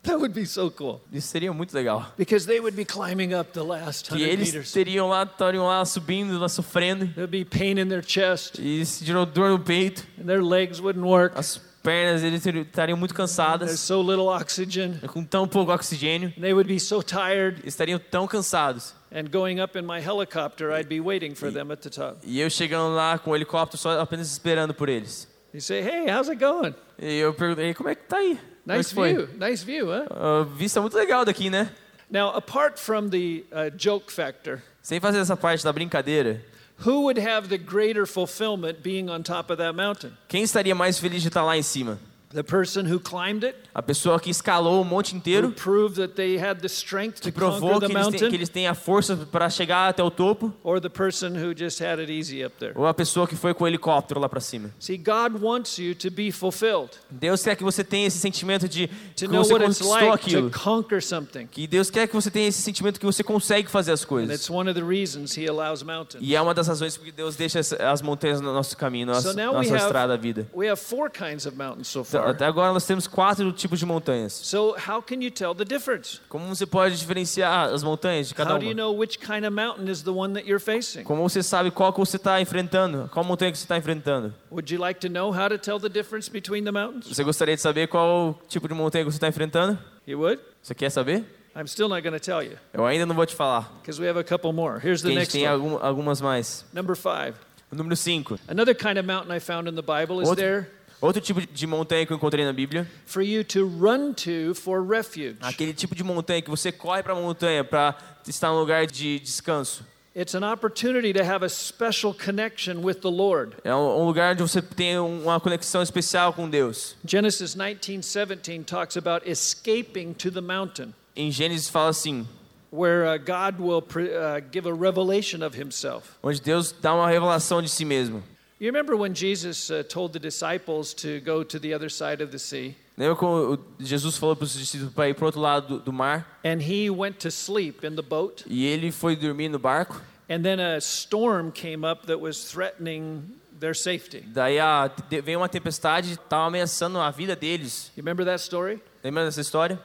That 0.05 0.17
would 0.19 0.33
be 0.33 0.47
so 0.47 0.71
cool. 0.71 1.01
Isso 1.13 1.27
seria 1.27 1.53
muito 1.53 1.75
legal. 1.75 2.13
Because 2.17 2.47
they 2.47 2.61
would 2.61 2.77
be 2.77 2.85
climbing 2.85 3.35
up 3.35 3.51
the 3.53 3.63
last 3.65 4.11
Que 4.11 4.19
100 4.19 4.31
eles 4.31 4.53
meters. 4.53 4.71
teriam 4.73 5.09
lá, 5.09 5.25
estariam 5.25 5.67
lá 5.67 5.85
subindo, 5.85 6.39
lá 6.39 6.49
sofrendo. 6.49 7.07
There'd 7.15 7.27
be 7.27 7.45
pain 7.45 7.81
in 7.81 7.89
their 7.89 8.05
chest, 8.07 8.61
E 8.61 8.85
sentiram 8.87 9.27
dor 9.27 9.49
no 9.51 9.59
peito. 9.59 10.05
and 10.21 10.27
their 10.27 10.41
legs 10.45 10.79
wouldn't 10.79 11.05
work. 11.05 11.37
As 11.37 11.61
pernas 11.85 12.25
eles 12.25 12.45
estariam 12.45 12.97
muito 12.97 13.15
There's 13.15 13.31
cansadas, 13.31 13.79
so 13.79 14.01
little 14.03 14.27
oxygen. 14.29 14.99
com 15.07 15.23
tão 15.23 15.47
pouco 15.47 15.71
oxigênio. 15.71 16.33
They 16.41 16.55
would 16.55 16.67
be 16.67 16.81
so 16.81 17.03
tired. 17.03 17.61
Estariam 17.65 17.99
tão 17.99 18.27
cansados. 18.27 18.95
And 19.13 19.25
going 19.31 19.61
up 19.61 19.79
in 19.79 19.83
my 19.83 20.01
helicopter, 20.01 20.73
I'd 20.73 20.89
be 20.89 21.01
waiting 21.01 21.35
for 21.35 21.53
them 21.53 21.71
at 21.71 21.83
the 21.83 21.91
top. 21.91 22.19
E 22.25 22.41
eu 22.41 22.49
chegando 22.49 22.95
lá 22.95 23.19
com 23.19 23.31
o 23.31 23.37
helicóptero 23.37 23.81
só 23.81 24.01
apenas 24.01 24.33
esperando 24.33 24.73
por 24.75 24.89
eles. 24.89 25.29
You 25.53 25.61
say, 25.61 25.81
hey, 25.81 26.11
how's 26.11 26.29
it 26.29 26.43
going? 26.43 26.75
E 26.99 27.19
eu 27.19 27.33
perguntei, 27.35 27.75
como 27.75 27.89
é 27.89 27.95
que 27.95 28.03
tá 28.09 28.17
aí? 28.17 28.41
É 28.67 28.77
Nice 28.79 28.95
view. 28.95 29.29
Nice 29.39 29.65
view, 29.65 29.87
huh? 29.87 30.07
A 30.11 30.45
vista 30.45 30.81
muito 30.81 30.97
legal 30.97 31.25
daqui, 31.25 31.51
né? 31.51 31.71
Now, 32.11 32.31
apart 32.35 32.79
from 32.79 33.09
the 33.09 33.45
uh, 33.53 33.71
joke 33.77 34.13
factor, 34.13 34.61
Sem 34.83 34.99
fazer 35.01 35.19
essa 35.19 35.37
parte 35.37 35.63
da 35.63 35.73
brincadeira, 35.73 36.41
who 36.85 37.03
would 37.03 37.19
have 37.19 37.49
the 37.49 37.59
greater 37.59 38.07
fulfillment 38.07 38.83
being 38.83 39.09
on 39.09 39.23
top 39.23 39.51
of 39.51 39.59
that 39.59 39.75
mountain? 39.75 40.13
quem 40.29 40.43
estaria 40.43 40.75
mais 40.75 40.99
feliz 40.99 41.23
de 41.23 41.29
estar 41.29 41.45
lá 41.45 41.57
em 41.57 41.63
cima? 41.63 41.99
The 42.35 42.43
person 42.43 42.83
who 42.93 42.99
climbed 42.99 43.45
it, 43.47 43.57
A 43.73 43.81
pessoa 43.81 44.19
que 44.19 44.29
escalou 44.31 44.83
o 44.83 44.85
monte 44.85 45.15
inteiro, 45.15 45.53
proved 45.53 45.97
that 46.01 46.15
they 46.15 46.37
had 46.37 46.57
the 46.61 46.67
strength 46.67 47.21
que 47.21 47.31
to 47.31 47.39
conquer 47.41 47.59
provou 47.61 47.79
the 47.81 47.87
que 47.87 47.93
eles, 47.97 48.09
têm, 48.09 48.29
que 48.31 48.37
eles 48.37 48.49
têm 48.49 48.67
a 48.67 48.75
força 48.75 49.17
para 49.31 49.49
chegar 49.49 49.89
até 49.89 50.03
o 50.03 50.11
topo, 50.11 50.53
or 50.65 50.81
the 50.81 50.89
person 50.89 51.29
who 51.29 51.55
just 51.57 51.81
had 51.81 52.01
it 52.01 52.11
easy 52.11 52.45
up 52.45 52.57
there? 52.59 52.73
ou 52.77 52.87
a 52.87 52.93
pessoa 52.95 53.29
que 53.29 53.37
foi 53.37 53.55
com 53.55 53.63
o 53.63 53.69
helicóptero 53.69 54.19
lá 54.19 54.29
para 54.29 54.41
cima? 54.41 54.71
See, 54.81 54.97
God 54.97 55.41
wants 55.41 55.79
you 55.79 55.95
to 55.95 56.11
be 56.11 56.33
fulfilled, 56.33 56.91
Deus 57.09 57.43
quer 57.45 57.55
que 57.57 57.63
você 57.63 57.85
tenha 57.85 58.09
esse 58.09 58.19
sentimento 58.19 58.69
de 58.69 58.89
to 58.89 58.93
que 59.17 59.27
você 59.29 59.55
conquistou 59.57 59.89
like 59.91 60.09
aquilo. 60.09 60.51
to 60.51 60.59
conquer 60.59 61.03
something. 61.03 61.47
Que 61.47 61.67
Deus 61.69 61.89
quer 61.89 62.09
que 62.09 62.15
você 62.15 62.31
tenha 62.33 62.49
esse 62.49 62.63
sentimento 62.63 62.99
que 62.99 63.07
você 63.07 63.23
consegue 63.23 63.71
fazer 63.71 63.93
as 63.93 64.03
And 64.03 64.07
coisas. 64.09 64.35
it's 64.35 64.51
one 64.51 64.69
of 64.69 64.75
the 64.79 64.85
reasons 64.85 65.37
He 65.37 65.47
allows 65.49 65.85
mountains. 65.85 66.21
E 66.21 66.35
é 66.35 66.43
uma 66.43 66.53
das 66.53 66.67
razões 66.67 66.97
porque 66.97 67.13
Deus 67.13 67.37
deixa 67.37 67.61
as- 67.61 67.73
as 67.73 68.03
montanhas 68.03 68.41
no 68.41 68.53
nosso 68.53 68.77
caminho, 68.77 69.07
na 69.07 69.13
nossa, 69.15 69.33
nossa 69.33 69.77
estrada 69.77 70.17
da 70.17 70.21
vida. 70.21 70.49
We 70.53 70.69
have 70.69 70.81
four 70.81 71.09
kinds 71.11 71.47
of 71.47 71.57
mountains 71.57 71.87
so 71.89 72.01
Então, 72.01 72.21
far. 72.23 72.24
Até 72.31 72.47
agora 72.47 72.73
nós 72.73 72.87
temos 72.87 73.07
quatro 73.07 73.51
tipos 73.53 73.79
de 73.79 73.87
montanhas. 73.87 74.33
So, 74.33 74.75
how 74.89 75.03
can 75.03 75.17
you 75.23 75.31
tell 75.31 75.55
the 75.55 75.65
difference? 75.65 76.21
Como 76.29 76.47
você 76.55 76.67
pode 76.67 76.97
diferenciar 76.99 77.73
as 77.73 77.83
montanhas 77.83 78.29
de 78.29 78.35
cada 78.35 78.53
How 78.55 78.59
do 78.59 78.65
you 78.65 78.71
uma? 78.73 78.83
know 78.83 78.97
which 78.99 79.19
kind 79.19 79.45
of 79.45 79.51
mountain 79.51 79.91
is 79.91 80.03
the 80.03 80.11
one 80.11 80.35
that 80.35 80.47
you're 80.49 80.59
facing? 80.65 81.05
Como 81.05 81.23
você 81.29 81.43
sabe 81.43 81.71
qual 81.71 81.93
que 81.93 81.99
você 82.01 82.17
está 82.17 82.41
enfrentando? 82.41 83.09
Qual 83.13 83.25
montanha 83.25 83.53
que 83.53 83.59
você 83.59 83.65
está 83.65 83.77
enfrentando? 83.77 84.33
Would 84.51 84.73
you 84.73 84.81
like 84.81 85.01
to 85.01 85.09
know 85.09 85.31
how 85.33 85.49
to 85.49 85.59
tell 85.59 85.79
the 85.79 85.89
difference 85.89 86.31
between 86.31 86.65
the 86.65 86.73
mountains? 86.73 87.07
Você 87.09 87.23
gostaria 87.25 87.55
de 87.55 87.61
saber 87.63 87.89
qual 87.89 88.39
tipo 88.49 88.67
de 88.69 88.75
montanha 88.75 89.05
que 89.05 89.11
você 89.11 89.17
está 89.17 89.29
enfrentando? 89.29 89.79
You 90.07 90.21
would? 90.21 90.41
Você 90.63 90.75
quer 90.75 90.91
saber? 90.91 91.25
I'm 91.57 91.67
still 91.69 91.89
not 91.89 92.03
going 92.03 92.19
to 92.19 92.21
tell 92.21 92.43
you 92.43 92.59
Eu 92.73 92.85
ainda 92.85 93.07
não 93.07 93.15
vou 93.15 93.25
te 93.25 93.35
falar. 93.35 93.71
because 93.81 94.01
we 94.01 94.09
have 94.09 94.19
a 94.19 94.25
couple 94.25 94.53
more. 94.53 94.81
Here's 94.85 95.03
Porque 95.03 95.15
the 95.15 95.21
next 95.21 95.33
tem 95.33 95.47
algumas 95.47 96.21
mais. 96.21 96.65
Number 96.73 96.97
five. 96.97 97.35
O 97.71 97.77
número 97.77 97.97
5. 97.97 98.39
Another 98.49 98.75
kind 98.75 98.99
of 98.99 99.05
mountain 99.07 99.35
I 99.35 99.41
found 99.41 99.69
in 99.69 99.75
the 99.75 99.83
Bible 99.83 100.21
is 100.23 100.31
there 100.37 100.69
outro 101.01 101.21
tipo 101.21 101.41
de 101.41 101.67
montanha 101.67 102.05
que 102.07 102.13
eu 102.13 102.17
encontrei 102.17 102.45
na 102.45 102.53
Bíblia. 102.53 102.89
for 103.07 103.23
you 103.23 103.45
to 103.45 103.67
run 103.67 104.13
to 104.15 104.55
for 104.55 104.87
refuge. 104.87 105.37
Aquele 105.41 105.73
tipo 105.75 105.95
de 105.95 106.03
montanha 106.05 106.41
que 106.43 106.51
você 106.51 106.71
corre 106.73 107.03
para 107.03 107.13
a 107.13 107.17
montanha 107.17 107.63
para 107.65 107.97
estar 108.27 108.49
num 108.51 108.59
lugar 108.61 108.87
de 108.87 109.19
descanso. 109.21 109.85
It's 110.17 110.33
an 110.37 110.45
opportunity 110.45 111.13
to 111.13 111.25
have 111.25 111.45
a 111.45 111.49
special 111.49 112.15
connection 112.15 112.83
with 112.85 113.01
the 113.01 113.11
Lord. 113.11 113.57
É 113.65 113.75
um 113.75 114.03
um 114.03 114.07
lugar 114.07 114.33
onde 114.35 114.43
você 114.43 114.63
tem 114.63 114.97
uma 114.97 115.41
conexão 115.41 115.83
especial 115.83 116.33
com 116.33 116.49
Deus. 116.49 116.95
Genesis 117.05 117.57
19:17 117.57 118.65
talks 118.65 118.97
about 118.97 119.29
escaping 119.29 120.13
to 120.15 120.31
the 120.31 120.41
mountain, 120.41 120.95
Em 121.17 121.31
Gênesis 121.33 121.69
fala 121.69 121.91
assim, 121.91 122.27
where 122.73 123.05
uh, 123.05 123.19
God 123.19 123.61
will 123.61 123.79
uh, 123.79 124.41
give 124.53 124.69
a 124.69 124.73
revelation 124.73 125.45
of 125.45 125.57
himself. 125.61 126.11
onde 126.23 126.41
Deus 126.41 126.71
dá 126.73 126.95
uma 126.95 127.09
revelação 127.09 127.61
de 127.61 127.69
si 127.69 127.85
mesmo. 127.85 128.23
You 128.65 128.71
remember 128.73 128.97
when 128.97 129.13
Jesus 129.13 129.71
uh, 129.71 129.83
told 129.87 130.15
the 130.15 130.19
disciples 130.19 130.95
to 130.95 131.21
go 131.21 131.45
to 131.45 131.59
the 131.59 131.75
other 131.75 131.91
side 131.91 132.23
of 132.23 132.31
the 132.31 132.39
sea 132.39 132.75
Lembra 132.97 133.15
como 133.15 133.53
o- 133.55 133.59
Jesus 133.79 134.17
falou 134.17 134.35
para 134.35 134.45
os 134.47 134.55
discípulos 134.55 134.91
para 134.95 135.07
ir 135.11 135.15
para 135.15 135.25
o 135.25 135.27
outro 135.27 135.41
lado 135.43 135.67
do, 135.79 135.85
do 135.85 135.93
mar? 135.93 136.25
and 136.43 136.63
he 136.63 136.89
went 136.89 137.19
to 137.19 137.31
sleep 137.31 137.85
in 137.85 137.95
the 137.95 138.03
boat 138.03 138.43
E 138.47 138.65
ele 138.65 138.91
foi 138.91 139.17
dormir 139.17 139.51
no 139.51 139.59
barco. 139.59 140.01
and 140.31 140.43
then 140.43 140.59
a 140.61 140.81
storm 140.81 141.53
came 141.53 141.85
up 141.85 142.07
that 142.07 142.19
was 142.19 142.51
threatening 142.51 143.23
their 143.61 143.75
safety. 143.75 144.21
Daí 144.29 144.59
a, 144.59 144.91
veio 145.23 145.41
uma 145.41 145.49
tempestade, 145.49 146.13
estava 146.13 146.47
ameaçando 146.47 146.99
a 146.99 147.11
vida 147.11 147.37
deles. 147.37 147.93
You 147.95 148.03
remember 148.03 148.25
that 148.25 148.41
story? 148.43 148.81
Lembra 149.03 149.27
dessa 149.27 149.43
história? 149.43 149.79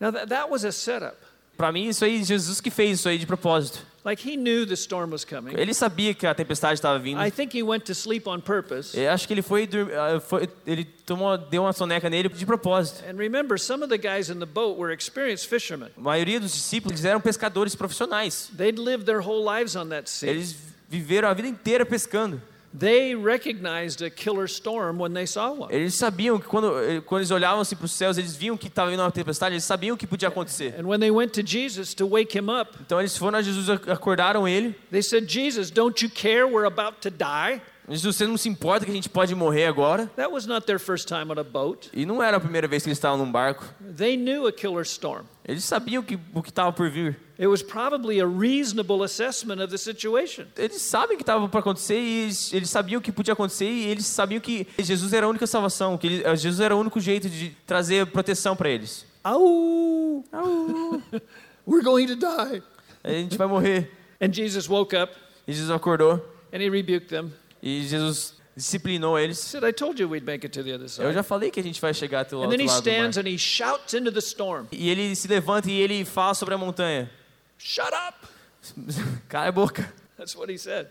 Now 0.00 0.10
that, 0.12 0.28
that 0.30 0.50
was 0.50 0.64
a 0.64 0.72
setup. 0.72 1.16
Para 1.58 1.70
mim, 1.70 1.88
isso 1.88 2.02
aí, 2.06 2.24
Jesus 2.24 2.58
que 2.58 2.70
fez 2.70 3.00
isso 3.00 3.08
aí 3.10 3.18
de 3.18 3.26
propósito. 3.26 3.86
Like 4.04 4.20
he 4.28 4.36
knew 4.36 4.66
the 4.66 4.74
storm 4.74 5.12
was 5.12 5.24
coming. 5.24 5.54
Ele 5.56 5.72
sabia 5.72 6.12
que 6.12 6.26
a 6.26 6.34
tempestade 6.34 6.74
estava 6.74 6.98
vindo. 6.98 7.20
I 7.20 7.30
think 7.30 7.56
he 7.56 7.62
went 7.62 7.84
to 7.84 7.94
sleep 7.94 8.26
on 8.28 8.40
purpose. 8.40 8.98
Eu 8.98 9.10
acho 9.12 9.28
que 9.28 9.32
ele 9.34 9.42
foi, 9.42 9.68
ah, 9.96 10.18
foi- 10.18 10.48
ele 10.66 10.84
tomou, 10.84 11.38
deu 11.38 11.62
uma 11.62 11.72
soneca 11.72 12.10
nele 12.10 12.28
de 12.28 12.44
propósito. 12.44 13.04
And 13.08 13.16
remember, 13.16 13.58
some 13.60 13.84
of 13.84 13.88
the 13.90 13.98
guys 13.98 14.28
in 14.28 14.40
the 14.40 14.46
boat 14.46 14.76
were 14.76 14.92
experienced 14.92 15.46
fishermen. 15.48 15.90
A 15.96 16.00
maioria 16.00 16.40
dos 16.40 16.52
discípulos 16.52 17.04
eram 17.04 17.20
pescadores 17.20 17.76
profissionais. 17.76 18.50
They'd 18.56 18.76
lived 18.80 19.04
their 19.06 19.20
whole 19.20 19.44
lives 19.48 19.76
on 19.76 19.88
that 19.90 20.10
sea. 20.10 20.28
Eles 20.28 20.56
viveram 20.88 21.28
a 21.28 21.32
vida 21.32 21.46
inteira 21.46 21.86
pescando. 21.86 22.42
They 22.78 23.14
recognized 23.14 24.00
a 24.02 24.08
killer 24.08 24.48
storm 24.48 24.98
when 24.98 25.12
they 25.12 25.26
saw 25.26 25.50
one. 25.52 25.70
Eles 25.74 25.94
sabiam 25.94 26.38
que 26.38 26.48
quando, 26.48 26.72
eh, 26.82 27.02
quando 27.02 27.20
eles 27.20 27.30
olhavam 27.30 27.60
assim 27.60 27.76
para 27.76 27.84
os 27.84 27.92
céus, 27.92 28.16
eles 28.16 28.34
viam 28.34 28.56
que 28.56 28.68
estava 28.68 28.90
vindo 28.90 29.00
uma 29.00 29.10
tempestade, 29.12 29.54
eles 29.54 29.64
sabiam 29.64 29.94
que 29.96 30.06
podia 30.06 30.28
acontecer. 30.28 30.74
And 30.78 30.86
when 30.86 30.98
they 30.98 31.10
went 31.10 31.32
to 31.34 31.42
Jesus 31.46 31.92
to 31.94 32.06
wake 32.06 32.36
him 32.36 32.48
up, 32.48 32.70
Então 32.80 32.98
eles 32.98 33.16
foram 33.16 33.38
a 33.38 33.42
Jesus, 33.42 33.68
ac- 33.68 33.90
acordaram 33.90 34.48
ele. 34.48 34.74
they 34.90 35.02
said, 35.02 35.26
Jesus, 35.28 35.70
don't 35.70 36.02
you 36.02 36.08
care 36.10 36.46
we're 36.46 36.64
about 36.66 37.00
to 37.02 37.10
die? 37.10 37.60
Você 38.00 38.26
não 38.26 38.36
se 38.36 38.48
importa 38.48 38.84
que 38.86 38.90
a 38.90 38.94
gente 38.94 39.08
pode 39.08 39.34
morrer 39.34 39.66
agora? 39.66 40.06
That 40.16 40.32
was 40.32 40.46
not 40.46 40.66
their 40.66 40.78
first 40.78 41.06
time 41.06 41.30
on 41.30 41.38
a 41.38 41.44
boat. 41.44 41.90
E 41.92 42.06
não 42.06 42.22
era 42.22 42.36
a 42.36 42.40
primeira 42.40 42.66
vez 42.66 42.82
que 42.82 42.88
eles 42.88 42.98
estavam 42.98 43.18
num 43.18 43.30
barco. 43.30 43.64
They 43.96 44.16
knew 44.16 44.46
a 44.46 44.52
killer 44.52 44.82
storm. 44.84 45.24
Eles 45.46 45.64
sabiam 45.64 46.02
que, 46.02 46.18
o 46.32 46.42
que 46.42 46.48
estava 46.50 46.72
por 46.72 46.88
vir. 46.88 47.18
It 47.38 47.48
was 47.48 47.62
probably 47.62 48.20
a 48.20 48.26
reasonable 48.26 49.02
assessment 49.02 49.60
of 49.62 49.68
the 49.70 49.78
situation. 49.78 50.46
Eles 50.56 50.80
sabem 50.80 51.16
que 51.16 51.22
estava 51.22 51.48
para 51.48 51.60
acontecer 51.60 51.98
e 51.98 52.22
eles, 52.24 52.52
eles 52.52 52.70
sabiam 52.70 53.00
que 53.00 53.10
podia 53.10 53.32
acontecer 53.32 53.66
e 53.68 53.86
eles 53.86 54.06
sabiam 54.06 54.40
que 54.40 54.66
Jesus 54.78 55.12
era 55.12 55.26
a 55.26 55.28
única 55.28 55.46
salvação, 55.46 55.98
que 55.98 56.06
ele- 56.06 56.36
Jesus 56.36 56.60
era 56.60 56.76
o 56.76 56.78
único 56.78 57.00
jeito 57.00 57.28
de 57.28 57.50
trazer 57.66 58.06
proteção 58.06 58.54
para 58.54 58.70
eles. 58.70 59.04
Au! 59.24 60.24
We're 61.66 61.82
going 61.82 62.06
to 62.08 62.16
die. 62.16 62.62
A 63.04 63.10
gente 63.10 63.36
vai 63.36 63.46
morrer. 63.46 63.90
And 64.20 64.32
Jesus 64.32 64.68
woke 64.68 64.94
up 64.96 65.12
E 65.46 65.52
Jesus 65.52 65.70
acordou 65.70 66.20
and 66.52 66.60
he 66.62 66.68
rebuked 66.68 67.08
them. 67.08 67.32
E 67.62 67.82
Jesus 67.86 68.34
disciplinou 68.56 69.18
eles. 69.18 69.38
said, 69.38 69.64
I 69.64 69.72
told 69.72 69.98
you 70.00 70.08
we'd 70.08 70.26
make 70.26 70.44
it 70.44 70.52
to 70.58 70.62
the 70.64 70.74
other 70.74 70.84
Eu 70.84 70.88
side. 70.88 71.12
já 71.14 71.22
falei 71.22 71.50
que 71.50 71.60
a 71.60 71.62
gente 71.62 71.80
vai 71.80 71.94
chegar 71.94 72.20
até 72.20 72.34
o 72.36 72.40
outro 72.40 72.50
lado 72.66 72.82
the 72.82 74.66
E 74.72 74.90
ele 74.90 75.14
se 75.16 75.26
levanta 75.28 75.70
e 75.70 75.80
ele 75.80 76.04
fala 76.04 76.34
sobre 76.34 76.54
a 76.54 76.58
montanha. 76.58 77.10
Shut 77.58 77.88
up! 77.92 78.28
Cala 79.28 79.48
a 79.48 79.52
boca. 79.52 79.92
That's 80.16 80.36
what 80.36 80.52
he 80.52 80.58
said 80.58 80.88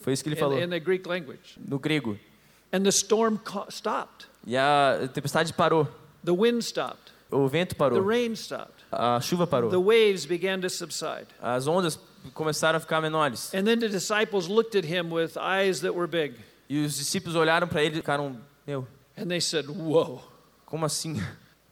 Foi 0.00 0.12
isso 0.12 0.22
que 0.24 0.28
ele 0.30 0.36
in, 0.36 0.40
falou 0.40 0.58
in 0.58 0.68
the 0.68 0.80
Greek 0.80 1.08
language. 1.08 1.56
no 1.68 1.78
grego. 1.78 2.18
And 2.72 2.82
the 2.82 2.90
storm 2.90 3.38
stopped. 3.70 4.26
E 4.46 4.56
a 4.56 5.08
tempestade 5.12 5.52
parou. 5.52 5.86
The 6.24 6.32
wind 6.32 6.62
stopped. 6.64 7.12
O 7.30 7.46
vento 7.48 7.70
The 7.70 7.76
parou. 7.76 8.04
rain 8.04 8.32
stopped. 8.34 8.84
A 8.90 9.20
chuva 9.20 9.46
The 9.46 9.50
parou. 9.50 9.70
waves 9.84 10.26
began 10.26 10.60
to 10.60 10.68
subside. 10.68 11.26
As 11.40 11.66
ondas 11.68 11.98
começaram 12.32 12.76
a 12.76 12.80
ficar 12.80 13.00
menores. 13.00 13.52
And 13.54 13.64
then 13.64 13.78
the 13.78 13.88
disciples 13.88 14.48
looked 14.48 14.76
at 14.76 14.84
him 14.84 15.12
with 15.12 15.36
eyes 15.38 15.80
that 15.80 15.92
were 15.94 16.06
big. 16.06 16.34
E 16.68 16.84
os 16.84 16.96
discípulos 16.96 17.36
olharam 17.36 17.68
para 17.68 17.82
ele 17.82 17.94
e 17.94 17.98
ficaram, 17.98 18.36
meu, 18.66 18.86
And 19.16 19.26
they 19.28 19.40
said, 19.40 19.66
Whoa. 19.68 20.20
como 20.64 20.84
assim? 20.86 21.20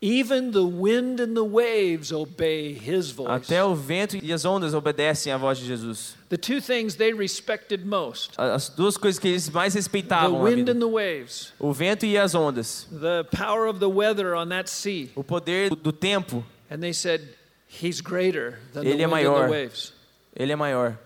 Even 0.05 0.51
the 0.51 0.65
wind 0.65 1.21
and 1.21 1.35
the 1.35 1.45
waves 1.45 2.11
obey 2.11 2.73
his 2.75 3.11
voice. 3.13 3.31
Até 3.31 3.63
o 3.65 3.73
vento 3.73 4.17
e 4.21 4.33
as 4.33 4.45
ondas 4.45 4.75
obedecem 4.75 5.33
à 5.33 5.37
voz 5.39 5.59
de 5.59 5.65
Jesus. 5.65 6.17
The 6.29 6.37
two 6.37 6.61
things 6.61 6.97
they 6.97 7.13
respected 7.13 7.85
most 7.87 8.33
As 8.37 8.69
duas 8.69 8.97
coisas 8.97 9.21
que 9.21 9.29
eles 9.29 9.49
mais 9.49 9.75
the 9.75 9.79
respeitavam 9.79 10.39
na 10.39 10.45
wind 10.45 10.69
and 10.69 10.81
the 10.81 10.89
waves, 10.91 11.53
O 11.61 11.73
vento 11.73 12.05
e 12.05 12.19
as 12.19 12.35
ondas. 12.35 12.89
the 12.91 13.25
power 13.31 13.69
of 13.69 13.79
the 13.79 13.89
weather 13.89 14.35
on 14.35 14.49
that 14.49 14.69
sea. 14.69 15.11
O 15.15 15.23
poder 15.23 15.71
do 15.71 15.93
tempo, 15.93 16.45
And 16.69 16.79
they 16.81 16.93
said, 16.93 17.21
He's 17.69 18.01
greater 18.01 18.59
than 18.73 18.85
Ele 18.85 18.97
the 18.97 19.03
é 19.05 19.07
wind 19.07 19.27
and 19.27 19.31
maior. 19.31 19.45
the 19.47 19.51
waves. 19.53 19.93
Ele 20.35 20.53
é 20.53 20.57
maior. 20.57 20.99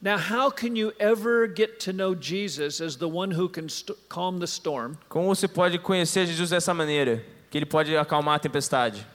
Now, 0.00 0.18
how 0.18 0.50
can 0.50 0.76
you 0.76 0.92
ever 0.98 1.46
get 1.48 1.80
to 1.80 1.92
know 1.92 2.14
Jesus 2.14 2.80
as 2.80 2.96
the 2.96 3.08
one 3.08 3.30
who 3.30 3.48
can 3.48 3.66
calm 4.08 4.38
the 4.38 4.46
storm 4.46 4.98
Como 5.08 5.34
você 5.34 5.48
pode 5.48 5.78
conhecer 5.78 6.26
Jesus 6.26 6.50
dessa 6.50 6.74
maneira? 6.74 7.24
Que 7.50 7.58
ele 7.58 7.66
pode 7.66 7.96
acalmar 7.96 8.36
a 8.36 8.38
tempestade. 8.38 9.06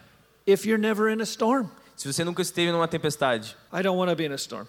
if 0.48 0.66
you're 0.66 0.82
never 0.82 1.08
in 1.10 1.22
a 1.22 1.26
storm? 1.26 1.70
Se 1.96 2.12
você 2.12 2.24
nunca 2.24 2.42
esteve 2.42 2.72
numa 2.72 2.88
tempestade. 2.88 3.56
I 3.72 3.84
don't 3.84 3.96
want 3.96 4.10
to 4.10 4.16
be 4.16 4.26
in 4.26 4.32
a 4.32 4.38
storm. 4.38 4.66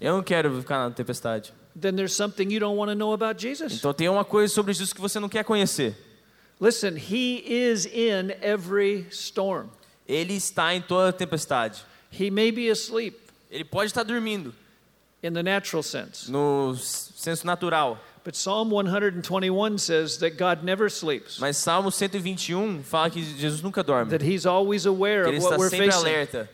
Eu 0.00 0.14
não 0.14 0.22
quero 0.22 0.60
ficar 0.60 0.88
na 0.88 0.90
tempestade. 0.94 1.52
Then 1.74 1.96
there's 1.96 2.14
something 2.14 2.50
you 2.50 2.60
don't 2.60 2.76
want 2.76 2.90
to 2.90 2.94
know 2.94 3.12
about 3.12 3.40
Jesus. 3.40 3.72
Então 3.74 3.92
tem 3.92 4.08
uma 4.08 4.24
coisa 4.24 4.54
sobre 4.54 4.72
Jesus 4.72 4.92
que 4.92 5.00
você 5.00 5.18
não 5.18 5.28
quer 5.28 5.44
conhecer. 5.44 5.96
Listen, 6.60 6.96
He 6.96 7.42
is 7.44 7.86
in 7.86 8.32
every 8.40 9.06
storm. 9.10 9.68
Ele 10.06 10.34
está 10.34 10.74
em 10.74 10.80
toda 10.80 11.12
tempestade. 11.12 11.84
He 12.10 12.30
may 12.30 12.52
be 12.52 12.70
asleep 12.70 13.25
Ele 13.50 13.64
pode 13.64 13.86
estar 13.90 14.02
dormindo 14.04 14.52
in 15.22 15.32
the 15.32 15.42
natural 15.42 15.82
sense, 15.82 16.30
no 16.30 16.74
senso 16.76 17.44
natural. 17.44 17.98
but 18.24 18.34
Psalm 18.36 18.70
121 18.70 19.78
says 19.78 20.18
that 20.18 20.36
God 20.36 20.62
never 20.64 20.88
sleeps, 20.90 21.38
Mas 21.38 21.56
Salmo 21.56 21.90
121 21.90 22.82
fala 22.82 23.08
que 23.10 23.22
Jesus 23.22 23.62
nunca 23.62 23.82
dorme. 23.82 24.10
that 24.10 24.22
He's 24.22 24.46
always 24.46 24.84
aware 24.86 25.24
Que 25.24 25.30
of 25.30 25.34
ele 25.36 25.42
what 25.42 25.52
está 25.54 25.58
we're 25.58 25.70
sempre 25.70 25.86
facing. 25.90 26.06
alerta. 26.06 26.48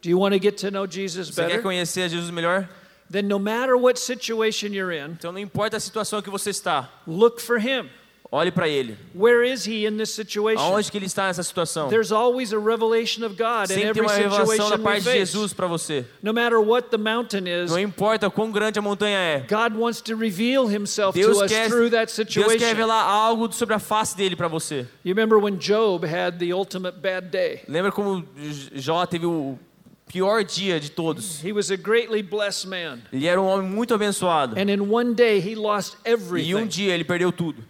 Do 0.00 0.08
you 0.08 0.18
want 0.18 0.34
to 0.34 0.38
get 0.38 0.56
to 0.58 0.70
know 0.70 0.86
Jesus 0.86 1.30
Você 1.30 1.42
quer 1.42 1.48
better? 1.48 1.62
conhecer 1.62 2.08
Jesus 2.08 2.30
melhor? 2.30 2.68
Then, 3.10 3.28
no 3.28 3.38
matter 3.38 3.76
what 3.76 3.98
situation 3.98 4.72
you're 4.72 4.92
in, 4.92 5.12
Então 5.12 5.32
não 5.32 5.38
importa 5.40 5.76
a 5.76 5.80
situação 5.80 6.22
que 6.22 6.30
você 6.30 6.50
está. 6.50 6.88
look 7.06 7.40
for 7.40 7.58
Him. 7.58 7.88
Olhe 8.30 8.50
para 8.50 8.68
ele. 8.68 8.96
Where 9.14 9.44
is 9.48 9.66
He 9.66 9.86
in 9.86 9.96
this 9.96 10.10
situation? 10.10 10.60
Aonde 10.62 10.90
que 10.90 10.98
ele 10.98 11.06
está 11.06 11.26
nessa 11.28 11.42
situação? 11.42 11.88
There's 11.88 12.10
always 12.10 12.52
a 12.52 12.58
revelation 12.58 13.24
of 13.24 13.36
God 13.36 13.70
in 13.70 13.74
Sempre 13.74 13.80
tem 13.80 13.88
every 13.88 14.00
uma 14.02 14.12
revelação 14.12 14.46
da 14.46 14.76
situation 14.76 14.82
parte 14.82 15.02
de. 15.04 15.12
Jesus 15.12 15.52
para 15.52 15.66
você. 15.66 16.04
No 16.22 16.32
matter 16.32 16.58
what 16.60 16.88
the 16.90 16.96
mountain 16.98 17.44
is, 17.46 17.70
Não 17.70 17.78
importa 17.78 18.28
quão 18.28 18.50
grande 18.50 18.78
a 18.78 18.82
montanha 18.82 19.16
é. 19.18 19.46
God 19.48 19.78
wants 19.78 20.00
to 20.00 20.16
reveal 20.16 20.66
Himself 20.68 21.16
Deus 21.18 21.38
to 21.38 21.44
us 21.44 21.50
quer, 21.52 21.68
through 21.68 21.90
that 21.90 22.06
Deus 22.14 22.28
quer 22.28 22.32
situation. 22.32 22.66
revelar 22.66 23.02
algo 23.04 23.52
sobre 23.52 23.74
a 23.74 23.78
face 23.78 24.16
dele 24.16 24.34
para 24.34 24.48
você. 24.48 24.86
You 25.04 25.14
remember 25.14 25.38
when 25.38 25.56
Job 25.58 26.04
had 26.04 26.38
the 26.38 26.52
ultimate 26.52 26.98
bad 27.00 27.28
day? 27.30 27.60
Lembra 27.68 27.92
como 27.92 28.24
Jó 28.74 29.06
teve 29.06 29.24
o 29.26 29.56
pior 30.08 30.42
dia 30.44 30.80
de 30.80 30.90
todos? 30.90 31.40
He 31.44 31.52
was 31.52 31.70
a 31.70 31.76
greatly 31.76 32.22
blessed 32.22 32.66
man. 32.68 32.98
Ele 33.12 33.26
era 33.26 33.40
um 33.40 33.46
homem 33.46 33.68
muito 33.70 33.94
abençoado. 33.94 34.56
And 34.58 34.68
in 34.70 34.80
one 34.92 35.14
day, 35.14 35.38
he 35.40 35.54
lost 35.54 35.94
E 36.04 36.10
um 36.10 36.12
everything. 36.12 36.66
dia 36.66 36.92
ele 36.94 37.04
perdeu 37.04 37.30
tudo. 37.30 37.62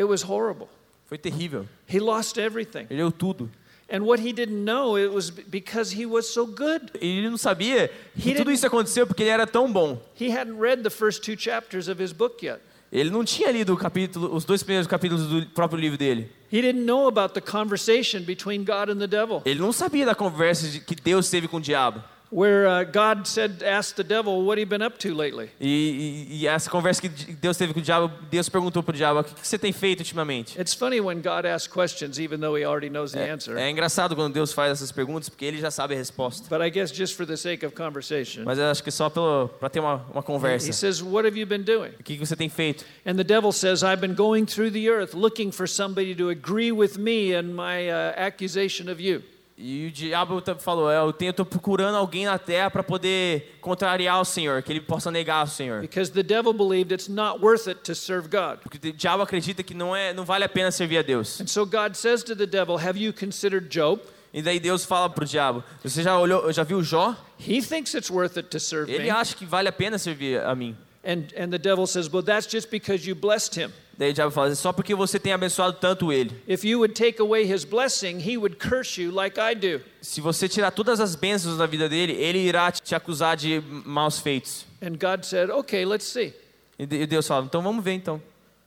It 0.00 0.08
was 0.08 0.22
horrible. 0.22 0.68
Foi 1.06 1.18
terrível. 1.18 1.66
He 1.86 2.00
lost 2.00 2.38
everything. 2.38 2.86
Perdeu 2.86 3.12
tudo. 3.12 3.50
And 3.92 4.04
what 4.04 4.20
he 4.20 4.32
didn't 4.32 4.64
know, 4.64 4.96
it 4.96 5.12
was 5.12 5.30
because 5.30 5.92
he 5.92 6.06
was 6.06 6.32
so 6.32 6.46
good. 6.46 6.92
Ele 7.00 7.28
não 7.28 7.36
sabia 7.36 7.90
que 8.16 8.30
He 8.30 8.34
tudo 8.34 8.50
isso 8.50 8.66
aconteceu 8.66 9.06
porque 9.06 9.24
ele 9.24 9.30
era 9.30 9.46
tão 9.46 9.70
bom. 9.70 10.00
He 10.18 10.30
hadn't 10.30 10.58
read 10.58 10.82
the 10.84 10.90
first 10.90 11.22
two 11.22 11.36
chapters 11.36 11.88
of 11.88 12.00
his 12.00 12.12
book 12.12 12.46
yet. 12.46 12.60
Ele 12.92 13.10
não 13.10 13.24
tinha 13.24 13.50
lido 13.52 13.76
capítulo, 13.76 14.34
os 14.34 14.44
dois 14.44 14.62
primeiros 14.62 14.86
capítulos 14.86 15.26
do 15.26 15.46
próprio 15.46 15.78
livro 15.78 15.98
dele. 15.98 16.30
He 16.52 16.60
didn't 16.62 16.84
know 16.84 17.08
about 17.08 17.34
the 17.34 17.40
conversation 17.40 18.22
between 18.22 18.64
God 18.64 18.88
and 18.90 18.98
the 18.98 19.06
devil, 19.06 19.42
Ele 19.44 19.60
não 19.60 19.72
sabia 19.72 20.06
da 20.06 20.14
conversa 20.14 20.80
que 20.80 20.94
Deus 20.94 21.28
teve 21.28 21.46
com 21.46 21.58
o 21.58 21.60
diabo. 21.60 22.02
Where 22.30 22.66
uh, 22.66 22.84
God 22.84 23.26
said, 23.26 23.62
asked 23.62 23.96
the 23.96 24.04
devil, 24.04 24.42
What 24.44 24.58
have 24.58 24.60
you 24.60 24.66
been 24.66 24.82
up 24.82 24.98
to 25.00 25.14
lately? 25.14 25.50
E, 25.60 26.26
e- 26.30 26.36
e 26.42 26.46
essa 26.46 26.70
conversa 26.70 27.00
que 27.02 27.08
Deus 27.08 27.56
teve 27.56 27.72
com 27.74 27.80
o 27.80 27.82
diabo, 27.82 28.10
Deus 28.30 28.48
perguntou 28.48 28.82
para 28.82 28.92
o 28.94 28.96
diabo: 28.96 29.20
o 29.20 29.24
que 29.24 29.34
que 29.34 29.46
você 29.46 29.58
tem 29.58 29.72
feito 29.72 30.00
ultimamente? 30.00 30.58
It's 30.60 30.74
funny 30.74 31.00
when 31.00 31.20
God 31.20 31.44
asks 31.46 31.66
questions, 31.72 32.18
even 32.18 32.38
though 32.40 32.56
he 32.56 32.64
already 32.64 32.88
knows 32.90 33.12
the 33.12 33.30
answer. 33.30 33.56
É 33.56 33.68
engraçado 33.70 34.14
quando 34.14 34.32
Deus 34.32 34.52
faz 34.52 34.72
essas 34.72 34.92
perguntas 34.92 35.28
porque 35.28 35.44
ele 35.44 35.58
já 35.58 35.70
sabe 35.70 35.94
a 35.94 35.98
resposta. 35.98 36.48
But 36.48 36.64
I 36.64 36.70
guess 36.70 36.92
just 36.92 37.16
for 37.16 37.26
the 37.26 37.36
sake 37.36 37.64
of 37.66 37.74
conversation, 37.74 38.44
Mas 38.44 38.58
eu 38.58 38.66
acho 38.70 38.82
que 38.82 38.90
só 38.90 39.08
para 39.10 39.68
ter 39.68 39.80
uma, 39.80 39.96
uma 40.12 40.20
he 40.20 40.24
conversa. 40.24 40.72
says, 40.72 41.02
What 41.02 41.26
have 41.26 41.38
you 41.38 41.46
been 41.46 41.62
doing? 41.62 41.90
O 41.98 42.02
que 42.04 42.16
que 42.16 42.26
você 42.26 42.36
tem 42.36 42.48
feito? 42.48 42.84
And 43.04 43.16
the 43.16 43.24
devil 43.24 43.52
says, 43.52 43.82
I've 43.82 44.00
been 44.00 44.14
going 44.14 44.44
through 44.46 44.70
the 44.72 44.88
earth 44.88 45.14
looking 45.14 45.50
for 45.50 45.66
somebody 45.68 46.14
to 46.14 46.28
agree 46.28 46.70
with 46.72 46.96
me 46.98 47.32
in 47.34 47.52
my 47.54 47.88
uh, 47.90 48.12
accusation 48.16 48.88
of 48.88 49.00
you. 49.00 49.22
E 49.62 49.88
o 49.88 49.90
diabo 49.90 50.42
falou: 50.58 50.90
"É, 50.90 50.96
eu 50.98 51.32
tô 51.34 51.44
procurando 51.44 51.96
alguém 51.96 52.24
na 52.24 52.38
terra 52.38 52.70
para 52.70 52.82
poder 52.82 53.58
contrariar 53.60 54.18
o 54.18 54.24
Senhor, 54.24 54.62
que 54.62 54.72
ele 54.72 54.80
possa 54.80 55.10
negar 55.10 55.44
o 55.44 55.46
Senhor. 55.46 55.82
Because 55.82 56.10
the 56.10 56.22
devil 56.22 56.54
believed 56.54 56.92
it's 56.94 57.08
not 57.08 57.42
worth 57.42 57.68
it 57.68 57.80
to 57.82 57.94
serve 57.94 58.28
God. 58.28 58.60
Porque 58.62 58.88
o 58.88 58.92
diabo 58.92 59.22
acredita 59.22 59.62
que 59.62 59.74
não 59.74 59.94
é, 59.94 60.14
não 60.14 60.24
vale 60.24 60.44
a 60.44 60.48
pena 60.48 60.70
servir 60.70 60.96
a 60.98 61.02
Deus. 61.02 61.40
And 61.42 61.46
so 61.46 61.66
God 61.66 61.94
says 61.94 62.22
to 62.24 62.34
the 62.34 62.46
devil, 62.46 62.78
Have 62.78 62.98
you 62.98 63.12
considered 63.12 63.68
Job? 63.68 64.00
E 64.32 64.40
daí 64.40 64.58
Deus 64.58 64.86
fala 64.86 65.10
pro 65.10 65.26
diabo: 65.26 65.62
Você 65.84 66.02
já 66.02 66.18
olhou, 66.18 66.50
já 66.52 66.62
viu 66.62 66.82
Jó? 66.82 67.14
He 67.38 67.60
thinks 67.60 67.92
it's 67.92 68.10
worth 68.10 68.38
it 68.38 68.48
to 68.48 68.58
serve 68.58 68.90
Ele 68.90 69.04
me. 69.04 69.10
acha 69.10 69.36
que 69.36 69.44
vale 69.44 69.68
a 69.68 69.72
pena 69.72 69.98
servir 69.98 70.40
a 70.40 70.54
mim. 70.54 70.74
And, 71.04 71.24
and 71.36 71.50
the 71.50 71.58
devil 71.58 71.86
says, 71.86 72.08
Well, 72.10 72.22
that's 72.22 72.46
just 72.46 72.70
because 72.70 73.06
you 73.06 73.14
blessed 73.14 73.56
him. 73.56 73.72
Daí 74.00 74.12
o 74.12 74.14
diabo 74.14 74.30
fala: 74.30 74.54
Só 74.54 74.72
porque 74.72 74.94
você 74.94 75.18
tem 75.20 75.34
abençoado 75.34 75.76
tanto 75.78 76.10
ele. 76.10 76.34
If 76.48 76.64
you 76.64 76.78
would 76.78 76.94
take 76.94 77.20
away 77.20 77.44
his 77.44 77.66
blessing, 77.66 78.18
he 78.18 78.38
would 78.38 78.56
curse 78.56 78.98
you 78.98 79.12
like 79.12 79.38
I 79.38 79.54
do. 79.54 79.82
Se 80.00 80.22
você 80.22 80.48
tirar 80.48 80.70
todas 80.70 81.00
as 81.00 81.14
bênçãos 81.14 81.58
da 81.58 81.66
vida 81.66 81.86
dele, 81.86 82.14
ele 82.14 82.38
irá 82.38 82.72
te 82.72 82.94
acusar 82.94 83.36
de 83.36 83.62
maus 83.84 84.18
feitos. 84.18 84.64
And 84.80 84.92
God 84.98 85.24
said, 85.26 85.50
Okay, 85.50 85.84
let's 85.84 86.06
see. 86.06 86.32
E 86.78 86.86
de- 86.86 87.06
Deus 87.06 87.26
fala: 87.28 87.44
Então 87.44 87.60
vamos 87.60 87.84
ver 87.84 87.92
então. 87.92 88.22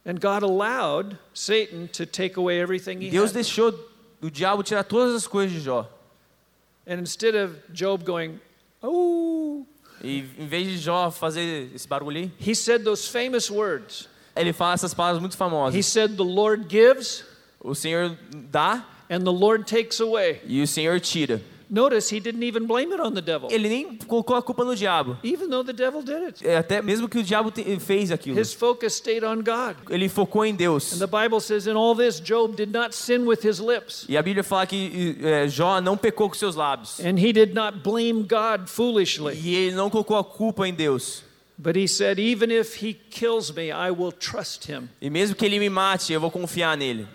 And 0.06 0.20
God 0.20 0.44
allowed 0.44 1.18
Satan 1.34 1.88
to 1.94 2.06
take 2.06 2.38
away 2.38 2.60
everything 2.60 3.00
he 3.02 3.10
Deus 3.10 3.32
had. 3.32 3.34
deixou 3.34 3.74
o 4.22 4.30
diabo 4.30 4.62
tirar 4.62 4.84
todas 4.84 5.16
as 5.16 5.26
coisas 5.26 5.52
de 5.58 5.62
Jó. 5.62 5.90
And 6.86 7.00
instead 7.00 7.34
of 7.36 7.56
Job 7.72 8.04
going, 8.06 8.40
Oh, 8.84 9.66
E 10.04 10.20
em 10.38 10.46
vez 10.48 10.68
de 10.68 10.78
Jó 10.78 11.10
fazer 11.10 11.72
esse 11.74 11.88
barulho 11.88 12.30
he 12.40 12.54
said 12.54 12.84
those 12.84 13.08
famous 13.10 13.50
words. 13.50 14.08
Ele 14.36 14.54
fala 14.54 14.74
essas 14.74 14.94
palavras 14.94 15.20
muito 15.20 15.34
He 15.34 15.38
famosas. 15.38 15.86
said, 15.86 16.16
The 16.18 16.24
Lord 16.24 16.66
gives 16.70 17.24
O 17.60 17.74
Senhor 17.74 18.18
dá 18.52 18.84
and 19.10 19.20
the 19.24 19.32
Lord 19.32 19.66
takes 19.66 20.00
away. 20.00 20.42
e 20.46 20.62
o 20.62 20.68
Senhor 20.68 21.00
tira. 21.00 21.42
Notice 21.70 22.14
he 22.14 22.20
didn't 22.20 22.44
even 22.44 22.68
blame 22.68 22.92
it 22.94 23.02
on 23.02 23.14
the 23.16 23.22
devil, 23.22 23.48
Ele 23.52 23.68
nem 23.68 23.96
colocou 24.06 24.36
a 24.36 24.44
culpa 24.44 24.64
no 24.64 24.76
diabo. 24.76 25.18
even 25.24 25.50
though 25.50 25.64
the 25.66 25.74
devil 25.74 26.04
did 26.04 26.22
it. 26.24 26.46
É, 26.48 26.58
Até 26.58 26.82
mesmo 26.84 27.10
que 27.10 27.18
o 27.18 27.24
diabo 27.24 27.52
fez 27.80 28.12
aquilo. 28.12 28.40
His 28.40 28.54
focus 28.54 28.94
stayed 28.96 29.24
on 29.26 29.38
God. 29.38 29.78
Ele 29.90 30.08
focou 30.08 30.46
em 30.46 30.54
Deus. 30.54 30.94
And 30.94 31.00
the 31.00 31.08
Bible 31.08 31.40
says, 31.40 31.66
In 31.66 31.76
all 31.76 31.96
this, 31.96 32.20
Job 32.20 32.56
did 32.56 32.72
not 32.72 32.94
sin 32.94 33.26
with 33.26 33.40
his 33.44 33.60
lips, 33.60 34.06
E 34.08 34.16
a 34.16 34.22
Bíblia 34.22 34.44
fala 34.44 34.68
que 34.68 35.18
é, 35.24 35.48
Jó 35.48 35.82
não 35.82 35.98
pecou 35.98 36.30
com 36.30 36.36
seus 36.36 36.56
lábios. 36.56 37.00
and 37.00 37.18
he 37.18 37.34
did 37.34 37.56
not 37.56 37.80
blame 37.80 38.22
God 38.24 38.68
foolishly. 38.68 39.34
E 39.42 39.56
ele 39.56 39.76
não 39.76 39.90
colocou 39.90 40.18
a 40.18 40.24
culpa 40.24 40.68
em 40.68 40.74
Deus. 40.76 41.24
But 41.58 41.76
he 41.76 41.88
said, 41.88 42.20
Even 42.20 42.50
if 42.52 42.82
he 42.84 42.94
kills 42.94 43.52
me, 43.56 43.72
I 43.72 43.92
will 43.92 44.12
trust 44.12 44.66
him. 44.66 44.90
E 45.02 45.10
mesmo 45.10 45.36
que 45.36 45.46
ele 45.46 45.60
me 45.60 45.70
mate, 45.70 46.12
eu 46.12 46.20
vou 46.20 46.32
confiar 46.32 46.76
nele. 46.78 47.08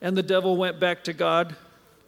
And 0.00 0.14
the 0.14 0.22
devil 0.22 0.56
went 0.56 0.78
back 0.78 1.02
to 1.04 1.12
God, 1.12 1.54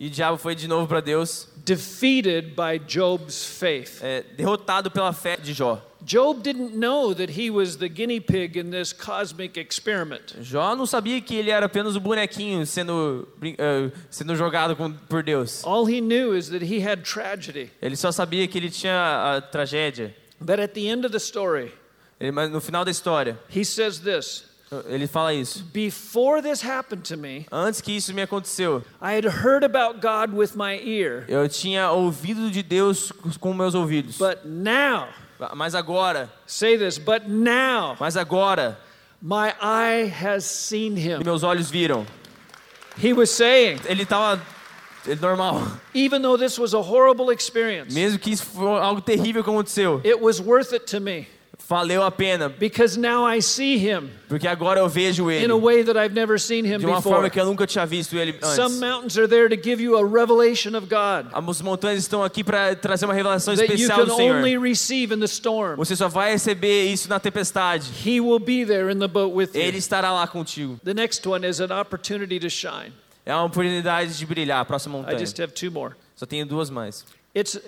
E 0.01 0.07
o 0.07 0.11
diabo 0.11 0.39
foi 0.39 0.55
de 0.55 0.69
novo 0.69 0.87
para 0.87 1.01
Deus, 1.01 1.49
defeated 1.65 2.55
by 2.55 2.79
Job's 2.79 3.45
faith. 3.45 4.01
é, 4.03 4.23
derrotado 4.37 4.91
pela 4.93 5.13
fé 5.13 5.37
de 5.37 5.53
Jó. 5.53 5.81
Job 6.05 6.41
didn't 6.45 6.77
know 6.77 7.13
that 7.13 7.31
he 7.37 7.51
was 7.51 7.75
the 7.79 7.89
guinea 7.89 8.21
pig 8.21 8.57
in 8.57 8.71
this 8.71 8.93
cosmic 8.93 9.59
experiment. 9.59 10.37
Jó 10.41 10.77
não 10.77 10.87
sabia 10.87 11.21
que 11.21 11.35
ele 11.35 11.51
era 11.51 11.67
apenas 11.67 11.97
o 11.97 12.01
bonequinho 12.01 12.65
sendo, 12.65 13.27
eh, 13.43 13.91
sendo 14.09 14.37
jogado 14.37 14.77
com- 14.77 14.93
por 15.09 15.25
Deus. 15.25 15.65
All 15.65 15.85
he 15.89 16.01
knew 16.01 16.37
is 16.37 16.49
that 16.51 16.63
he 16.65 16.79
had 16.81 17.03
tragedy. 17.03 17.69
Ele 17.83 17.97
só 17.97 18.13
sabia 18.13 18.47
que 18.47 18.57
ele 18.57 18.71
tinha 18.71 19.35
a 19.39 19.41
tragédia. 19.41 20.15
But 20.41 20.61
at 20.61 20.75
the 20.75 20.89
end 20.89 21.05
of 21.05 21.13
the 21.13 21.19
story, 21.21 21.73
Ele- 22.21 22.33
mas 22.33 22.51
no 22.51 22.61
final 22.61 22.85
da 22.85 22.91
história, 22.91 23.39
he 23.49 23.65
says 23.65 23.99
this 24.01 24.45
ele 24.89 25.07
fala 25.07 25.33
isso. 25.33 25.65
Before 25.73 26.43
this 26.43 26.61
happened 26.63 27.03
to 27.09 27.17
me, 27.17 27.47
Antes 27.51 27.81
que 27.81 27.93
isso 27.97 28.13
me 28.13 28.23
aconteceu, 28.23 28.83
I 29.01 29.15
had 29.15 29.25
heard 29.25 29.65
about 29.65 30.01
God 30.01 30.33
with 30.33 30.55
my 30.57 30.79
ear. 30.85 31.25
eu 31.29 31.49
tinha 31.49 31.91
ouvido 31.91 32.51
de 32.51 32.63
Deus 32.63 33.11
com 33.41 33.55
meus 33.55 33.75
ouvidos. 33.75 34.19
But 34.19 34.45
now, 34.45 35.09
Mas 35.55 35.75
agora, 35.75 36.29
say 36.47 36.77
this, 36.77 36.99
but 36.99 37.29
now 37.29 37.97
mas 38.01 38.17
agora, 38.17 38.77
my 39.23 39.55
eye 39.61 40.07
has 40.09 40.45
seen 40.45 40.97
him. 40.97 41.23
meus 41.25 41.43
olhos 41.45 41.71
viram. 41.71 42.05
He 43.01 43.13
was 43.13 43.31
saying, 43.31 43.79
Ele 43.87 44.03
estava 44.03 44.41
normal. 45.21 45.63
even 45.95 46.23
though 46.23 46.37
this 46.37 46.59
was 46.59 46.75
a 46.75 46.81
horrible 46.83 47.31
experience, 47.31 47.95
Mesmo 47.95 48.19
que 48.19 48.31
isso 48.33 48.45
foi 48.45 48.67
algo 48.81 49.01
terrível 49.01 49.43
que 49.43 49.51
aconteceu, 49.51 50.01
it 50.05 50.21
was 50.21 50.41
worth 50.41 50.73
it 50.73 50.87
to 50.87 51.01
me 51.01 51.27
valeu 51.69 52.03
a 52.03 52.11
pena, 52.11 52.49
because 52.49 52.97
now 52.97 53.27
I 53.27 53.41
see 53.43 53.77
him 53.77 54.09
porque 54.27 54.47
agora 54.49 54.81
eu 54.81 54.89
vejo 54.89 55.31
ele 55.31 55.45
in 55.45 55.51
a 55.51 55.57
way 55.57 55.83
that 55.85 55.99
I've 55.99 56.15
never 56.15 56.39
seen 56.41 56.65
him 56.65 56.79
de 56.79 56.87
uma 56.87 56.97
before. 56.97 57.17
forma 57.17 57.29
que 57.29 57.39
eu 57.39 57.45
nunca 57.45 57.67
tinha 57.67 57.85
visto 57.85 58.17
ele 58.17 58.39
Some 58.41 58.63
antes. 58.69 58.81
mountains 58.81 59.19
are 59.19 59.27
there 59.29 59.49
to 59.51 59.57
give 59.63 59.79
you 59.83 59.99
a 59.99 60.03
revelation 60.03 60.75
of 60.75 60.87
God 60.89 61.27
As 61.35 61.61
montanhas 61.61 61.99
estão 61.99 62.23
aqui 62.25 62.43
para 62.43 62.75
trazer 62.75 63.05
uma 63.05 63.13
revelação 63.13 63.55
that 63.55 63.69
you 63.69 63.75
especial 63.75 63.99
can 63.99 64.05
do 64.07 64.17
Senhor. 64.17 64.37
only 64.37 64.57
receive 64.57 65.13
in 65.13 65.19
the 65.19 65.27
storm. 65.27 65.77
Você 65.77 65.95
só 65.95 66.09
vai 66.09 66.33
receber 66.33 66.87
isso 66.91 67.07
na 67.07 67.21
tempestade. 67.21 67.91
He 68.03 68.19
will 68.19 68.39
be 68.41 68.65
there 68.65 68.91
in 68.91 68.99
the 68.99 69.09
boat 69.09 69.35
with 69.35 69.51
Ele 69.55 69.73
you. 69.73 69.79
estará 69.79 70.11
lá 70.11 70.27
contigo. 70.27 70.81
The 70.83 70.95
next 70.95 71.27
one 71.29 71.47
is 71.47 71.61
an 71.61 71.71
opportunity 71.71 72.39
to 72.41 72.49
shine. 72.49 72.95
É 73.29 73.35
uma 73.35 73.45
oportunidade 73.45 74.17
de 74.17 74.25
brilhar. 74.25 74.61
A 74.61 74.65
próxima 74.65 74.97
I 74.97 75.01
montanha. 75.03 75.19
just 75.19 75.39
have 75.39 75.53
two 75.53 75.71
more. 75.71 75.95
Só 76.17 76.25
tenho 76.25 76.47
duas 76.47 76.71
mais. 76.71 77.05
It's 77.35 77.61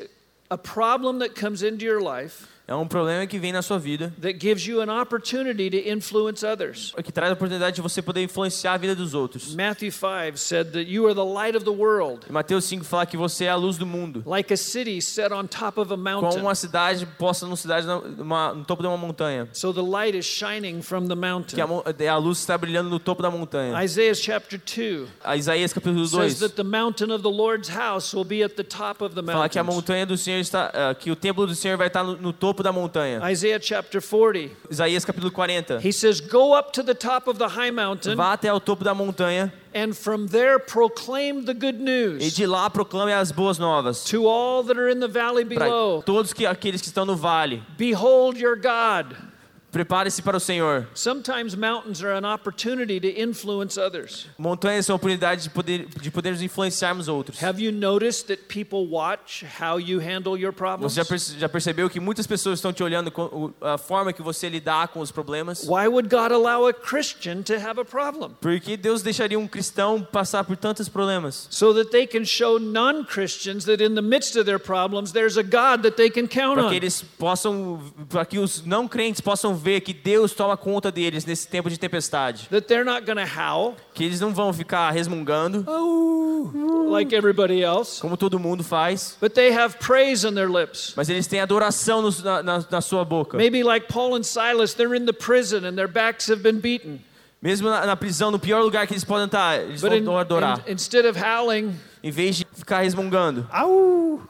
a 0.48 0.56
problem 0.56 1.18
that 1.18 1.34
comes 1.38 1.62
into 1.62 1.84
your 1.84 2.00
life 2.00 2.48
É 2.70 2.74
um 2.76 2.86
problema 2.86 3.26
que 3.26 3.36
vem 3.36 3.52
na 3.52 3.62
sua 3.62 3.80
vida, 3.80 4.14
that 4.20 4.38
gives 4.38 4.64
you 4.64 4.80
an 4.80 4.88
opportunity 5.02 5.68
to 5.68 5.76
influence 5.90 6.46
others. 6.46 6.92
que 7.02 7.10
traz 7.10 7.28
a 7.30 7.34
oportunidade 7.34 7.74
de 7.74 7.82
você 7.82 8.00
poder 8.00 8.22
influenciar 8.22 8.74
a 8.74 8.76
vida 8.76 8.94
dos 8.94 9.12
outros. 9.12 9.56
Matthew 9.56 9.90
5 9.90 10.36
said 10.38 10.68
that 10.70 10.82
you 10.88 11.04
are 11.06 11.12
the 11.14 11.24
light 11.24 11.56
of 11.56 11.64
the 11.64 11.72
world, 11.72 12.26
Mateus 12.30 12.68
5 12.68 12.84
fala 12.84 13.04
que 13.06 13.16
você 13.16 13.46
é 13.46 13.48
a 13.48 13.56
luz 13.56 13.76
do 13.76 13.84
mundo. 13.84 14.22
like 14.24 14.52
a 14.54 14.56
city 14.56 15.02
set 15.02 15.32
on 15.32 15.48
top 15.48 15.80
of 15.80 15.92
a 15.92 15.96
Como 15.96 16.02
mountain. 16.22 16.40
uma 16.42 16.54
cidade 16.54 17.04
posta 17.18 17.44
numa 17.44 17.56
cidade 17.56 17.88
no 17.88 18.64
topo 18.64 18.82
de 18.82 18.88
uma 18.88 18.96
montanha. 18.96 19.48
So 19.52 19.72
the 19.72 19.82
light 19.82 20.16
is 20.16 20.24
shining 20.24 20.80
from 20.80 21.08
the 21.08 21.16
Que 21.16 21.60
a, 21.60 21.66
mountain. 21.66 21.66
mo- 21.66 21.82
a 21.84 22.16
luz 22.18 22.38
está 22.38 22.56
brilhando 22.56 22.88
no 22.88 23.00
topo 23.00 23.20
da 23.20 23.32
montanha. 23.32 23.82
Isaiah 23.82 24.14
chapter 24.14 24.56
2 24.60 25.08
A 25.24 25.36
Isaías 25.36 25.72
capítulo 25.72 26.06
says 26.06 26.34
2 26.38 26.40
that 26.48 26.54
the 26.54 26.62
mountain 26.62 27.10
of 27.12 27.22
the 27.24 27.30
Lord's 27.30 27.68
house 27.68 28.14
will 28.14 28.24
be 28.24 28.44
at 28.44 28.54
the 28.54 28.62
top 28.62 29.02
of 29.02 29.16
the 29.16 29.22
fala 29.24 29.48
que 29.48 29.58
a 29.58 29.64
mountain. 29.64 29.74
montanha 29.76 30.06
do 30.06 30.16
Senhor 30.16 30.38
está, 30.38 30.70
ah, 30.72 30.94
que 30.94 31.10
o 31.10 31.16
templo 31.16 31.48
do 31.48 31.54
Senhor 31.56 31.76
vai 31.76 31.88
estar 31.88 32.04
no, 32.04 32.16
no 32.16 32.32
topo 32.32 32.59
da 32.62 32.72
montanha. 32.72 33.20
Isaiah 33.30 33.58
chapter 33.58 34.00
40, 34.00 34.50
Isaías 34.70 35.04
capítulo 35.04 35.30
40. 35.32 35.80
he 35.80 35.92
says, 35.92 36.20
Go 36.20 36.54
up 36.54 36.72
to 36.72 36.82
the 36.82 36.94
top 36.94 37.26
of 37.26 37.38
the 37.38 37.48
high 37.48 37.70
mountain 37.70 38.16
Vá 38.16 38.32
até 38.32 38.52
o 38.52 38.60
topo 38.60 38.84
da 38.84 38.94
montanha 38.94 39.52
and 39.74 39.94
from 39.96 40.26
there 40.26 40.58
proclaim 40.58 41.44
the 41.44 41.54
good 41.54 41.76
e 41.76 41.82
news 41.82 42.34
de 42.34 42.46
lá 42.46 42.68
proclame 42.68 43.12
as 43.12 43.30
boas 43.30 43.58
novas 43.58 44.04
to 44.04 44.26
all 44.26 44.62
that 44.62 44.78
are 44.78 44.88
in 44.88 45.00
the 45.00 45.08
valley 45.08 45.44
below. 45.44 46.02
todos 46.02 46.32
que, 46.32 46.44
aqueles 46.44 46.80
que 46.80 46.88
estão 46.88 47.04
no 47.04 47.16
vale. 47.16 47.62
Behold 47.76 48.38
your 48.38 48.56
God. 48.56 49.29
Prepare-se 49.70 50.20
para 50.22 50.36
o 50.36 50.40
Senhor. 50.40 50.88
Sometimes 50.94 51.54
mountains 51.54 52.02
are 52.02 52.12
an 52.12 52.24
opportunity 52.24 53.00
to 53.00 53.08
influence 53.08 53.78
others. 53.78 54.26
Montanhas 54.36 54.86
são 54.86 54.96
oportunidade 54.96 55.44
de 55.44 55.50
poder 55.50 55.86
de 56.00 56.10
podermos 56.10 56.42
influenciarmos 56.42 57.08
outros. 57.08 57.42
Have 57.42 57.62
you 57.62 57.72
noticed 57.72 58.26
that 58.26 58.44
people 58.48 58.88
watch 58.88 59.44
how 59.60 59.78
you 59.78 60.00
handle 60.00 60.36
your 60.36 60.52
problems? 60.52 60.94
Você 60.94 61.04
já, 61.04 61.38
já 61.40 61.48
percebeu 61.48 61.88
que 61.88 62.00
muitas 62.00 62.26
pessoas 62.26 62.58
estão 62.58 62.72
te 62.72 62.82
olhando 62.82 63.10
com 63.10 63.52
a 63.60 63.78
forma 63.78 64.12
que 64.12 64.22
você 64.22 64.48
lidar 64.48 64.88
com 64.88 65.00
os 65.00 65.12
problemas? 65.12 65.64
Why 65.64 65.86
would 65.86 66.08
God 66.08 66.32
allow 66.32 66.66
a 66.66 66.72
Christian 66.72 67.42
to 67.42 67.54
have 67.54 67.80
a 67.80 67.84
problem? 67.84 68.30
Por 68.40 68.58
que 68.60 68.76
Deus 68.76 69.02
deixaria 69.02 69.38
um 69.38 69.46
cristão 69.46 70.02
passar 70.02 70.44
por 70.44 70.56
tantos 70.56 70.88
problemas? 70.88 71.46
So 71.50 71.72
that 71.74 71.90
they 71.90 72.06
can 72.06 72.24
show 72.24 72.58
non 72.58 73.04
Christians 73.04 73.64
that 73.66 73.82
in 73.82 73.94
the 73.94 74.02
midst 74.02 74.36
of 74.36 74.44
their 74.44 74.58
problems, 74.58 75.12
there's 75.12 75.36
a 75.36 75.42
God 75.42 75.82
that 75.82 75.96
they 75.96 76.10
can 76.10 76.26
count 76.26 76.56
Para 76.60 76.68
que 76.70 76.76
eles 76.76 77.02
possam, 77.02 77.80
para 78.08 78.24
que 78.24 78.38
os 78.38 78.64
não 78.64 78.88
crentes 78.88 79.20
possam 79.20 79.59
ver 79.60 79.80
que 79.80 79.92
Deus 79.92 80.32
toma 80.32 80.56
conta 80.56 80.90
deles 80.90 81.24
nesse 81.24 81.46
tempo 81.46 81.68
de 81.70 81.78
tempestade. 81.78 82.48
That 82.50 82.62
they're 82.66 82.84
not 82.84 83.04
to 83.18 83.40
howl 83.40 83.76
Que 83.94 84.04
eles 84.04 84.18
não 84.20 84.32
vão 84.34 84.52
ficar 84.52 84.90
resmungando 84.90 85.64
oh, 85.68 86.90
like 86.90 87.14
everybody 87.14 87.62
else, 87.62 88.00
como 88.00 88.16
todo 88.16 88.38
mundo 88.38 88.64
faz, 88.64 89.16
but 89.20 89.32
they 89.34 89.52
have 89.52 89.76
praise 89.78 90.26
on 90.26 90.32
their 90.34 90.48
lips. 90.50 90.92
mas 90.96 91.08
eles 91.08 91.26
têm 91.26 91.40
adoração 91.40 92.02
no- 92.02 92.10
na, 92.22 92.42
na, 92.42 92.80
sua 92.80 93.04
boca. 93.04 93.36
Maybe 93.36 93.62
like 93.62 93.86
Paul 93.92 94.16
and 94.16 94.22
Silas, 94.22 94.74
they're 94.74 94.96
in 94.96 95.04
the 95.06 95.12
prison 95.12 95.64
and 95.66 95.74
their 95.76 95.88
backs 95.88 96.28
have 96.30 96.42
been 96.42 96.58
beaten. 96.60 97.00
Mesmo 97.42 97.70
na, 97.70 97.86
na 97.86 97.96
prisão, 97.96 98.30
no 98.30 98.38
pior 98.38 98.60
lugar 98.62 98.86
que 98.86 98.92
eles 98.92 99.04
podem 99.04 99.24
estar, 99.26 99.58
eles 99.60 99.80
But 99.80 99.92
in- 99.92 100.04
vão 100.04 100.18
adorar. 100.18 100.62
in- 100.66 100.72
instead 100.72 101.06
of 101.06 101.18
howling, 101.18 101.74
Em 102.02 102.10
vez 102.10 102.36
de 102.36 102.46
ficar 102.54 102.80
resmungando, 102.80 103.46
ow, 103.52 104.20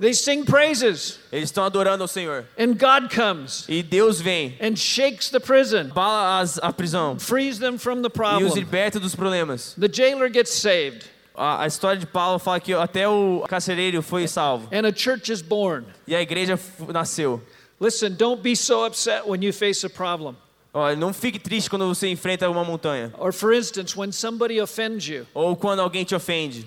they 0.00 0.12
sing 0.12 0.44
praises. 0.44 1.18
eles 1.32 1.44
estão 1.50 1.64
adorando 1.64 2.02
ao 2.02 2.08
Senhor. 2.08 2.44
And 2.58 2.74
God 2.74 3.10
comes 3.14 3.64
E 3.68 3.82
Deus 3.82 4.20
vem, 4.20 4.56
and 4.60 4.76
shakes 4.76 5.30
the 5.30 5.40
prison, 5.40 5.88
bala 5.94 6.40
as, 6.40 6.58
a 6.62 6.72
prisão 6.72 7.18
frees 7.18 7.58
them 7.58 7.78
from 7.78 8.02
the 8.02 8.08
e 8.08 8.10
os 8.10 8.14
problem. 8.14 8.54
liberta 8.54 8.98
dos 9.00 9.14
problemas. 9.14 9.74
The 9.78 9.88
jailer 9.88 10.30
gets 10.32 10.50
saved, 10.52 11.04
A, 11.34 11.62
a 11.62 11.66
história 11.66 12.00
de 12.00 12.06
Paulo 12.06 12.38
fala 12.40 12.58
que 12.58 12.72
até 12.74 13.08
o 13.08 13.44
carcereiro 13.48 14.02
foi 14.02 14.26
salvo 14.26 14.68
and 14.72 14.86
a 14.86 14.92
church 14.92 15.30
is 15.32 15.40
born. 15.42 15.84
e 16.06 16.14
a 16.14 16.20
igreja 16.20 16.58
nasceu. 16.92 17.40
Listen, 17.80 18.10
don't 18.16 18.42
be 18.42 18.56
so 18.56 18.84
upset 18.84 19.24
when 19.28 19.40
you 19.40 19.52
face 19.52 19.84
a 19.86 19.90
problem. 19.90 20.34
Olha, 20.74 20.94
não 20.96 21.14
fique 21.14 21.38
triste 21.38 21.70
quando 21.70 21.86
você 21.86 22.08
enfrenta 22.08 22.48
uma 22.50 22.62
montanha 22.64 23.12
Or, 23.18 23.32
for 23.32 23.52
instance, 23.54 23.96
when 23.96 24.12
somebody 24.12 24.60
offends 24.60 25.06
you. 25.08 25.26
ou 25.32 25.56
quando 25.56 25.80
alguém 25.80 26.04
te 26.04 26.14
ofende. 26.14 26.66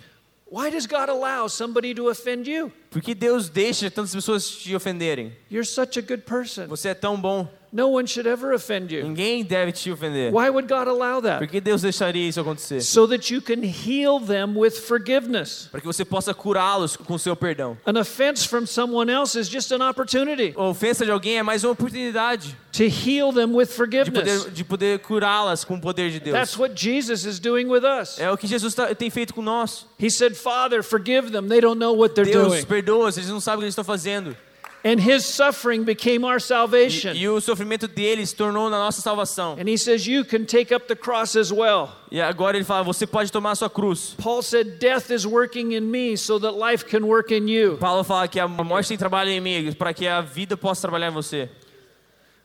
Why 0.51 0.69
does 0.69 0.85
God 0.85 1.07
allow 1.07 1.47
somebody 1.47 1.93
to 1.93 2.09
offend 2.09 2.45
you? 2.45 2.73
Por 2.91 3.01
que 3.01 3.15
Deus 3.15 3.47
deixa 3.47 3.89
tantas 3.89 4.13
pessoas 4.13 4.49
te 4.51 4.75
ofenderem? 4.75 5.31
You're 5.49 5.65
such 5.65 5.97
a 5.97 6.01
good 6.01 6.23
person. 6.23 6.67
Você 6.67 6.89
é 6.89 6.93
tão 6.93 7.15
bom. 7.19 7.47
No 7.73 7.87
one 7.87 8.05
should 8.05 8.27
ever 8.27 8.53
offend 8.53 8.93
you. 8.93 9.07
Ninguém 9.07 9.45
deve 9.45 9.71
te 9.71 9.89
ofender. 9.89 10.29
Why 10.33 10.49
would 10.49 10.67
God 10.67 10.89
allow 10.89 11.21
Por 11.21 11.29
that? 11.29 11.47
que 11.47 11.61
Deus 11.61 11.81
deixaria 11.81 12.27
isso 12.27 12.41
acontecer? 12.41 12.81
So 12.81 13.07
that 13.07 13.33
you 13.33 13.41
can 13.41 13.63
heal 13.63 14.19
them 14.19 14.57
with 14.57 14.71
forgiveness. 14.71 15.69
Para 15.71 15.79
que 15.79 15.87
você 15.87 16.03
possa 16.03 16.33
curá-los 16.33 16.97
com 16.97 17.13
o 17.13 17.19
seu 17.19 17.33
perdão. 17.33 17.77
An 17.85 17.97
offense 17.97 18.45
from 18.45 18.65
someone 18.65 19.09
else 19.09 19.39
is 19.39 19.47
just 19.47 19.71
an 19.71 19.87
opportunity 19.89 20.53
A 20.57 20.63
ofensa 20.63 21.05
de 21.05 21.11
alguém 21.11 21.37
é 21.37 21.43
mais 21.43 21.63
uma 21.63 21.71
oportunidade 21.71 22.57
to 22.73 22.83
heal 22.83 23.31
them 23.31 23.55
with 23.55 23.67
de 23.67 23.73
forgiveness. 23.73 24.39
poder, 24.43 24.51
de 24.51 24.63
poder 24.65 24.99
curá-las 24.99 25.63
com 25.63 25.75
o 25.75 25.79
poder 25.81 26.11
de 26.11 26.19
That's 26.19 26.51
Deus. 26.51 26.57
what 26.59 26.75
Jesus 26.75 27.23
is 27.25 27.39
doing 27.39 27.67
with 27.67 27.83
us. 27.85 28.19
É 28.19 28.29
o 28.29 28.37
que 28.37 28.47
Jesus 28.47 28.73
tá- 28.73 28.93
tem 28.93 29.09
feito 29.09 29.33
com 29.33 29.41
nós. 29.41 29.85
He 29.97 30.09
said, 30.09 30.35
Father, 30.35 30.83
forgive 30.83 31.31
them. 31.31 31.47
They 31.47 31.61
don't 31.61 31.79
know 31.79 31.95
what 31.95 32.15
they're 32.15 32.29
Deus 32.29 32.47
doing. 32.49 32.65
Perdoa, 32.81 33.09
eles 33.09 33.29
não 33.29 33.39
sabem 33.39 33.57
o 33.57 33.59
que 33.59 33.65
eles 33.65 33.73
estão 33.73 33.83
fazendo. 33.83 34.35
And 34.83 34.99
his 34.99 35.25
suffering 35.27 35.83
became 35.83 36.25
our 36.25 36.37
E, 36.37 36.41
salvation. 36.41 37.11
e 37.13 37.29
o 37.29 37.39
sofrimento 37.39 37.87
deles 37.87 38.29
se 38.29 38.35
tornou 38.35 38.67
na 38.67 38.79
nossa 38.79 38.99
salvação. 38.99 39.55
And 39.59 39.69
he 39.69 39.77
says, 39.77 40.07
You 40.07 40.25
can 40.25 40.43
take 40.45 40.73
up 40.73 40.87
the 40.87 40.95
cross 40.95 41.35
as 41.35 41.51
well. 41.51 41.89
E 42.11 42.19
agora 42.19 42.57
ele 42.57 42.65
fala: 42.65 42.83
você 42.83 43.05
pode 43.05 43.31
tomar 43.31 43.51
a 43.51 43.55
sua 43.55 43.69
cruz. 43.69 44.15
Paul 44.17 44.41
said, 44.41 44.79
Death 44.79 45.11
is 45.11 45.23
working 45.23 45.73
in 45.73 45.81
me 45.81 46.17
so 46.17 46.39
that 46.39 46.55
life 46.57 46.83
can 46.85 47.05
work 47.05 47.31
in 47.31 47.47
you. 47.47 47.77
Paulo 47.77 48.03
fala 48.03 48.27
que 48.27 48.39
a 48.39 48.47
morte 48.47 48.87
tem 48.87 48.97
trabalho 48.97 49.29
em 49.29 49.39
mim, 49.39 49.71
para 49.73 49.93
que 49.93 50.07
a 50.07 50.19
vida 50.19 50.57
possa 50.57 50.81
trabalhar 50.81 51.09
em 51.09 51.13
você. 51.13 51.47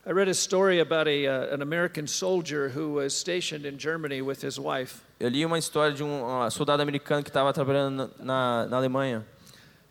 I 0.05 0.13
read 0.13 0.29
a 0.29 0.35
story 0.35 0.79
about 0.81 1.09
a, 1.09 1.27
uh, 1.27 1.55
an 1.55 1.63
American 1.63 2.07
soldier 2.07 2.69
who 2.69 2.93
was 2.93 3.13
stationed 3.15 3.65
in 3.67 3.79
Germany 3.79 4.21
with 4.21 4.45
his 4.45 4.59
wife. 4.59 5.01
Eu 5.19 5.31
li 5.31 5.45
uma 5.45 5.59
história 5.59 5.95
de 5.95 6.05
um 6.05 6.25
ah, 6.43 6.51
soldado 6.51 6.83
americano 6.83 7.23
que 7.25 7.31
estava 7.31 7.51
trabalhando 7.53 8.11
na, 8.21 8.67
na 8.67 8.77
Alemanha. 8.77 9.25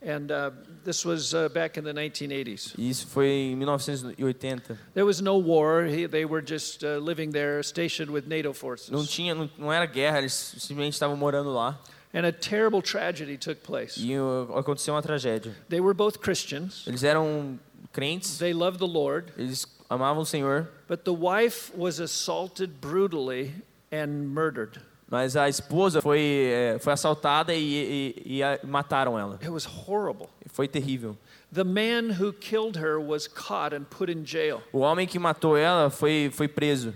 And 0.05 0.31
uh, 0.31 0.51
this 0.83 1.03
was 1.03 1.33
uh, 1.33 1.49
back 1.49 1.77
in 1.77 1.83
the 1.83 1.93
1980s. 1.93 2.75
E 2.77 2.89
isso 2.89 3.07
foi 3.07 3.27
em 3.27 3.55
1980. 3.55 4.77
There 4.93 5.03
was 5.03 5.19
no 5.19 5.35
war. 5.37 5.85
He, 5.85 6.05
they 6.05 6.25
were 6.25 6.43
just 6.45 6.83
uh, 6.83 6.99
living 6.99 7.31
there, 7.31 7.63
stationed 7.63 8.11
with 8.11 8.27
NATO 8.27 8.53
forces. 8.53 8.91
Não 8.91 9.03
tinha, 9.03 9.33
não, 9.33 9.49
não 9.57 9.73
era 9.73 9.87
guerra, 9.87 10.19
eles 10.19 10.33
simplesmente 10.33 10.93
estavam 10.93 11.17
morando 11.17 11.51
lá. 11.51 11.79
And 12.13 12.25
a 12.25 12.31
terrible 12.31 12.83
tragedy 12.83 13.35
took 13.35 13.61
place. 13.63 13.99
E 13.99 14.15
uh, 14.17 14.47
aconteceu 14.55 14.93
uma 14.93 15.01
tragédia. 15.01 15.55
They 15.69 15.81
were 15.81 15.95
both 15.95 16.19
Christians. 16.19 16.85
Eles 16.85 17.03
eram 17.03 17.59
crentes, 17.91 18.37
They 18.37 18.53
loved 18.53 18.79
the 18.79 18.87
Lord, 18.87 19.33
eles 19.37 19.65
amavam 19.89 20.21
o 20.21 20.25
Senhor, 20.25 20.67
but 20.87 21.03
the 21.03 21.13
wife 21.13 21.71
was 21.75 21.99
assaulted 21.99 22.79
brutally 22.79 23.53
and 23.91 24.29
murdered. 24.29 24.81
Mas 25.09 25.35
a 25.35 25.47
esposa 25.47 26.01
foi, 26.01 26.19
eh, 26.51 26.77
foi 26.79 26.93
assaltada 26.93 27.53
e, 27.53 28.13
e, 28.25 28.37
e 28.37 28.43
a- 28.43 28.59
mataram 28.63 29.17
ela. 29.19 29.35
It 29.35 29.49
was 29.49 29.65
horrible. 29.65 30.27
Foi 30.47 30.67
terrível. 30.67 31.17
The 31.53 31.63
man 31.63 32.11
who 32.19 32.33
killed 32.33 32.77
her 32.79 32.99
was 32.99 33.27
caught 33.27 33.73
and 33.75 33.83
put 33.83 34.11
in 34.11 34.25
jail. 34.25 34.61
O 34.73 34.79
homem 34.79 35.07
que 35.07 35.19
matou 35.19 35.55
ela 35.55 35.89
foi, 35.89 36.29
foi 36.33 36.47
preso. 36.47 36.93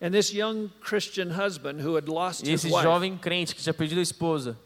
And 0.00 0.10
this 0.12 0.32
young 0.32 0.68
Christian 0.80 1.30
husband 1.30 1.80
who 1.80 1.96
had 1.96 2.08
lost 2.08 2.42
E 2.46 2.50
his 2.50 2.64
esse 2.64 2.72
wife 2.72 2.82
jovem 2.82 3.16
crente 3.16 3.54
que 3.54 3.62
tinha 3.62 3.72
perdido 3.74 3.98
a 3.98 4.02
esposa 4.02 4.56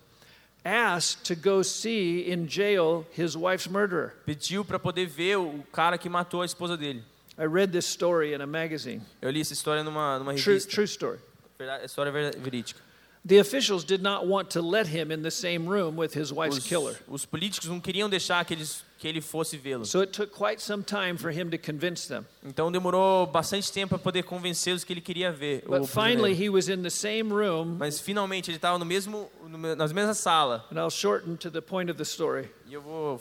asked 0.64 1.22
to 1.24 1.34
go 1.36 1.62
see 1.62 2.22
in 2.30 2.46
jail 2.48 3.06
his 3.16 3.36
wife's 3.36 3.68
murderer. 3.68 4.14
pediu 4.26 4.64
para 4.64 4.78
poder 4.78 5.06
ver 5.06 5.36
o 5.38 5.62
cara 5.72 5.96
que 5.98 6.08
matou 6.08 6.42
a 6.42 6.44
esposa 6.46 6.76
dele. 6.76 7.02
I 7.38 7.44
read 7.46 7.70
this 7.70 7.84
story 7.86 8.32
in 8.34 8.40
a 8.40 8.46
magazine. 8.46 9.02
Eu 9.20 9.30
li 9.30 9.40
essa 9.40 9.52
história 9.52 9.84
numa, 9.84 10.18
numa 10.18 10.32
True, 10.34 10.54
revista. 10.54 10.72
true 10.72 10.84
story. 10.86 11.18
Verdade- 11.58 11.84
História 11.84 12.12
ver- 12.12 12.36
verídica. 12.38 12.80
The 13.24 13.40
officials 13.40 13.82
did 13.82 14.02
not 14.02 14.24
want 14.28 14.50
to 14.50 14.62
let 14.62 14.86
him 14.86 15.10
in 15.10 15.22
the 15.22 15.32
same 15.32 15.66
room 15.68 15.96
with 15.98 16.14
his 16.16 16.30
wife's 16.30 16.58
Os, 16.58 16.64
killer. 16.64 16.96
os 17.08 17.24
políticos 17.26 17.68
não 17.68 17.80
queriam 17.80 18.08
deixar 18.08 18.44
que, 18.44 18.54
eles, 18.54 18.84
que 18.98 19.08
ele 19.08 19.20
fosse 19.20 19.56
vê-lo. 19.56 19.84
So 19.84 20.00
it 20.00 20.12
took 20.12 20.30
quite 20.32 20.62
some 20.62 20.84
time 20.84 21.18
for 21.18 21.32
him 21.32 21.50
to 21.50 21.58
convince 21.58 22.06
them. 22.06 22.24
Então 22.44 22.70
demorou 22.70 23.26
bastante 23.26 23.72
tempo 23.72 23.88
para 23.88 23.98
poder 23.98 24.22
convencê-los 24.22 24.84
que 24.84 24.92
ele 24.92 25.00
queria 25.00 25.32
ver. 25.32 25.64
But 25.66 25.86
finally, 25.88 26.34
he 26.40 26.48
was 26.48 26.68
in 26.68 26.82
the 26.82 26.90
same 26.90 27.32
room, 27.32 27.76
Mas 27.80 27.98
finalmente 27.98 28.48
ele 28.48 28.58
estava 28.58 28.78
no 28.78 28.84
mesmo, 28.84 29.28
no 29.48 29.58
me- 29.58 29.74
na 29.74 29.88
mesma 29.88 30.14
sala. 30.14 30.64
and 30.70 30.76
I'll 30.78 30.88
shorten 30.88 31.36
to 31.38 31.50
the 31.50 31.60
point 31.60 31.90
of 31.90 31.96
the 31.98 32.04
story. 32.04 32.48
E 32.68 32.74
eu 32.74 32.80
vou 32.80 33.20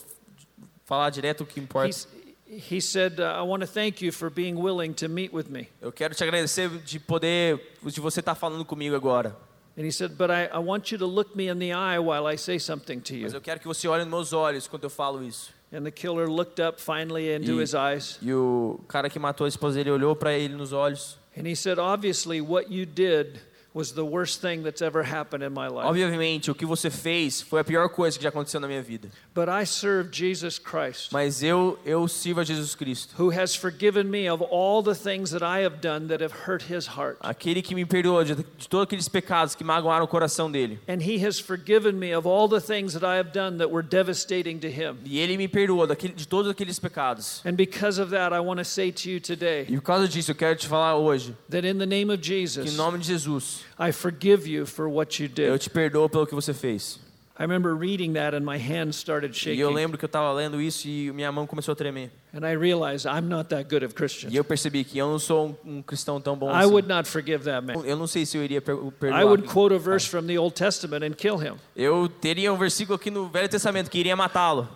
falar 0.85 1.09
direto 1.09 1.41
o 1.41 1.45
que 1.47 1.59
importa. 1.59 1.87
He's, 1.89 2.07
he 2.47 2.79
said, 2.79 3.19
uh, 3.19 3.23
I 3.37 3.41
want 3.41 3.61
to 3.61 3.67
thank 3.67 4.01
you 4.01 4.11
for 4.11 4.29
being 4.29 4.55
willing 4.55 4.93
to 4.95 5.07
meet 5.07 5.33
with 5.33 5.49
me. 5.49 5.67
Eu 5.81 5.91
quero 5.91 6.13
te 6.13 6.23
agradecer 6.23 6.69
de 6.83 6.99
poder, 6.99 7.59
de 7.83 7.99
você 7.99 8.19
estar 8.19 8.35
falando 8.35 8.63
comigo 8.65 8.95
agora. 8.95 9.35
And 9.77 9.83
he 9.85 9.91
said, 9.91 10.17
But 10.17 10.29
I, 10.31 10.45
I 10.53 10.59
want 10.59 10.91
you 10.91 10.97
to 10.99 11.05
look 11.05 11.35
me 11.35 11.49
in 11.49 11.59
the 11.59 11.73
eye 11.73 11.99
while 11.99 12.25
I 12.27 12.37
say 12.37 12.57
something 12.59 13.01
to 13.01 13.13
Mas 13.13 13.33
you. 13.33 13.37
eu 13.37 13.41
quero 13.41 13.59
que 13.59 13.67
você 13.67 13.87
olhe 13.87 14.03
nos 14.05 14.11
meus 14.11 14.33
olhos 14.33 14.67
quando 14.67 14.83
eu 14.85 14.89
falo 14.89 15.21
isso. 15.23 15.51
And 15.73 15.83
the 15.83 15.91
killer 15.91 16.29
looked 16.29 16.61
up 16.61 16.79
finally 16.79 17.33
into 17.33 17.59
E- 17.59 17.61
his 17.63 17.73
eyes. 17.73 18.17
E 18.21 18.31
o 18.33 18.79
cara 18.87 19.09
que 19.09 19.19
matou 19.19 19.45
a 19.45 19.49
esposa 19.49 19.75
dele 19.77 19.89
olhou 19.91 20.15
para 20.15 20.31
ele 20.33 20.55
nos 20.55 20.71
olhos. 20.71 21.17
And 21.37 21.45
he 21.45 21.55
said, 21.55 21.77
Obviously, 21.79 22.39
what 22.39 22.71
you 22.71 22.85
did 22.85 23.41
was 23.75 23.91
the 23.91 24.05
worst 24.05 24.39
thing 24.39 24.63
that's 24.63 24.81
ever 24.81 25.03
happened 25.03 25.43
in 25.43 25.51
my 25.51 25.67
life. 25.67 25.85
Obviamente, 25.85 26.49
o 26.49 26.55
que 26.55 26.65
você 26.65 26.89
fez 26.89 27.41
foi 27.41 27.59
a 27.59 27.63
pior 27.63 27.89
coisa 27.89 28.17
que 28.17 28.23
já 28.23 28.29
aconteceu 28.29 28.61
na 28.61 28.67
minha 28.67 28.81
vida. 28.81 29.09
But 29.33 29.49
I 29.49 29.65
serve 29.65 30.09
Jesus 30.13 30.57
Christ, 30.57 31.11
Mas 31.11 31.43
eu 31.43 31.77
eu 31.85 32.07
sirvo 32.07 32.39
a 32.39 32.43
Jesus 32.45 32.73
Cristo. 32.73 33.13
who 33.19 33.31
has 33.31 33.53
forgiven 33.53 34.05
me 34.05 34.29
of 34.29 34.41
all 34.49 34.81
the 34.81 34.95
things 34.95 35.31
that 35.31 35.43
I 35.43 35.65
have 35.65 35.81
done 35.81 36.07
that 36.07 36.23
have 36.23 36.33
hurt 36.47 36.63
his 36.71 36.87
heart. 36.87 37.17
Aquele 37.19 37.61
que 37.61 37.75
me 37.75 37.85
perdoou 37.85 38.23
de, 38.23 38.35
de 38.35 38.69
todos 38.69 38.85
aqueles 38.85 39.09
pecados 39.09 39.55
que 39.55 39.63
magoaram 39.63 40.05
o 40.05 40.07
coração 40.07 40.49
dele. 40.49 40.79
And 40.87 41.01
he 41.01 41.25
has 41.25 41.37
forgiven 41.37 41.93
me 41.99 42.15
of 42.15 42.25
all 42.25 42.47
the 42.47 42.61
things 42.61 42.93
that 42.93 43.05
I 43.05 43.17
have 43.17 43.31
done 43.33 43.57
that 43.57 43.69
were 43.69 43.85
devastating 43.85 44.57
to 44.59 44.69
him. 44.69 44.99
E 45.03 45.19
ele 45.19 45.35
me 45.35 45.49
perdoou 45.49 45.85
daquele, 45.85 46.13
de 46.13 46.25
todos 46.25 46.49
aqueles 46.49 46.79
pecados. 46.79 47.41
And 47.45 47.55
because 47.55 47.99
of 47.99 48.09
that, 48.11 48.33
I 48.33 48.39
want 48.39 48.59
to 48.59 48.65
say 48.65 48.89
to 48.93 49.09
you 49.09 49.19
today 49.19 49.65
E 49.67 49.75
por 49.75 49.81
causa 49.81 50.07
disso, 50.07 50.31
eu 50.31 50.35
quero 50.35 50.55
te 50.55 50.65
falar 50.65 50.95
hoje 50.95 51.35
that 51.49 51.67
in 51.67 51.77
the 51.77 51.85
name 51.85 52.09
of 52.09 52.21
que 52.21 52.33
em 52.33 52.47
Jesus, 52.47 52.77
nome 52.77 52.99
de 52.99 53.07
Jesus, 53.07 53.64
I 53.79 53.91
forgive 53.91 54.47
you 54.49 54.65
for 54.65 54.87
what 54.87 55.21
you 55.21 55.29
eu 55.37 55.53
did. 55.53 55.59
te 55.61 55.69
perdoo 55.69 56.09
pelo 56.09 56.25
que 56.27 56.33
você 56.35 56.53
fez. 56.53 56.99
I 57.37 57.41
remember 57.43 57.75
reading 57.75 58.13
that 58.13 58.33
and 58.33 58.45
my 58.45 58.57
hands 58.57 58.95
started 58.95 59.33
E 59.35 59.59
eu 59.59 59.67
shaking. 59.67 59.75
lembro 59.75 59.97
que 59.97 60.05
eu 60.05 60.07
estava 60.07 60.31
lendo 60.31 60.61
isso 60.61 60.87
e 60.87 61.11
minha 61.11 61.29
mão 61.33 61.45
começou 61.45 61.73
a 61.73 61.75
tremer. 61.75 62.09
And 62.33 62.47
I 62.49 62.55
realized 62.55 63.05
I'm 63.05 63.27
not 63.27 63.49
that 63.49 63.65
good 63.69 63.83
of 63.83 63.93
Christian. 63.93 64.29
E 64.31 64.37
eu 64.37 64.43
percebi 64.45 64.85
que 64.85 64.97
eu 64.97 65.05
não 65.11 65.19
sou 65.19 65.57
um, 65.65 65.77
um 65.79 65.81
cristão 65.81 66.21
tão 66.21 66.37
bom 66.37 66.49
I 66.49 66.59
assim. 66.63 66.71
would 66.71 66.87
not 66.87 67.09
forgive 67.09 67.43
that 67.43 67.61
man. 67.65 67.73
Eu 67.85 67.97
não 67.97 68.07
sei 68.07 68.25
se 68.25 68.37
eu 68.37 68.43
iria 68.43 68.61
per- 68.61 68.77
perdoar. 68.97 69.21
I 69.21 69.25
would 69.25 69.43
quote 69.49 69.75
a 69.75 69.77
verse 69.77 70.07
from 70.07 70.23
the 70.27 70.39
Old 70.39 70.55
Testament 70.55 71.03
and 71.05 71.11
kill 71.11 71.35
him. 71.35 71.55
Eu 71.75 72.07
teria 72.07 72.53
um 72.53 72.57
versículo 72.57 72.95
aqui 72.95 73.11
no 73.11 73.27
Velho 73.27 73.49
Testamento 73.49 73.89
que 73.91 73.99
iria 73.99 74.15
matá-lo. 74.15 74.69